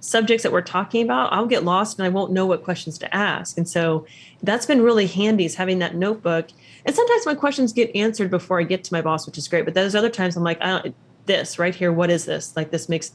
subjects 0.00 0.42
that 0.42 0.52
we're 0.52 0.62
talking 0.62 1.02
about, 1.02 1.32
I'll 1.32 1.46
get 1.46 1.64
lost 1.64 1.98
and 1.98 2.06
I 2.06 2.08
won't 2.08 2.32
know 2.32 2.46
what 2.46 2.64
questions 2.64 2.98
to 2.98 3.14
ask. 3.14 3.58
And 3.58 3.68
so 3.68 4.06
that's 4.42 4.66
been 4.66 4.80
really 4.82 5.06
handy 5.06 5.44
is 5.44 5.56
having 5.56 5.78
that 5.80 5.94
notebook. 5.94 6.48
And 6.84 6.94
sometimes 6.96 7.26
my 7.26 7.34
questions 7.34 7.72
get 7.72 7.94
answered 7.94 8.30
before 8.30 8.58
I 8.60 8.62
get 8.62 8.84
to 8.84 8.94
my 8.94 9.02
boss, 9.02 9.26
which 9.26 9.36
is 9.36 9.46
great. 9.48 9.64
But 9.64 9.74
those 9.74 9.94
other 9.94 10.08
times 10.08 10.36
I'm 10.36 10.42
like, 10.42 10.60
I 10.62 10.80
don't, 10.80 10.94
this 11.26 11.58
right 11.58 11.74
here 11.74 11.92
what 11.92 12.10
is 12.10 12.24
this 12.24 12.56
like 12.56 12.70
this 12.70 12.88
makes 12.88 13.12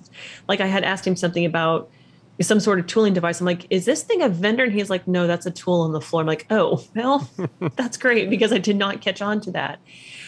like 0.47 0.61
i 0.61 0.67
had 0.67 0.83
asked 0.83 1.05
him 1.05 1.15
something 1.15 1.45
about 1.45 1.89
some 2.41 2.59
sort 2.59 2.79
of 2.79 2.87
tooling 2.87 3.13
device 3.13 3.39
i'm 3.39 3.45
like 3.45 3.65
is 3.69 3.85
this 3.85 4.03
thing 4.03 4.21
a 4.21 4.29
vendor 4.29 4.63
and 4.63 4.73
he's 4.73 4.89
like 4.89 5.07
no 5.07 5.27
that's 5.27 5.45
a 5.45 5.51
tool 5.51 5.81
on 5.81 5.91
the 5.91 6.01
floor 6.01 6.21
i'm 6.21 6.27
like 6.27 6.45
oh 6.49 6.83
well 6.95 7.29
that's 7.75 7.97
great 7.97 8.29
because 8.29 8.51
i 8.51 8.57
did 8.57 8.75
not 8.75 9.01
catch 9.01 9.21
on 9.21 9.39
to 9.39 9.51
that 9.51 9.79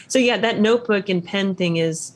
so 0.06 0.18
yeah 0.18 0.36
that 0.36 0.58
notebook 0.58 1.08
and 1.08 1.24
pen 1.24 1.54
thing 1.54 1.76
is 1.76 2.12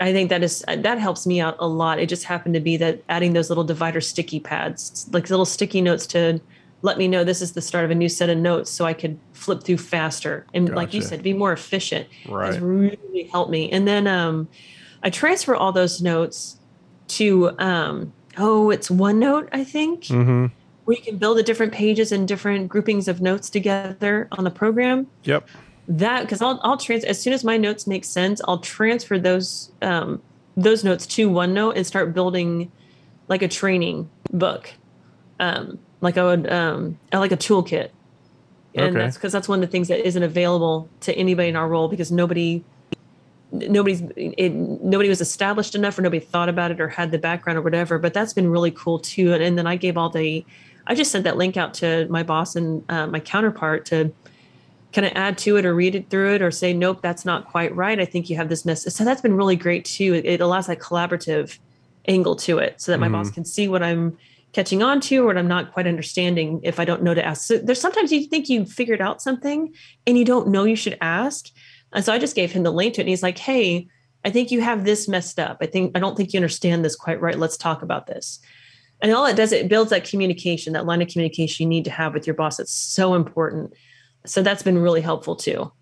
i 0.00 0.12
think 0.12 0.30
that 0.30 0.42
is 0.42 0.64
that 0.78 0.98
helps 0.98 1.26
me 1.26 1.40
out 1.40 1.56
a 1.58 1.68
lot 1.68 1.98
it 1.98 2.08
just 2.08 2.24
happened 2.24 2.54
to 2.54 2.60
be 2.60 2.76
that 2.76 3.02
adding 3.08 3.32
those 3.32 3.50
little 3.50 3.64
divider 3.64 4.00
sticky 4.00 4.40
pads 4.40 5.08
like 5.12 5.28
little 5.28 5.44
sticky 5.44 5.80
notes 5.80 6.06
to 6.06 6.40
let 6.82 6.98
me 6.98 7.08
know 7.08 7.24
this 7.24 7.42
is 7.42 7.52
the 7.52 7.62
start 7.62 7.84
of 7.84 7.90
a 7.90 7.94
new 7.94 8.08
set 8.08 8.30
of 8.30 8.38
notes 8.38 8.70
so 8.70 8.84
I 8.84 8.94
could 8.94 9.18
flip 9.32 9.62
through 9.62 9.78
faster 9.78 10.46
and 10.54 10.66
gotcha. 10.66 10.76
like 10.76 10.94
you 10.94 11.02
said, 11.02 11.22
be 11.22 11.32
more 11.32 11.52
efficient. 11.52 12.08
Right. 12.28 12.46
Has 12.46 12.58
really 12.58 13.28
helped 13.30 13.50
me. 13.50 13.70
And 13.70 13.86
then 13.86 14.06
um 14.06 14.48
I 15.02 15.10
transfer 15.10 15.54
all 15.54 15.72
those 15.72 16.02
notes 16.02 16.58
to 17.08 17.58
um, 17.58 18.12
oh, 18.36 18.70
it's 18.70 18.88
OneNote, 18.88 19.48
I 19.52 19.64
think, 19.64 20.04
mm-hmm. 20.04 20.46
where 20.84 20.96
you 20.96 21.02
can 21.02 21.16
build 21.16 21.38
the 21.38 21.42
different 21.42 21.72
pages 21.72 22.12
and 22.12 22.26
different 22.26 22.68
groupings 22.68 23.08
of 23.08 23.20
notes 23.20 23.50
together 23.50 24.28
on 24.32 24.44
the 24.44 24.50
program. 24.50 25.06
Yep. 25.24 25.48
That 25.88 26.22
because 26.22 26.40
I'll 26.40 26.60
I'll 26.62 26.76
trans 26.76 27.04
as 27.04 27.20
soon 27.20 27.32
as 27.32 27.42
my 27.42 27.56
notes 27.56 27.86
make 27.86 28.04
sense, 28.04 28.40
I'll 28.46 28.58
transfer 28.58 29.18
those 29.18 29.72
um, 29.82 30.22
those 30.56 30.84
notes 30.84 31.06
to 31.06 31.28
OneNote 31.28 31.76
and 31.76 31.86
start 31.86 32.14
building 32.14 32.70
like 33.28 33.42
a 33.42 33.48
training 33.48 34.08
book, 34.32 34.72
um, 35.40 35.78
like 36.00 36.16
I 36.16 36.24
would 36.24 36.50
um, 36.50 36.98
like 37.12 37.32
a 37.32 37.36
toolkit. 37.36 37.90
And 38.72 38.96
okay. 38.96 39.04
that's 39.04 39.16
because 39.16 39.32
that's 39.32 39.48
one 39.48 39.60
of 39.60 39.68
the 39.68 39.72
things 39.72 39.88
that 39.88 40.06
isn't 40.06 40.22
available 40.22 40.88
to 41.00 41.12
anybody 41.14 41.48
in 41.48 41.56
our 41.56 41.66
role 41.66 41.88
because 41.88 42.12
nobody 42.12 42.64
nobody's 43.52 44.02
it, 44.16 44.52
nobody 44.52 45.08
was 45.08 45.20
established 45.20 45.74
enough 45.74 45.98
or 45.98 46.02
nobody 46.02 46.20
thought 46.20 46.48
about 46.48 46.70
it 46.70 46.80
or 46.80 46.88
had 46.88 47.10
the 47.10 47.18
background 47.18 47.58
or 47.58 47.62
whatever 47.62 47.98
but 47.98 48.14
that's 48.14 48.32
been 48.32 48.50
really 48.50 48.70
cool 48.70 48.98
too. 48.98 49.32
And, 49.32 49.42
and 49.42 49.58
then 49.58 49.66
i 49.66 49.76
gave 49.76 49.96
all 49.96 50.08
the 50.08 50.44
i 50.86 50.94
just 50.94 51.10
sent 51.10 51.24
that 51.24 51.36
link 51.36 51.56
out 51.56 51.74
to 51.74 52.06
my 52.08 52.22
boss 52.22 52.56
and 52.56 52.84
uh, 52.88 53.06
my 53.06 53.20
counterpart 53.20 53.86
to 53.86 54.12
kind 54.92 55.06
of 55.06 55.12
add 55.14 55.38
to 55.38 55.56
it 55.56 55.64
or 55.64 55.74
read 55.74 55.94
it 55.94 56.10
through 56.10 56.34
it 56.34 56.42
or 56.42 56.50
say 56.50 56.72
nope 56.72 57.00
that's 57.00 57.24
not 57.24 57.46
quite 57.46 57.74
right. 57.74 58.00
I 58.00 58.04
think 58.04 58.28
you 58.28 58.36
have 58.36 58.48
this 58.48 58.64
mess 58.64 58.92
so 58.92 59.04
that's 59.04 59.20
been 59.20 59.36
really 59.36 59.56
great 59.56 59.84
too. 59.84 60.14
It, 60.14 60.24
it 60.24 60.40
allows 60.40 60.66
that 60.66 60.78
collaborative 60.78 61.58
angle 62.08 62.34
to 62.34 62.58
it 62.58 62.80
so 62.80 62.92
that 62.92 62.98
my 62.98 63.06
mm-hmm. 63.06 63.16
boss 63.16 63.30
can 63.30 63.44
see 63.44 63.68
what 63.68 63.82
i'm 63.82 64.16
catching 64.52 64.82
on 64.82 65.00
to 65.00 65.22
or 65.22 65.26
what 65.26 65.38
i'm 65.38 65.46
not 65.46 65.72
quite 65.72 65.86
understanding 65.86 66.60
if 66.62 66.80
i 66.80 66.84
don't 66.84 67.02
know 67.02 67.14
to 67.14 67.24
ask. 67.24 67.42
So 67.42 67.58
there's 67.58 67.80
sometimes 67.80 68.10
you 68.10 68.26
think 68.26 68.48
you 68.48 68.64
figured 68.64 69.00
out 69.00 69.22
something 69.22 69.72
and 70.06 70.18
you 70.18 70.24
don't 70.24 70.48
know 70.48 70.64
you 70.64 70.76
should 70.76 70.96
ask 71.00 71.50
and 71.92 72.04
so 72.04 72.12
I 72.12 72.18
just 72.18 72.36
gave 72.36 72.52
him 72.52 72.62
the 72.62 72.72
link 72.72 72.94
to 72.94 73.00
it. 73.00 73.04
And 73.04 73.08
he's 73.08 73.22
like, 73.22 73.38
hey, 73.38 73.88
I 74.24 74.30
think 74.30 74.50
you 74.50 74.60
have 74.60 74.84
this 74.84 75.08
messed 75.08 75.38
up. 75.38 75.58
I 75.60 75.66
think, 75.66 75.96
I 75.96 76.00
don't 76.00 76.16
think 76.16 76.32
you 76.32 76.38
understand 76.38 76.84
this 76.84 76.96
quite 76.96 77.20
right. 77.20 77.38
Let's 77.38 77.56
talk 77.56 77.82
about 77.82 78.06
this. 78.06 78.38
And 79.00 79.12
all 79.12 79.24
it 79.26 79.36
does, 79.36 79.52
it 79.52 79.68
builds 79.68 79.90
that 79.90 80.04
communication, 80.04 80.74
that 80.74 80.84
line 80.84 81.00
of 81.00 81.08
communication 81.08 81.64
you 81.64 81.68
need 81.68 81.84
to 81.86 81.90
have 81.90 82.12
with 82.12 82.26
your 82.26 82.34
boss. 82.34 82.60
It's 82.60 82.72
so 82.72 83.14
important. 83.14 83.72
So 84.26 84.42
that's 84.42 84.62
been 84.62 84.78
really 84.78 85.00
helpful 85.00 85.36
too. 85.36 85.72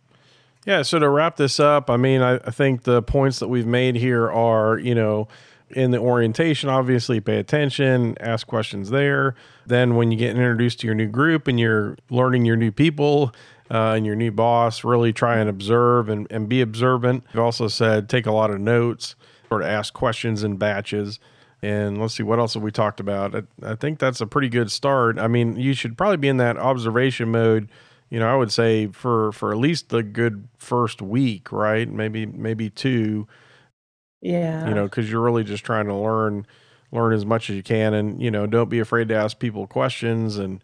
Yeah. 0.66 0.83
So 0.83 0.99
to 0.99 1.09
wrap 1.09 1.37
this 1.37 1.59
up, 1.59 1.90
I 1.90 1.97
mean, 1.97 2.23
I, 2.23 2.37
I 2.37 2.51
think 2.51 2.85
the 2.85 3.03
points 3.03 3.40
that 3.40 3.49
we've 3.49 3.66
made 3.66 3.97
here 3.97 4.31
are, 4.31 4.79
you 4.79 4.94
know, 4.94 5.27
in 5.71 5.90
the 5.90 5.99
orientation, 5.99 6.71
obviously 6.71 7.21
pay 7.21 7.38
attention, 7.38 8.16
ask 8.21 8.47
questions 8.47 8.90
there. 8.90 9.35
Then 9.66 9.97
when 9.97 10.11
you 10.11 10.16
get 10.16 10.31
introduced 10.31 10.81
to 10.81 10.87
your 10.87 10.94
new 10.94 11.09
group 11.09 11.49
and 11.49 11.59
you're 11.59 11.97
learning 12.11 12.44
your 12.44 12.57
new 12.57 12.73
people, 12.73 13.33
uh, 13.70 13.92
and 13.92 14.07
your 14.07 14.16
new 14.16 14.31
boss, 14.31 14.85
really 14.85 15.12
try 15.12 15.38
and 15.38 15.48
observe 15.48 16.09
and, 16.09 16.26
and 16.31 16.48
be 16.48 16.61
observant. 16.61 17.24
I've 17.33 17.40
also 17.40 17.68
said 17.68 18.09
take 18.09 18.26
a 18.26 18.33
lot 18.33 18.50
of 18.50 18.61
notes 18.61 19.14
or 19.50 19.61
to 19.61 19.66
ask 19.66 19.92
questions 19.94 20.42
in 20.42 20.57
batches. 20.57 21.18
And 21.61 22.00
let's 22.00 22.14
see, 22.14 22.22
what 22.22 22.38
else 22.38 22.54
have 22.54 22.62
we 22.62 22.70
talked 22.70 23.00
about? 23.00 23.35
I, 23.35 23.42
I 23.62 23.74
think 23.74 23.98
that's 23.98 24.20
a 24.20 24.26
pretty 24.26 24.48
good 24.48 24.70
start. 24.70 25.18
I 25.18 25.26
mean, 25.26 25.57
you 25.57 25.74
should 25.74 25.98
probably 25.98 26.16
be 26.16 26.28
in 26.28 26.37
that 26.37 26.57
observation 26.57 27.31
mode. 27.31 27.68
You 28.11 28.20
know, 28.20 28.28
I 28.28 28.37
would 28.37 28.52
say 28.52 28.87
for 28.87 29.33
for 29.33 29.52
at 29.52 29.59
least 29.59 29.90
the 29.90 30.02
good 30.02 30.48
first 30.57 31.02
week, 31.02 31.52
right? 31.52 31.90
Maybe 31.90 32.26
maybe 32.26 32.70
two. 32.70 33.26
Yeah. 34.22 34.68
You 34.68 34.74
know, 34.74 34.85
because 34.85 35.11
you're 35.11 35.20
really 35.20 35.44
just 35.44 35.64
trying 35.64 35.87
to 35.87 35.94
learn 35.94 36.46
learn 36.90 37.12
as 37.12 37.26
much 37.26 37.50
as 37.50 37.57
you 37.57 37.62
can, 37.62 37.92
and 37.92 38.22
you 38.22 38.31
know, 38.31 38.46
don't 38.46 38.70
be 38.70 38.78
afraid 38.78 39.09
to 39.09 39.14
ask 39.14 39.38
people 39.38 39.66
questions 39.66 40.38
and 40.38 40.62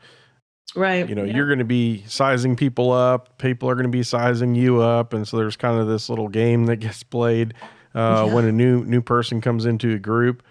right 0.74 1.08
you 1.08 1.14
know 1.14 1.24
yeah. 1.24 1.36
you're 1.36 1.46
going 1.46 1.58
to 1.58 1.64
be 1.64 2.02
sizing 2.06 2.56
people 2.56 2.90
up 2.90 3.38
people 3.38 3.68
are 3.68 3.74
going 3.74 3.84
to 3.84 3.90
be 3.90 4.02
sizing 4.02 4.54
you 4.54 4.80
up 4.80 5.12
and 5.12 5.26
so 5.26 5.36
there's 5.36 5.56
kind 5.56 5.78
of 5.78 5.86
this 5.86 6.08
little 6.08 6.28
game 6.28 6.66
that 6.66 6.76
gets 6.76 7.02
played 7.02 7.54
uh, 7.94 8.24
yeah. 8.26 8.34
when 8.34 8.44
a 8.44 8.52
new 8.52 8.84
new 8.84 9.00
person 9.00 9.40
comes 9.40 9.66
into 9.66 9.94
a 9.94 9.98
group 9.98 10.42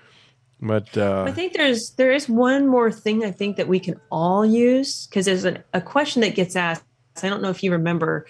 but 0.61 0.97
uh, 0.97 1.25
i 1.27 1.31
think 1.31 1.53
there's 1.53 1.91
there 1.91 2.11
is 2.11 2.29
one 2.29 2.67
more 2.67 2.91
thing 2.91 3.25
i 3.25 3.31
think 3.31 3.57
that 3.57 3.67
we 3.67 3.79
can 3.79 3.99
all 4.11 4.45
use 4.45 5.07
because 5.07 5.25
there's 5.25 5.45
a, 5.45 5.61
a, 5.73 5.81
question 5.81 6.21
that 6.21 6.35
gets 6.35 6.55
asked 6.55 6.83
i 7.21 7.29
don't 7.29 7.41
know 7.41 7.49
if 7.49 7.63
you 7.63 7.71
remember 7.71 8.25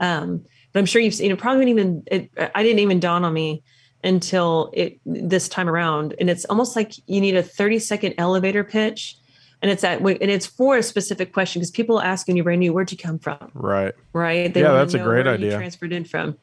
um, 0.00 0.44
but 0.72 0.80
i'm 0.80 0.86
sure 0.86 1.00
you've 1.00 1.14
seen 1.14 1.30
it 1.30 1.38
probably 1.38 1.64
didn't 1.64 1.78
even 1.78 2.02
it, 2.06 2.50
i 2.54 2.62
didn't 2.62 2.80
even 2.80 2.98
dawn 2.98 3.24
on 3.24 3.32
me 3.32 3.62
until 4.02 4.70
it 4.72 4.98
this 5.04 5.48
time 5.48 5.68
around 5.68 6.14
and 6.18 6.30
it's 6.30 6.44
almost 6.46 6.74
like 6.74 6.92
you 7.06 7.20
need 7.20 7.36
a 7.36 7.42
30 7.42 7.78
second 7.78 8.14
elevator 8.18 8.64
pitch 8.64 9.16
and 9.62 9.70
it's 9.70 9.82
that 9.82 10.00
and 10.00 10.30
it's 10.30 10.46
for 10.46 10.76
a 10.78 10.82
specific 10.82 11.32
question 11.32 11.60
because 11.60 11.70
people 11.70 12.00
ask 12.00 12.26
when 12.26 12.36
you're 12.36 12.44
brand 12.44 12.60
new, 12.60 12.72
where'd 12.72 12.90
you 12.90 12.98
come 12.98 13.18
from? 13.18 13.50
Right. 13.54 13.94
Right. 14.12 14.52
They 14.52 14.62
yeah, 14.62 14.72
that's 14.72 14.94
a 14.94 14.98
great 14.98 15.26
idea. 15.26 15.56
transferred 15.56 15.92
in 15.92 16.04
from. 16.04 16.36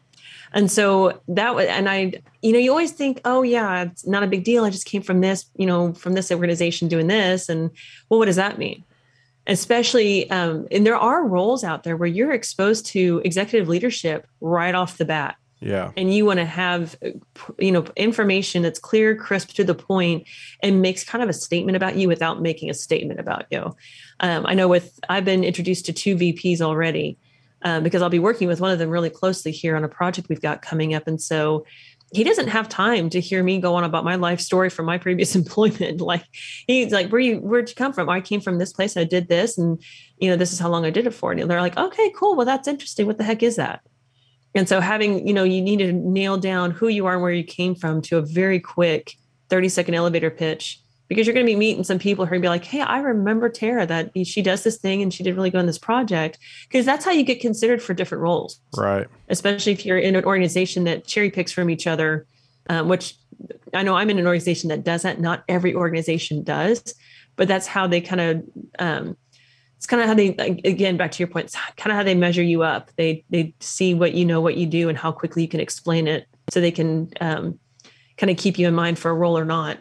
And 0.53 0.71
so 0.71 1.19
that 1.27 1.55
was, 1.55 1.65
and 1.65 1.89
I, 1.89 2.13
you 2.41 2.53
know, 2.53 2.59
you 2.59 2.69
always 2.71 2.91
think, 2.91 3.21
oh 3.25 3.41
yeah, 3.41 3.83
it's 3.83 4.07
not 4.07 4.23
a 4.23 4.27
big 4.27 4.43
deal. 4.43 4.63
I 4.63 4.69
just 4.69 4.85
came 4.85 5.01
from 5.01 5.21
this, 5.21 5.45
you 5.55 5.65
know, 5.65 5.93
from 5.93 6.13
this 6.13 6.31
organization 6.31 6.87
doing 6.87 7.07
this, 7.07 7.49
and 7.49 7.69
well, 8.09 8.19
what 8.19 8.25
does 8.25 8.37
that 8.37 8.57
mean? 8.57 8.83
Especially, 9.45 10.29
um, 10.29 10.67
and 10.71 10.85
there 10.85 10.95
are 10.95 11.25
roles 11.25 11.63
out 11.63 11.83
there 11.83 11.97
where 11.97 12.07
you're 12.07 12.31
exposed 12.31 12.85
to 12.87 13.21
executive 13.25 13.67
leadership 13.67 14.27
right 14.41 14.75
off 14.75 14.97
the 14.97 15.05
bat. 15.05 15.35
Yeah. 15.59 15.91
And 15.97 16.13
you 16.13 16.25
want 16.25 16.39
to 16.39 16.45
have, 16.45 16.95
you 17.57 17.71
know, 17.71 17.85
information 17.95 18.61
that's 18.61 18.79
clear, 18.79 19.15
crisp 19.15 19.49
to 19.53 19.63
the 19.63 19.73
point 19.73 20.27
and 20.61 20.81
makes 20.81 21.03
kind 21.03 21.23
of 21.23 21.29
a 21.29 21.33
statement 21.33 21.75
about 21.75 21.95
you 21.95 22.07
without 22.07 22.41
making 22.41 22.69
a 22.69 22.73
statement 22.73 23.19
about 23.19 23.45
you. 23.49 23.75
Um, 24.19 24.45
I 24.45 24.53
know 24.53 24.67
with, 24.67 24.99
I've 25.09 25.25
been 25.25 25.43
introduced 25.43 25.85
to 25.87 25.93
two 25.93 26.15
VPs 26.15 26.61
already 26.61 27.17
um, 27.63 27.83
because 27.83 28.01
I'll 28.01 28.09
be 28.09 28.19
working 28.19 28.47
with 28.47 28.61
one 28.61 28.71
of 28.71 28.77
them 28.77 28.89
really 28.89 29.09
closely 29.09 29.51
here 29.51 29.75
on 29.75 29.83
a 29.83 29.89
project 29.89 30.29
we've 30.29 30.41
got 30.41 30.61
coming 30.61 30.93
up. 30.93 31.07
And 31.07 31.19
so 31.19 31.65
he 32.13 32.23
doesn't 32.23 32.47
have 32.47 32.69
time 32.69 33.09
to 33.09 33.19
hear 33.19 33.43
me 33.43 33.59
go 33.59 33.75
on 33.75 33.83
about 33.83 34.05
my 34.05 34.15
life 34.15 34.39
story 34.39 34.69
from 34.69 34.85
my 34.85 34.99
previous 34.99 35.35
employment. 35.41 36.01
Like 36.01 36.23
he's 36.67 36.91
like, 36.91 37.09
where 37.09 37.19
you, 37.19 37.37
where'd 37.37 37.69
you 37.69 37.75
come 37.75 37.93
from? 37.93 38.09
I 38.09 38.21
came 38.21 38.41
from 38.41 38.59
this 38.59 38.73
place. 38.73 38.95
I 38.95 39.05
did 39.05 39.27
this. 39.27 39.57
And, 39.57 39.83
you 40.19 40.29
know, 40.29 40.35
this 40.35 40.53
is 40.53 40.59
how 40.59 40.69
long 40.69 40.85
I 40.85 40.91
did 40.91 41.07
it 41.07 41.15
for. 41.15 41.31
And 41.31 41.49
they're 41.49 41.61
like, 41.61 41.77
okay, 41.77 42.13
cool. 42.15 42.35
Well, 42.35 42.45
that's 42.45 42.67
interesting. 42.67 43.07
What 43.07 43.17
the 43.17 43.23
heck 43.23 43.41
is 43.41 43.55
that? 43.55 43.81
And 44.57 44.67
so 44.67 44.81
having, 44.81 45.27
you 45.27 45.35
know, 45.35 45.43
you 45.43 45.61
need 45.61 45.77
to 45.77 45.93
nail 45.93 46.35
down 46.35 46.71
who 46.71 46.87
you 46.87 47.05
are 47.05 47.13
and 47.13 47.21
where 47.21 47.31
you 47.31 47.43
came 47.43 47.75
from 47.75 48.01
to 48.03 48.17
a 48.17 48.21
very 48.23 48.59
quick 48.59 49.13
30 49.49 49.69
second 49.69 49.93
elevator 49.93 50.31
pitch 50.31 50.81
because 51.07 51.27
you're 51.27 51.35
going 51.35 51.45
to 51.45 51.51
be 51.51 51.55
meeting 51.55 51.83
some 51.83 51.99
people 51.99 52.25
who 52.25 52.29
are 52.29 52.39
going 52.39 52.41
to 52.41 52.45
be 52.45 52.49
like, 52.49 52.65
Hey, 52.65 52.81
I 52.81 52.99
remember 52.99 53.49
Tara 53.49 53.85
that 53.85 54.11
she 54.25 54.41
does 54.41 54.63
this 54.63 54.77
thing 54.77 55.03
and 55.03 55.13
she 55.13 55.21
did 55.21 55.35
really 55.35 55.51
good 55.51 55.59
on 55.59 55.67
this 55.67 55.77
project. 55.77 56.39
Cause 56.71 56.85
that's 56.85 57.05
how 57.05 57.11
you 57.11 57.23
get 57.23 57.39
considered 57.39 57.83
for 57.83 57.93
different 57.93 58.23
roles. 58.23 58.59
Right. 58.75 59.05
Especially 59.29 59.73
if 59.73 59.85
you're 59.85 59.99
in 59.99 60.15
an 60.15 60.25
organization 60.25 60.85
that 60.85 61.05
cherry 61.05 61.29
picks 61.29 61.51
from 61.51 61.69
each 61.69 61.85
other, 61.85 62.25
um, 62.67 62.89
which 62.89 63.13
I 63.75 63.83
know 63.83 63.93
I'm 63.93 64.09
in 64.09 64.17
an 64.17 64.25
organization 64.25 64.69
that 64.69 64.83
does 64.83 65.03
that. 65.03 65.21
Not 65.21 65.43
every 65.47 65.75
organization 65.75 66.43
does, 66.43 66.95
but 67.35 67.47
that's 67.47 67.67
how 67.67 67.85
they 67.85 68.01
kind 68.01 68.21
of, 68.21 68.43
um, 68.79 69.17
it's 69.77 69.85
kind 69.85 70.01
of 70.01 70.07
how 70.07 70.13
they 70.13 70.29
again 70.65 70.97
back 70.97 71.11
to 71.11 71.19
your 71.19 71.27
point 71.27 71.45
it's 71.45 71.55
kind 71.77 71.91
of 71.91 71.97
how 71.97 72.03
they 72.03 72.15
measure 72.15 72.43
you 72.43 72.63
up 72.63 72.91
they 72.97 73.23
they 73.29 73.53
see 73.59 73.93
what 73.93 74.13
you 74.13 74.25
know 74.25 74.41
what 74.41 74.57
you 74.57 74.65
do 74.65 74.89
and 74.89 74.97
how 74.97 75.11
quickly 75.11 75.43
you 75.43 75.47
can 75.47 75.59
explain 75.59 76.07
it 76.07 76.27
so 76.49 76.59
they 76.59 76.71
can 76.71 77.09
um, 77.21 77.57
kind 78.17 78.29
of 78.29 78.37
keep 78.37 78.57
you 78.57 78.67
in 78.67 78.73
mind 78.73 78.97
for 78.97 79.11
a 79.11 79.13
role 79.13 79.37
or 79.37 79.45
not 79.45 79.77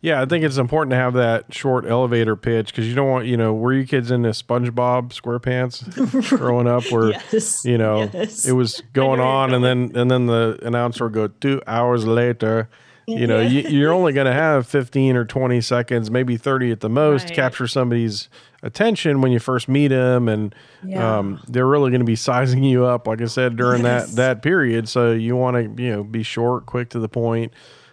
yeah 0.00 0.22
i 0.22 0.24
think 0.24 0.44
it's 0.44 0.56
important 0.56 0.90
to 0.90 0.96
have 0.96 1.12
that 1.12 1.52
short 1.52 1.84
elevator 1.84 2.36
pitch 2.36 2.68
because 2.68 2.88
you 2.88 2.94
don't 2.94 3.08
want 3.08 3.26
you 3.26 3.36
know 3.36 3.52
were 3.52 3.74
you 3.74 3.86
kids 3.86 4.10
into 4.10 4.30
spongebob 4.30 5.12
squarepants 5.12 6.28
growing 6.38 6.66
up 6.66 6.84
where 6.90 7.10
yes, 7.10 7.64
you 7.64 7.76
know 7.76 8.08
yes. 8.12 8.46
it 8.46 8.52
was 8.52 8.82
going 8.94 9.20
on 9.20 9.52
and 9.52 9.62
then 9.62 9.92
and 9.94 10.10
then 10.10 10.26
the 10.26 10.58
announcer 10.62 11.04
would 11.04 11.12
go 11.12 11.28
two 11.28 11.60
hours 11.66 12.06
later 12.06 12.68
you 13.06 13.26
know 13.26 13.40
yeah. 13.40 13.68
you, 13.68 13.88
are 13.88 13.92
only 13.92 14.12
going 14.12 14.26
to 14.26 14.32
have 14.32 14.66
15 14.66 15.16
or 15.16 15.24
20 15.24 15.60
seconds 15.60 16.10
maybe 16.10 16.36
30 16.36 16.72
at 16.72 16.80
the 16.80 16.88
most 16.88 17.26
right. 17.26 17.34
capture 17.34 17.68
somebody's 17.68 18.28
attention 18.62 19.20
when 19.20 19.32
you 19.32 19.38
first 19.38 19.68
meet 19.68 19.88
them 19.88 20.28
and 20.28 20.54
yeah. 20.84 21.18
um, 21.18 21.40
they're 21.48 21.66
really 21.66 21.90
going 21.90 22.00
to 22.00 22.06
be 22.06 22.16
sizing 22.16 22.62
you 22.64 22.84
up 22.84 23.06
like 23.06 23.20
i 23.20 23.26
said 23.26 23.56
during 23.56 23.82
yes. 23.82 24.10
that 24.10 24.16
that 24.16 24.42
period 24.42 24.88
so 24.88 25.12
you 25.12 25.36
want 25.36 25.56
to 25.76 25.82
you 25.82 25.90
know 25.90 26.02
be 26.02 26.22
short 26.22 26.66
quick 26.66 26.88
to 26.88 26.98
the 26.98 27.08
point 27.08 27.52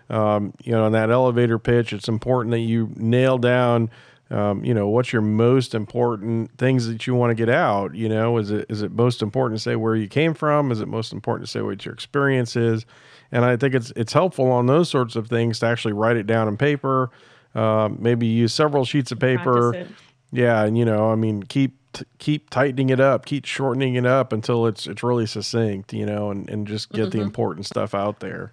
um, 0.09 0.53
you 0.63 0.71
know 0.71 0.85
in 0.85 0.93
that 0.93 1.09
elevator 1.09 1.59
pitch 1.59 1.93
it's 1.93 2.07
important 2.07 2.51
that 2.51 2.59
you 2.59 2.91
nail 2.95 3.37
down 3.37 3.89
um, 4.29 4.63
you 4.63 4.73
know 4.73 4.87
what's 4.87 5.11
your 5.11 5.21
most 5.21 5.75
important 5.75 6.49
things 6.57 6.87
that 6.87 7.05
you 7.05 7.13
want 7.13 7.29
to 7.29 7.35
get 7.35 7.49
out 7.49 7.93
you 7.93 8.07
know 8.07 8.37
is 8.37 8.49
it 8.49 8.65
is 8.69 8.81
it 8.81 8.91
most 8.91 9.21
important 9.21 9.59
to 9.59 9.61
say 9.61 9.75
where 9.75 9.95
you 9.95 10.07
came 10.07 10.33
from 10.33 10.71
is 10.71 10.79
it 10.79 10.87
most 10.87 11.11
important 11.11 11.45
to 11.45 11.51
say 11.51 11.61
what 11.61 11.85
your 11.85 11.93
experience 11.93 12.55
is 12.55 12.85
and 13.33 13.43
I 13.43 13.57
think 13.57 13.73
it's 13.73 13.91
it's 13.95 14.13
helpful 14.13 14.49
on 14.51 14.67
those 14.67 14.89
sorts 14.89 15.15
of 15.15 15.27
things 15.27 15.59
to 15.59 15.65
actually 15.65 15.93
write 15.93 16.15
it 16.15 16.27
down 16.27 16.47
in 16.47 16.55
paper. 16.55 17.09
Uh, 17.55 17.89
maybe 17.97 18.27
use 18.27 18.53
several 18.53 18.85
sheets 18.85 19.11
of 19.11 19.19
paper. 19.19 19.87
Yeah, 20.33 20.63
and 20.63 20.75
you 20.75 20.83
know, 20.83 21.11
I 21.11 21.15
mean, 21.15 21.43
keep 21.43 21.77
t- 21.93 22.05
keep 22.17 22.49
tightening 22.49 22.89
it 22.89 22.99
up, 22.99 23.25
keep 23.25 23.45
shortening 23.45 23.93
it 23.93 24.05
up 24.05 24.33
until 24.33 24.65
it's 24.65 24.87
it's 24.87 25.03
really 25.03 25.27
succinct. 25.27 25.93
You 25.93 26.07
know, 26.07 26.31
and 26.31 26.49
and 26.49 26.67
just 26.67 26.91
get 26.91 27.09
mm-hmm. 27.09 27.19
the 27.19 27.21
important 27.23 27.67
stuff 27.67 27.93
out 27.93 28.19
there. 28.19 28.51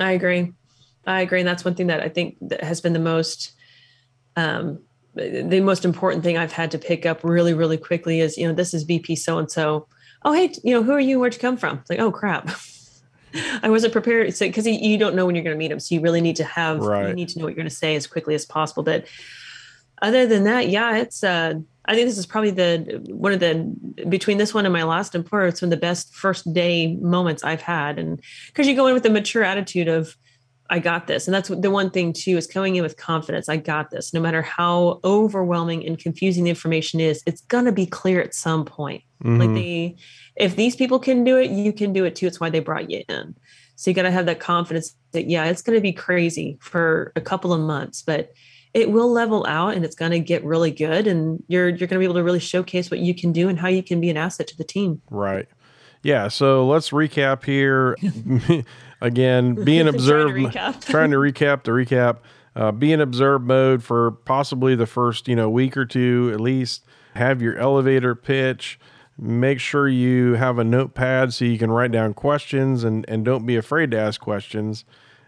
I 0.00 0.12
agree. 0.12 0.52
I 1.06 1.20
agree, 1.20 1.40
and 1.40 1.46
that's 1.46 1.66
one 1.66 1.74
thing 1.74 1.88
that 1.88 2.00
I 2.00 2.08
think 2.08 2.38
that 2.40 2.64
has 2.64 2.80
been 2.80 2.94
the 2.94 2.98
most. 2.98 3.52
Um, 4.36 4.80
the 5.14 5.60
most 5.60 5.84
important 5.84 6.24
thing 6.24 6.36
I've 6.36 6.50
had 6.50 6.72
to 6.72 6.78
pick 6.78 7.06
up 7.06 7.22
really, 7.22 7.54
really 7.54 7.76
quickly 7.76 8.18
is, 8.18 8.36
you 8.36 8.48
know, 8.48 8.52
this 8.52 8.74
is 8.74 8.82
VP 8.82 9.14
so 9.14 9.38
and 9.38 9.48
so. 9.48 9.86
Oh, 10.24 10.32
hey, 10.32 10.52
you 10.64 10.74
know, 10.74 10.82
who 10.82 10.90
are 10.90 10.98
you? 10.98 11.20
Where'd 11.20 11.34
you 11.34 11.38
come 11.38 11.56
from? 11.56 11.78
It's 11.78 11.90
like, 11.90 12.00
oh 12.00 12.10
crap. 12.10 12.50
I 13.62 13.68
wasn't 13.68 13.92
prepared 13.92 14.34
so 14.34 14.46
because 14.46 14.66
you 14.66 14.98
don't 14.98 15.14
know 15.14 15.24
when 15.24 15.36
you're 15.36 15.44
going 15.44 15.54
to 15.54 15.58
meet 15.58 15.68
them, 15.68 15.78
so 15.78 15.94
you 15.94 16.00
really 16.00 16.20
need 16.20 16.36
to 16.36 16.44
have 16.44 16.80
right. 16.80 17.08
you 17.08 17.14
need 17.14 17.28
to 17.28 17.38
know 17.38 17.44
what 17.44 17.50
you're 17.50 17.62
going 17.62 17.68
to 17.68 17.74
say 17.74 17.94
as 17.94 18.08
quickly 18.08 18.34
as 18.34 18.44
possible. 18.44 18.82
But 18.82 19.06
other 20.02 20.26
than 20.26 20.44
that, 20.44 20.68
yeah, 20.68 20.96
it's 20.96 21.24
uh, 21.24 21.54
I 21.86 21.94
think 21.94 22.08
this 22.08 22.18
is 22.18 22.26
probably 22.26 22.50
the 22.50 23.02
one 23.08 23.32
of 23.32 23.40
the 23.40 23.74
between 24.08 24.38
this 24.38 24.54
one 24.54 24.66
and 24.66 24.72
my 24.72 24.84
last 24.84 25.14
employer, 25.14 25.46
it's 25.46 25.62
one 25.62 25.68
of 25.68 25.78
the 25.78 25.80
best 25.80 26.14
first 26.14 26.52
day 26.52 26.96
moments 26.96 27.44
I've 27.44 27.62
had, 27.62 27.98
and 27.98 28.20
because 28.48 28.66
you 28.66 28.76
go 28.76 28.86
in 28.86 28.94
with 28.94 29.06
a 29.06 29.10
mature 29.10 29.44
attitude 29.44 29.88
of 29.88 30.16
I 30.70 30.78
got 30.78 31.06
this. 31.06 31.28
And 31.28 31.34
that's 31.34 31.50
the 31.50 31.70
one 31.70 31.90
thing 31.90 32.14
too 32.14 32.38
is 32.38 32.46
coming 32.46 32.76
in 32.76 32.82
with 32.82 32.96
confidence. 32.96 33.50
I 33.50 33.58
got 33.58 33.90
this. 33.90 34.14
No 34.14 34.20
matter 34.20 34.40
how 34.40 34.98
overwhelming 35.04 35.86
and 35.86 35.98
confusing 35.98 36.44
the 36.44 36.50
information 36.50 37.00
is, 37.00 37.22
it's 37.26 37.42
gonna 37.42 37.72
be 37.72 37.84
clear 37.86 38.22
at 38.22 38.34
some 38.34 38.64
point. 38.64 39.02
Mm-hmm. 39.22 39.40
Like 39.40 39.54
they 39.54 39.96
if 40.36 40.56
these 40.56 40.74
people 40.74 40.98
can 40.98 41.22
do 41.22 41.36
it, 41.36 41.50
you 41.50 41.72
can 41.72 41.92
do 41.92 42.04
it 42.04 42.16
too. 42.16 42.26
It's 42.26 42.40
why 42.40 42.50
they 42.50 42.60
brought 42.60 42.90
you 42.90 43.02
in. 43.08 43.34
So 43.76 43.90
you 43.90 43.94
got 43.94 44.02
to 44.02 44.10
have 44.10 44.26
that 44.26 44.40
confidence 44.40 44.94
that, 45.12 45.28
yeah, 45.28 45.46
it's 45.46 45.62
going 45.62 45.76
to 45.76 45.82
be 45.82 45.92
crazy 45.92 46.58
for 46.60 47.12
a 47.16 47.20
couple 47.20 47.52
of 47.52 47.60
months, 47.60 48.02
but 48.02 48.32
it 48.74 48.90
will 48.90 49.10
level 49.10 49.46
out 49.46 49.74
and 49.74 49.84
it's 49.84 49.94
going 49.94 50.10
to 50.10 50.20
get 50.20 50.44
really 50.44 50.70
good. 50.70 51.06
And 51.06 51.42
you're, 51.48 51.68
you're 51.68 51.88
going 51.88 51.90
to 51.90 51.98
be 51.98 52.04
able 52.04 52.14
to 52.14 52.22
really 52.24 52.40
showcase 52.40 52.90
what 52.90 53.00
you 53.00 53.14
can 53.14 53.32
do 53.32 53.48
and 53.48 53.58
how 53.58 53.68
you 53.68 53.82
can 53.82 54.00
be 54.00 54.10
an 54.10 54.16
asset 54.16 54.46
to 54.48 54.56
the 54.56 54.64
team. 54.64 55.00
Right. 55.10 55.48
Yeah. 56.02 56.28
So 56.28 56.66
let's 56.66 56.90
recap 56.90 57.44
here 57.44 57.96
again, 59.00 59.54
being 59.54 59.88
observed, 59.88 60.34
trying, 60.52 60.72
to 60.72 60.80
trying 60.80 61.10
to 61.12 61.16
recap 61.16 61.62
the 61.64 61.70
recap, 61.70 62.18
uh, 62.56 62.72
be 62.72 62.92
in 62.92 63.00
observe 63.00 63.42
mode 63.42 63.82
for 63.82 64.10
possibly 64.10 64.74
the 64.74 64.86
first, 64.86 65.28
you 65.28 65.36
know, 65.36 65.48
week 65.48 65.76
or 65.76 65.86
two, 65.86 66.30
at 66.34 66.40
least 66.40 66.84
have 67.14 67.40
your 67.40 67.56
elevator 67.56 68.14
pitch, 68.14 68.78
Make 69.16 69.60
sure 69.60 69.88
you 69.88 70.34
have 70.34 70.58
a 70.58 70.64
notepad 70.64 71.32
so 71.32 71.44
you 71.44 71.56
can 71.56 71.70
write 71.70 71.92
down 71.92 72.14
questions 72.14 72.82
and, 72.82 73.04
and 73.08 73.24
don't 73.24 73.46
be 73.46 73.54
afraid 73.54 73.92
to 73.92 73.98
ask 73.98 74.20
questions. 74.20 74.84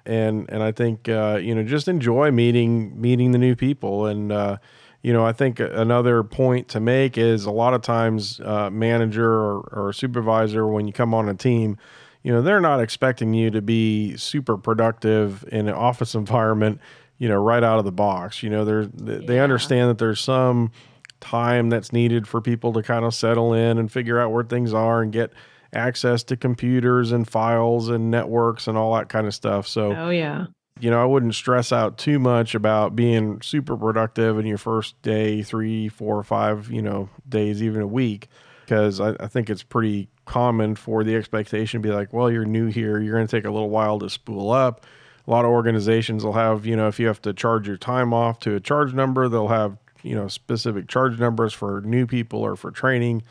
And 0.07 0.49
and 0.51 0.63
I 0.63 0.73
think 0.73 1.09
uh, 1.09 1.39
you 1.43 1.55
know 1.55 1.63
just 1.63 1.89
enjoy 1.89 2.31
meeting 2.31 3.01
meeting 3.01 3.33
the 3.33 3.39
new 3.39 3.55
people. 3.57 4.07
And 4.07 4.31
uh, 4.33 4.57
you 5.03 5.13
know 5.13 5.25
I 5.27 5.33
think 5.33 5.61
another 5.61 6.23
point 6.23 6.69
to 6.69 6.81
make 6.81 7.19
is 7.19 7.45
a 7.45 7.51
lot 7.51 7.75
of 7.75 7.83
times 7.83 8.41
uh, 8.41 8.71
manager 8.71 9.31
or, 9.31 9.61
or 9.73 9.93
supervisor 9.93 10.67
when 10.67 10.87
you 10.87 10.93
come 10.93 11.13
on 11.15 11.29
a 11.29 11.35
team, 11.35 11.77
you 12.23 12.33
know, 12.33 12.43
they're 12.43 12.61
not 12.61 12.81
expecting 12.81 13.35
you 13.35 13.51
to 13.51 13.63
be 13.63 14.17
super 14.17 14.57
productive 14.57 15.45
in 15.53 15.69
an 15.69 15.75
office 15.75 16.15
environment, 16.25 16.81
you 17.19 17.29
know, 17.29 17.37
right 17.37 17.63
out 17.63 17.79
of 17.79 17.85
the 17.85 17.93
box. 17.93 18.43
You 18.43 18.51
know, 18.51 18.65
they're, 18.65 18.87
they 18.87 19.37
Yeah. 19.37 19.43
understand 19.45 19.91
that 19.91 19.99
there's 19.99 20.21
some 20.21 20.73
time 21.21 21.71
that's 21.71 21.93
needed 21.93 22.29
for 22.29 22.41
people 22.41 22.73
to 22.75 22.83
kind 22.83 23.05
of 23.05 23.15
settle 23.15 23.53
in 23.55 23.79
and 23.79 23.91
figure 23.91 24.19
out 24.21 24.33
where 24.33 24.45
things 24.45 24.75
are 24.75 25.03
and 25.03 25.13
get 25.13 25.33
access 25.73 26.23
to 26.25 26.37
computers 26.37 27.12
and 27.12 27.29
files 27.29 27.89
and 27.89 28.11
networks 28.11 28.67
and 28.67 28.77
all 28.79 28.95
that 28.95 29.09
kind 29.09 29.27
of 29.27 29.35
stuff. 29.35 29.67
So, 29.67 29.93
Oh 29.95 30.11
yeah. 30.11 30.47
you 30.81 30.91
know, 30.91 31.03
I 31.03 31.07
wouldn't 31.07 31.35
stress 31.35 31.73
out 31.73 31.99
too 31.99 32.19
much 32.19 32.55
about 32.55 32.95
being 32.97 33.41
super 33.43 33.77
productive 33.77 34.39
in 34.39 34.47
your 34.47 34.59
first 34.59 35.01
day, 35.03 35.43
three, 35.43 35.89
four, 35.89 36.23
five, 36.23 36.71
you 36.71 36.83
know, 36.83 37.09
days, 37.29 37.62
even 37.62 37.83
a 37.83 37.87
week, 37.87 38.29
because 38.64 39.01
I, 39.01 39.17
I 39.21 39.27
think 39.27 39.51
it's 39.51 39.62
pretty 39.62 40.09
common 40.25 40.75
for 40.75 41.05
the 41.05 41.14
expectation 41.14 41.81
to 41.83 41.89
be 41.89 41.95
like, 41.95 42.12
well, 42.12 42.31
you're 42.31 42.45
new 42.45 42.67
here, 42.67 42.99
you're 43.01 43.14
going 43.14 43.27
to 43.27 43.37
take 43.37 43.45
a 43.45 43.51
little 43.51 43.71
while 43.71 43.99
to 44.01 44.11
spool 44.11 44.51
up. 44.51 44.85
A 45.27 45.31
lot 45.31 45.45
of 45.45 45.51
organizations 45.51 46.25
will 46.25 46.35
have, 46.35 46.67
you 46.67 46.77
know, 46.77 46.87
if 46.89 47.01
you 47.01 47.09
have 47.09 47.21
to 47.23 47.33
charge 47.33 47.67
your 47.67 47.77
time 47.77 48.12
off 48.14 48.39
to 48.41 48.55
a 48.55 48.61
charge 48.61 48.95
number, 48.95 49.29
they'll 49.29 49.49
have, 49.49 49.77
you 50.03 50.14
know, 50.14 50.29
specific 50.29 50.87
charge 50.89 51.19
numbers 51.19 51.53
for 51.53 51.81
new 51.81 52.07
people 52.07 52.41
or 52.41 52.55
for 52.55 52.71
training. 52.71 53.23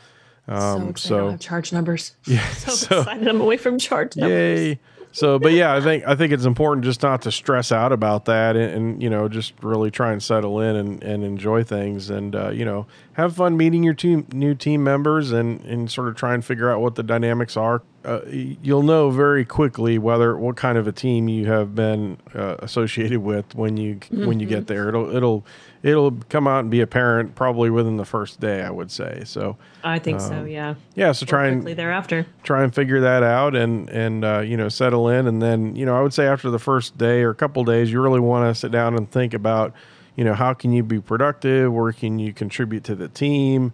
So 0.48 0.54
Um, 0.54 0.88
excited. 0.88 1.14
I 1.14 1.18
don't 1.18 1.26
so, 1.26 1.30
have 1.30 1.40
charge 1.40 1.72
numbers. 1.72 2.12
yeah, 2.26 2.48
So, 2.50 2.72
so 2.72 3.00
excited. 3.00 3.28
I'm 3.28 3.40
away 3.40 3.56
from 3.56 3.78
charge 3.78 4.16
numbers. 4.16 4.60
Yay. 4.60 4.80
So, 5.12 5.38
but 5.38 5.52
yeah, 5.52 5.74
I 5.74 5.80
think 5.80 6.04
I 6.06 6.14
think 6.14 6.30
it's 6.34 6.44
important 6.44 6.84
just 6.84 7.02
not 7.02 7.22
to 7.22 7.32
stress 7.32 7.72
out 7.72 7.90
about 7.90 8.26
that, 8.26 8.54
and, 8.54 8.74
and 8.74 9.02
you 9.02 9.08
know, 9.08 9.30
just 9.30 9.54
really 9.62 9.90
try 9.90 10.12
and 10.12 10.22
settle 10.22 10.60
in 10.60 10.76
and, 10.76 11.02
and 11.02 11.24
enjoy 11.24 11.64
things, 11.64 12.10
and 12.10 12.36
uh, 12.36 12.50
you 12.50 12.66
know, 12.66 12.86
have 13.14 13.34
fun 13.34 13.56
meeting 13.56 13.82
your 13.82 13.94
team, 13.94 14.26
new 14.32 14.54
team 14.54 14.84
members, 14.84 15.32
and 15.32 15.62
and 15.62 15.90
sort 15.90 16.08
of 16.08 16.16
try 16.16 16.34
and 16.34 16.44
figure 16.44 16.70
out 16.70 16.82
what 16.82 16.96
the 16.96 17.02
dynamics 17.02 17.56
are. 17.56 17.80
Uh, 18.06 18.20
you'll 18.30 18.84
know 18.84 19.10
very 19.10 19.44
quickly 19.44 19.98
whether 19.98 20.36
what 20.36 20.56
kind 20.56 20.78
of 20.78 20.86
a 20.86 20.92
team 20.92 21.28
you 21.28 21.46
have 21.46 21.74
been 21.74 22.16
uh, 22.34 22.54
associated 22.60 23.18
with 23.18 23.52
when 23.56 23.76
you 23.76 23.98
when 24.12 24.38
you 24.38 24.46
get 24.46 24.68
there. 24.68 24.88
It'll 24.88 25.14
it'll 25.14 25.44
it'll 25.82 26.12
come 26.28 26.46
out 26.46 26.60
and 26.60 26.70
be 26.70 26.80
apparent 26.80 27.34
probably 27.34 27.68
within 27.68 27.96
the 27.96 28.04
first 28.04 28.38
day, 28.38 28.62
I 28.62 28.70
would 28.70 28.92
say. 28.92 29.22
So 29.24 29.56
I 29.82 29.98
think 29.98 30.20
Um, 30.20 30.28
so. 30.28 30.44
Yeah. 30.44 30.74
yeah, 30.94 31.10
so 31.10 31.26
try 31.26 31.48
and 31.48 31.66
thereafter. 31.66 32.26
try 32.44 32.62
and 32.62 32.72
figure 32.72 33.00
that 33.00 33.24
out 33.24 33.56
and 33.56 33.90
and 33.90 34.24
uh, 34.24 34.38
you 34.38 34.56
know 34.56 34.68
settle 34.68 35.08
in 35.08 35.26
and 35.26 35.42
then 35.42 35.74
you 35.74 35.84
know 35.84 35.96
i 35.96 36.00
would 36.00 36.14
say 36.14 36.26
after 36.28 36.48
the 36.50 36.58
first 36.60 36.96
day 36.96 37.22
or 37.22 37.30
a 37.30 37.34
couple 37.34 37.64
days 37.64 37.90
you 37.90 38.00
really 38.00 38.20
want 38.20 38.48
to 38.48 38.54
sit 38.58 38.70
down 38.70 38.94
and 38.96 39.10
think 39.10 39.34
about 39.34 39.72
you 40.14 40.22
know 40.24 40.34
how 40.34 40.54
can 40.54 40.70
you 40.72 40.82
be 40.84 41.00
productive 41.00 41.72
where 41.72 41.92
can 41.92 42.18
you 42.20 42.32
contribute 42.32 42.84
to 42.84 42.94
the 42.94 43.08
team 43.08 43.72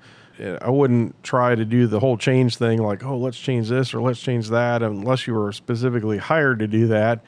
i 0.61 0.71
wouldn't 0.71 1.23
try 1.23 1.55
to 1.55 1.65
do 1.65 1.87
the 1.87 2.01
whole 2.01 2.17
change 2.17 2.57
thing 2.57 2.83
like 2.83 3.05
oh 3.05 3.17
let's 3.17 3.39
change 3.39 3.69
this 3.69 3.95
or 3.95 4.01
let's 4.01 4.21
change 4.21 4.49
that 4.49 4.83
unless 4.83 5.27
you 5.27 5.35
were 5.35 5.53
specifically 5.53 6.19
hired 6.19 6.59
to 6.59 6.67
do 6.67 6.87
that 6.89 7.25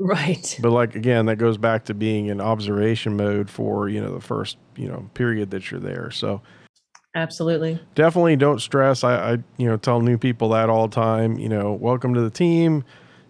Right. 0.00 0.58
but 0.60 0.70
like 0.70 0.96
again 0.96 1.26
that 1.26 1.36
goes 1.36 1.58
back 1.58 1.84
to 1.84 1.94
being 1.94 2.26
in 2.26 2.40
observation 2.40 3.16
mode 3.16 3.48
for 3.48 3.88
you 3.88 4.00
know 4.00 4.12
the 4.12 4.20
first 4.20 4.56
you 4.76 4.88
know 4.88 5.08
period 5.14 5.50
that 5.52 5.70
you're 5.70 5.80
there 5.80 6.10
so 6.10 6.42
Absolutely. 7.14 7.78
definitely 7.94 8.36
don't 8.36 8.60
stress. 8.60 9.04
I, 9.04 9.32
I, 9.32 9.38
you 9.58 9.66
know, 9.66 9.76
tell 9.76 10.00
new 10.00 10.16
people 10.16 10.48
that 10.50 10.70
all 10.70 10.88
the 10.88 10.94
time. 10.94 11.38
You 11.38 11.50
know, 11.50 11.74
welcome 11.74 12.14
to 12.14 12.22
the 12.22 12.30
team. 12.30 12.84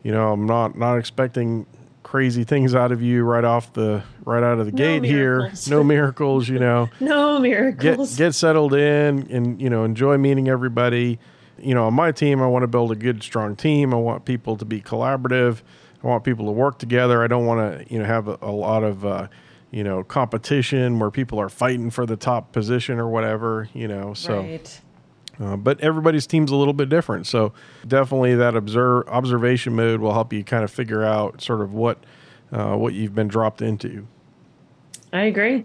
You 0.05 0.13
know, 0.13 0.33
I'm 0.33 0.47
not 0.47 0.79
not 0.79 0.99
expecting 0.99 1.67
crazy 2.13 2.45
things 2.45 2.75
out 2.75 2.93
of 2.93 3.01
you 3.01 3.25
right 3.25 3.43
off 3.43 3.73
the 3.73 4.03
right 4.27 4.43
out 4.43 4.59
of 4.59 4.67
the 4.67 4.73
No 4.73 4.77
gate 4.77 5.01
miracles. 5.01 5.65
here. 5.65 5.75
No 5.79 5.83
miracles. 5.83 6.47
You 6.47 6.59
know, 6.59 6.91
No 7.01 7.37
get 7.37 7.43
miracles. 7.43 8.17
get 8.17 8.35
settled 8.35 8.75
in 8.75 9.27
and 9.31 9.59
you 9.63 9.71
know 9.71 9.85
enjoy 9.85 10.19
meeting 10.19 10.47
everybody. 10.47 11.19
You 11.59 11.75
know, 11.75 11.87
on 11.87 11.95
my 11.95 12.13
team, 12.13 12.43
I 12.43 12.47
want 12.49 12.65
to 12.65 12.67
build 12.67 12.93
a 12.93 12.97
good, 12.97 13.23
strong 13.23 13.57
team. 13.57 13.95
I 13.95 13.97
want 13.97 14.27
people 14.27 14.59
to 14.59 14.65
be 14.67 14.83
collaborative. 14.83 15.63
I 16.05 16.07
want 16.07 16.23
people 16.23 16.45
to 16.47 16.53
work 16.53 16.79
together. 16.79 17.23
I 17.23 17.29
don't 17.29 17.47
want 17.47 17.61
to, 17.89 17.91
you 17.91 17.99
know, 17.99 18.05
have 18.05 18.29
a, 18.29 18.37
a 18.43 18.51
lot 18.51 18.83
of, 18.85 19.07
uh, 19.07 19.29
you 19.71 19.83
know, 19.85 20.03
competition 20.05 20.99
where 20.99 21.11
people 21.11 21.39
are 21.41 21.49
fighting 21.49 21.89
for 21.89 22.05
the 22.05 22.17
top 22.17 22.53
position 22.53 22.99
or 22.99 23.09
whatever. 23.09 23.69
You 23.73 23.89
know, 23.89 24.13
so. 24.13 24.41
right. 24.41 24.81
Uh, 25.43 25.57
but 25.57 25.80
everybody's 25.80 26.26
team's 26.26 26.51
a 26.51 26.57
little 26.57 26.74
bit 26.74 26.88
different. 26.88 27.26
So 27.26 27.53
definitely 27.86 28.36
that 28.36 28.55
observe 28.55 29.09
observation 29.09 29.74
mode 29.74 30.01
will 30.01 30.12
help 30.12 30.32
you 30.32 30.45
kind 30.45 30.62
of 30.62 30.70
figure 30.70 31.03
out 31.03 31.43
sort 31.43 31.61
of 31.61 31.72
what 31.72 31.99
uh, 32.53 32.76
what 32.76 32.93
you've 32.93 33.14
been 33.14 33.28
dropped 33.28 33.62
into. 33.62 34.07
I 35.12 35.22
agree. 35.22 35.64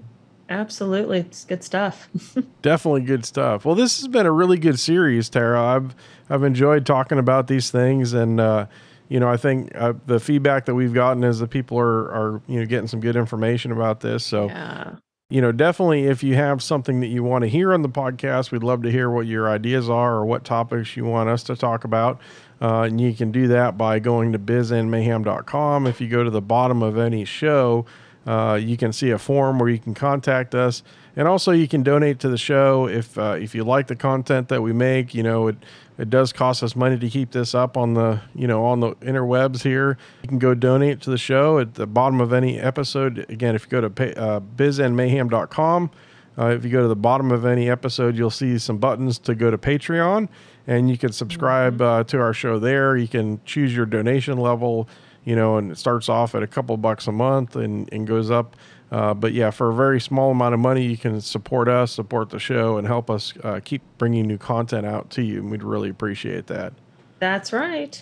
Absolutely. 0.49 1.19
It's 1.19 1.43
good 1.43 1.63
stuff. 1.63 2.09
Definitely 2.61 3.01
good 3.01 3.25
stuff. 3.25 3.65
Well, 3.65 3.75
this 3.75 3.97
has 3.97 4.07
been 4.07 4.25
a 4.25 4.31
really 4.31 4.57
good 4.57 4.79
series, 4.79 5.29
Tara. 5.29 5.61
I've 5.61 5.95
I've 6.29 6.43
enjoyed 6.43 6.85
talking 6.85 7.19
about 7.19 7.47
these 7.47 7.69
things, 7.69 8.13
and 8.13 8.39
uh, 8.39 8.67
you 9.09 9.19
know 9.19 9.29
I 9.29 9.37
think 9.37 9.71
uh, 9.75 9.93
the 10.05 10.19
feedback 10.19 10.65
that 10.65 10.75
we've 10.75 10.93
gotten 10.93 11.23
is 11.23 11.39
that 11.39 11.49
people 11.49 11.77
are 11.77 12.11
are 12.11 12.41
you 12.47 12.61
know 12.61 12.65
getting 12.65 12.87
some 12.87 13.01
good 13.01 13.17
information 13.17 13.71
about 13.71 13.99
this. 13.99 14.25
So 14.25 14.47
yeah. 14.47 14.95
You 15.29 15.41
know, 15.41 15.51
definitely 15.51 16.05
if 16.05 16.23
you 16.23 16.35
have 16.35 16.63
something 16.63 17.01
that 17.01 17.07
you 17.07 17.21
want 17.21 17.41
to 17.41 17.49
hear 17.49 17.73
on 17.73 17.81
the 17.81 17.89
podcast, 17.89 18.51
we'd 18.51 18.63
love 18.63 18.81
to 18.83 18.91
hear 18.91 19.09
what 19.09 19.27
your 19.27 19.49
ideas 19.49 19.89
are 19.89 20.15
or 20.15 20.25
what 20.25 20.45
topics 20.45 20.95
you 20.95 21.03
want 21.03 21.27
us 21.27 21.43
to 21.43 21.55
talk 21.55 21.83
about. 21.83 22.19
Uh, 22.61 22.83
and 22.83 23.01
you 23.01 23.13
can 23.13 23.31
do 23.31 23.47
that 23.47 23.77
by 23.77 23.99
going 23.99 24.31
to 24.31 24.39
bizandmayhem.com. 24.39 25.85
If 25.85 25.99
you 25.99 26.07
go 26.07 26.23
to 26.23 26.29
the 26.29 26.41
bottom 26.41 26.81
of 26.81 26.97
any 26.97 27.25
show, 27.25 27.85
uh, 28.25 28.59
you 28.61 28.77
can 28.77 28.93
see 28.93 29.11
a 29.11 29.19
form 29.19 29.59
where 29.59 29.69
you 29.69 29.79
can 29.79 29.93
contact 29.93 30.55
us. 30.55 30.81
And 31.15 31.27
also, 31.27 31.51
you 31.51 31.67
can 31.67 31.83
donate 31.83 32.19
to 32.19 32.29
the 32.29 32.37
show 32.37 32.87
if 32.87 33.17
uh, 33.17 33.37
if 33.39 33.55
you 33.55 33.63
like 33.63 33.87
the 33.87 33.95
content 33.95 34.49
that 34.49 34.61
we 34.61 34.71
make. 34.71 35.15
You 35.15 35.23
know, 35.23 35.47
it 35.47 35.57
it 35.97 36.09
does 36.09 36.31
cost 36.31 36.61
us 36.63 36.75
money 36.75 36.97
to 36.97 37.09
keep 37.09 37.31
this 37.31 37.55
up 37.55 37.75
on 37.75 37.93
the 37.93 38.21
you 38.35 38.47
know 38.47 38.65
on 38.65 38.79
the 38.79 38.95
interwebs 38.95 39.63
here. 39.63 39.97
You 40.23 40.29
can 40.29 40.39
go 40.39 40.53
donate 40.53 41.01
to 41.01 41.09
the 41.09 41.17
show 41.17 41.59
at 41.59 41.75
the 41.75 41.87
bottom 41.87 42.21
of 42.21 42.33
any 42.33 42.59
episode. 42.59 43.25
Again, 43.29 43.55
if 43.55 43.63
you 43.63 43.69
go 43.69 43.81
to 43.81 43.89
pay, 43.89 44.13
uh, 44.13 44.39
bizandmayhem.com, 44.39 45.91
uh, 46.37 46.45
if 46.47 46.63
you 46.63 46.69
go 46.69 46.81
to 46.81 46.87
the 46.87 46.95
bottom 46.95 47.31
of 47.31 47.45
any 47.45 47.69
episode, 47.69 48.15
you'll 48.15 48.29
see 48.29 48.57
some 48.59 48.77
buttons 48.77 49.17
to 49.19 49.33
go 49.33 49.49
to 49.49 49.57
Patreon, 49.57 50.29
and 50.67 50.89
you 50.89 50.97
can 50.97 51.11
subscribe 51.11 51.81
uh, 51.81 52.03
to 52.05 52.19
our 52.19 52.33
show 52.33 52.59
there. 52.59 52.95
You 52.95 53.07
can 53.07 53.41
choose 53.43 53.75
your 53.75 53.87
donation 53.87 54.37
level, 54.37 54.87
you 55.25 55.35
know, 55.35 55.57
and 55.57 55.71
it 55.71 55.77
starts 55.77 56.09
off 56.09 56.35
at 56.35 56.43
a 56.43 56.47
couple 56.47 56.77
bucks 56.77 57.07
a 57.07 57.11
month 57.11 57.55
and, 57.55 57.91
and 57.91 58.05
goes 58.05 58.29
up. 58.29 58.55
Uh, 58.91 59.13
but 59.13 59.33
yeah, 59.33 59.51
for 59.51 59.69
a 59.69 59.73
very 59.73 59.99
small 59.99 60.31
amount 60.31 60.53
of 60.53 60.59
money, 60.59 60.85
you 60.85 60.97
can 60.97 61.19
support 61.19 61.67
us, 61.67 61.91
support 61.91 62.29
the 62.29 62.39
show, 62.39 62.77
and 62.77 62.87
help 62.87 63.09
us 63.09 63.33
uh, 63.43 63.59
keep 63.63 63.81
bringing 63.97 64.25
new 64.25 64.37
content 64.37 64.85
out 64.85 65.09
to 65.11 65.21
you. 65.21 65.39
And 65.39 65.51
we'd 65.51 65.63
really 65.63 65.89
appreciate 65.89 66.47
that. 66.47 66.73
That's 67.19 67.51
right. 67.51 68.01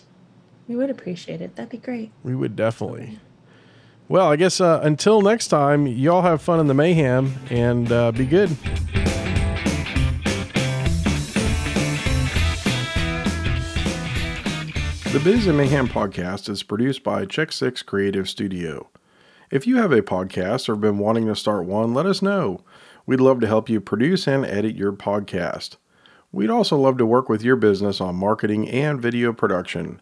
We 0.68 0.76
would 0.76 0.90
appreciate 0.90 1.42
it. 1.42 1.56
That'd 1.56 1.70
be 1.72 1.78
great. 1.78 2.12
We 2.24 2.36
would 2.36 2.56
definitely. 2.56 3.20
Well, 4.08 4.32
I 4.32 4.36
guess 4.36 4.62
uh, 4.62 4.82
until 4.84 5.22
next 5.22 5.48
time, 5.48 5.88
y'all 5.88 6.22
have 6.22 6.42
fun 6.42 6.60
in 6.60 6.68
the 6.68 6.76
mayhem 6.76 7.34
and 7.50 7.92
uh, 7.92 8.12
be 8.12 8.26
good. 8.26 8.50
The 15.12 15.22
Biz 15.24 15.48
and 15.48 15.58
Mayhem 15.58 15.88
podcast 15.88 16.50
is 16.50 16.62
produced 16.62 17.02
by 17.02 17.26
Check 17.26 17.54
Six 17.54 17.82
Creative 17.82 18.28
Studio. 18.30 18.90
If 19.52 19.68
you 19.68 19.78
have 19.78 19.92
a 19.92 20.02
podcast 20.02 20.68
or 20.68 20.76
been 20.76 20.98
wanting 20.98 21.28
to 21.28 21.36
start 21.36 21.66
one, 21.66 21.94
let 21.94 22.06
us 22.06 22.22
know. 22.22 22.62
We'd 23.06 23.20
love 23.20 23.40
to 23.42 23.48
help 23.48 23.70
you 23.70 23.80
produce 23.80 24.28
and 24.28 24.46
edit 24.46 24.76
your 24.76 24.92
podcast. 24.92 25.76
We'd 26.32 26.50
also 26.50 26.78
love 26.78 26.98
to 26.98 27.06
work 27.06 27.30
with 27.30 27.44
your 27.44 27.56
business 27.56 28.02
on 28.02 28.16
marketing 28.16 28.70
and 28.70 29.02
video 29.02 29.32
production. 29.32 30.02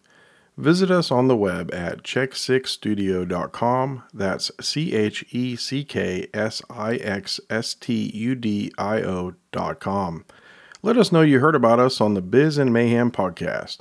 Visit 0.58 0.92
us 0.92 1.12
on 1.12 1.28
the 1.28 1.36
web 1.36 1.74
at 1.74 2.04
check6studio.com. 2.04 4.04
That's 4.14 4.52
C 4.62 4.94
H 4.94 5.26
E 5.32 5.56
C 5.56 5.84
K 5.84 6.28
S 6.34 6.62
I 6.70 6.96
X 6.96 7.40
S 7.50 7.74
T 7.74 8.12
U 8.14 8.36
D 8.36 8.72
I 8.78 9.02
O.com. 9.02 10.26
Let 10.82 10.98
us 10.98 11.12
know 11.12 11.22
you 11.22 11.40
heard 11.40 11.56
about 11.56 11.80
us 11.80 12.00
on 12.00 12.14
the 12.14 12.22
Biz 12.22 12.58
and 12.58 12.72
Mayhem 12.72 13.12
podcast. 13.12 13.80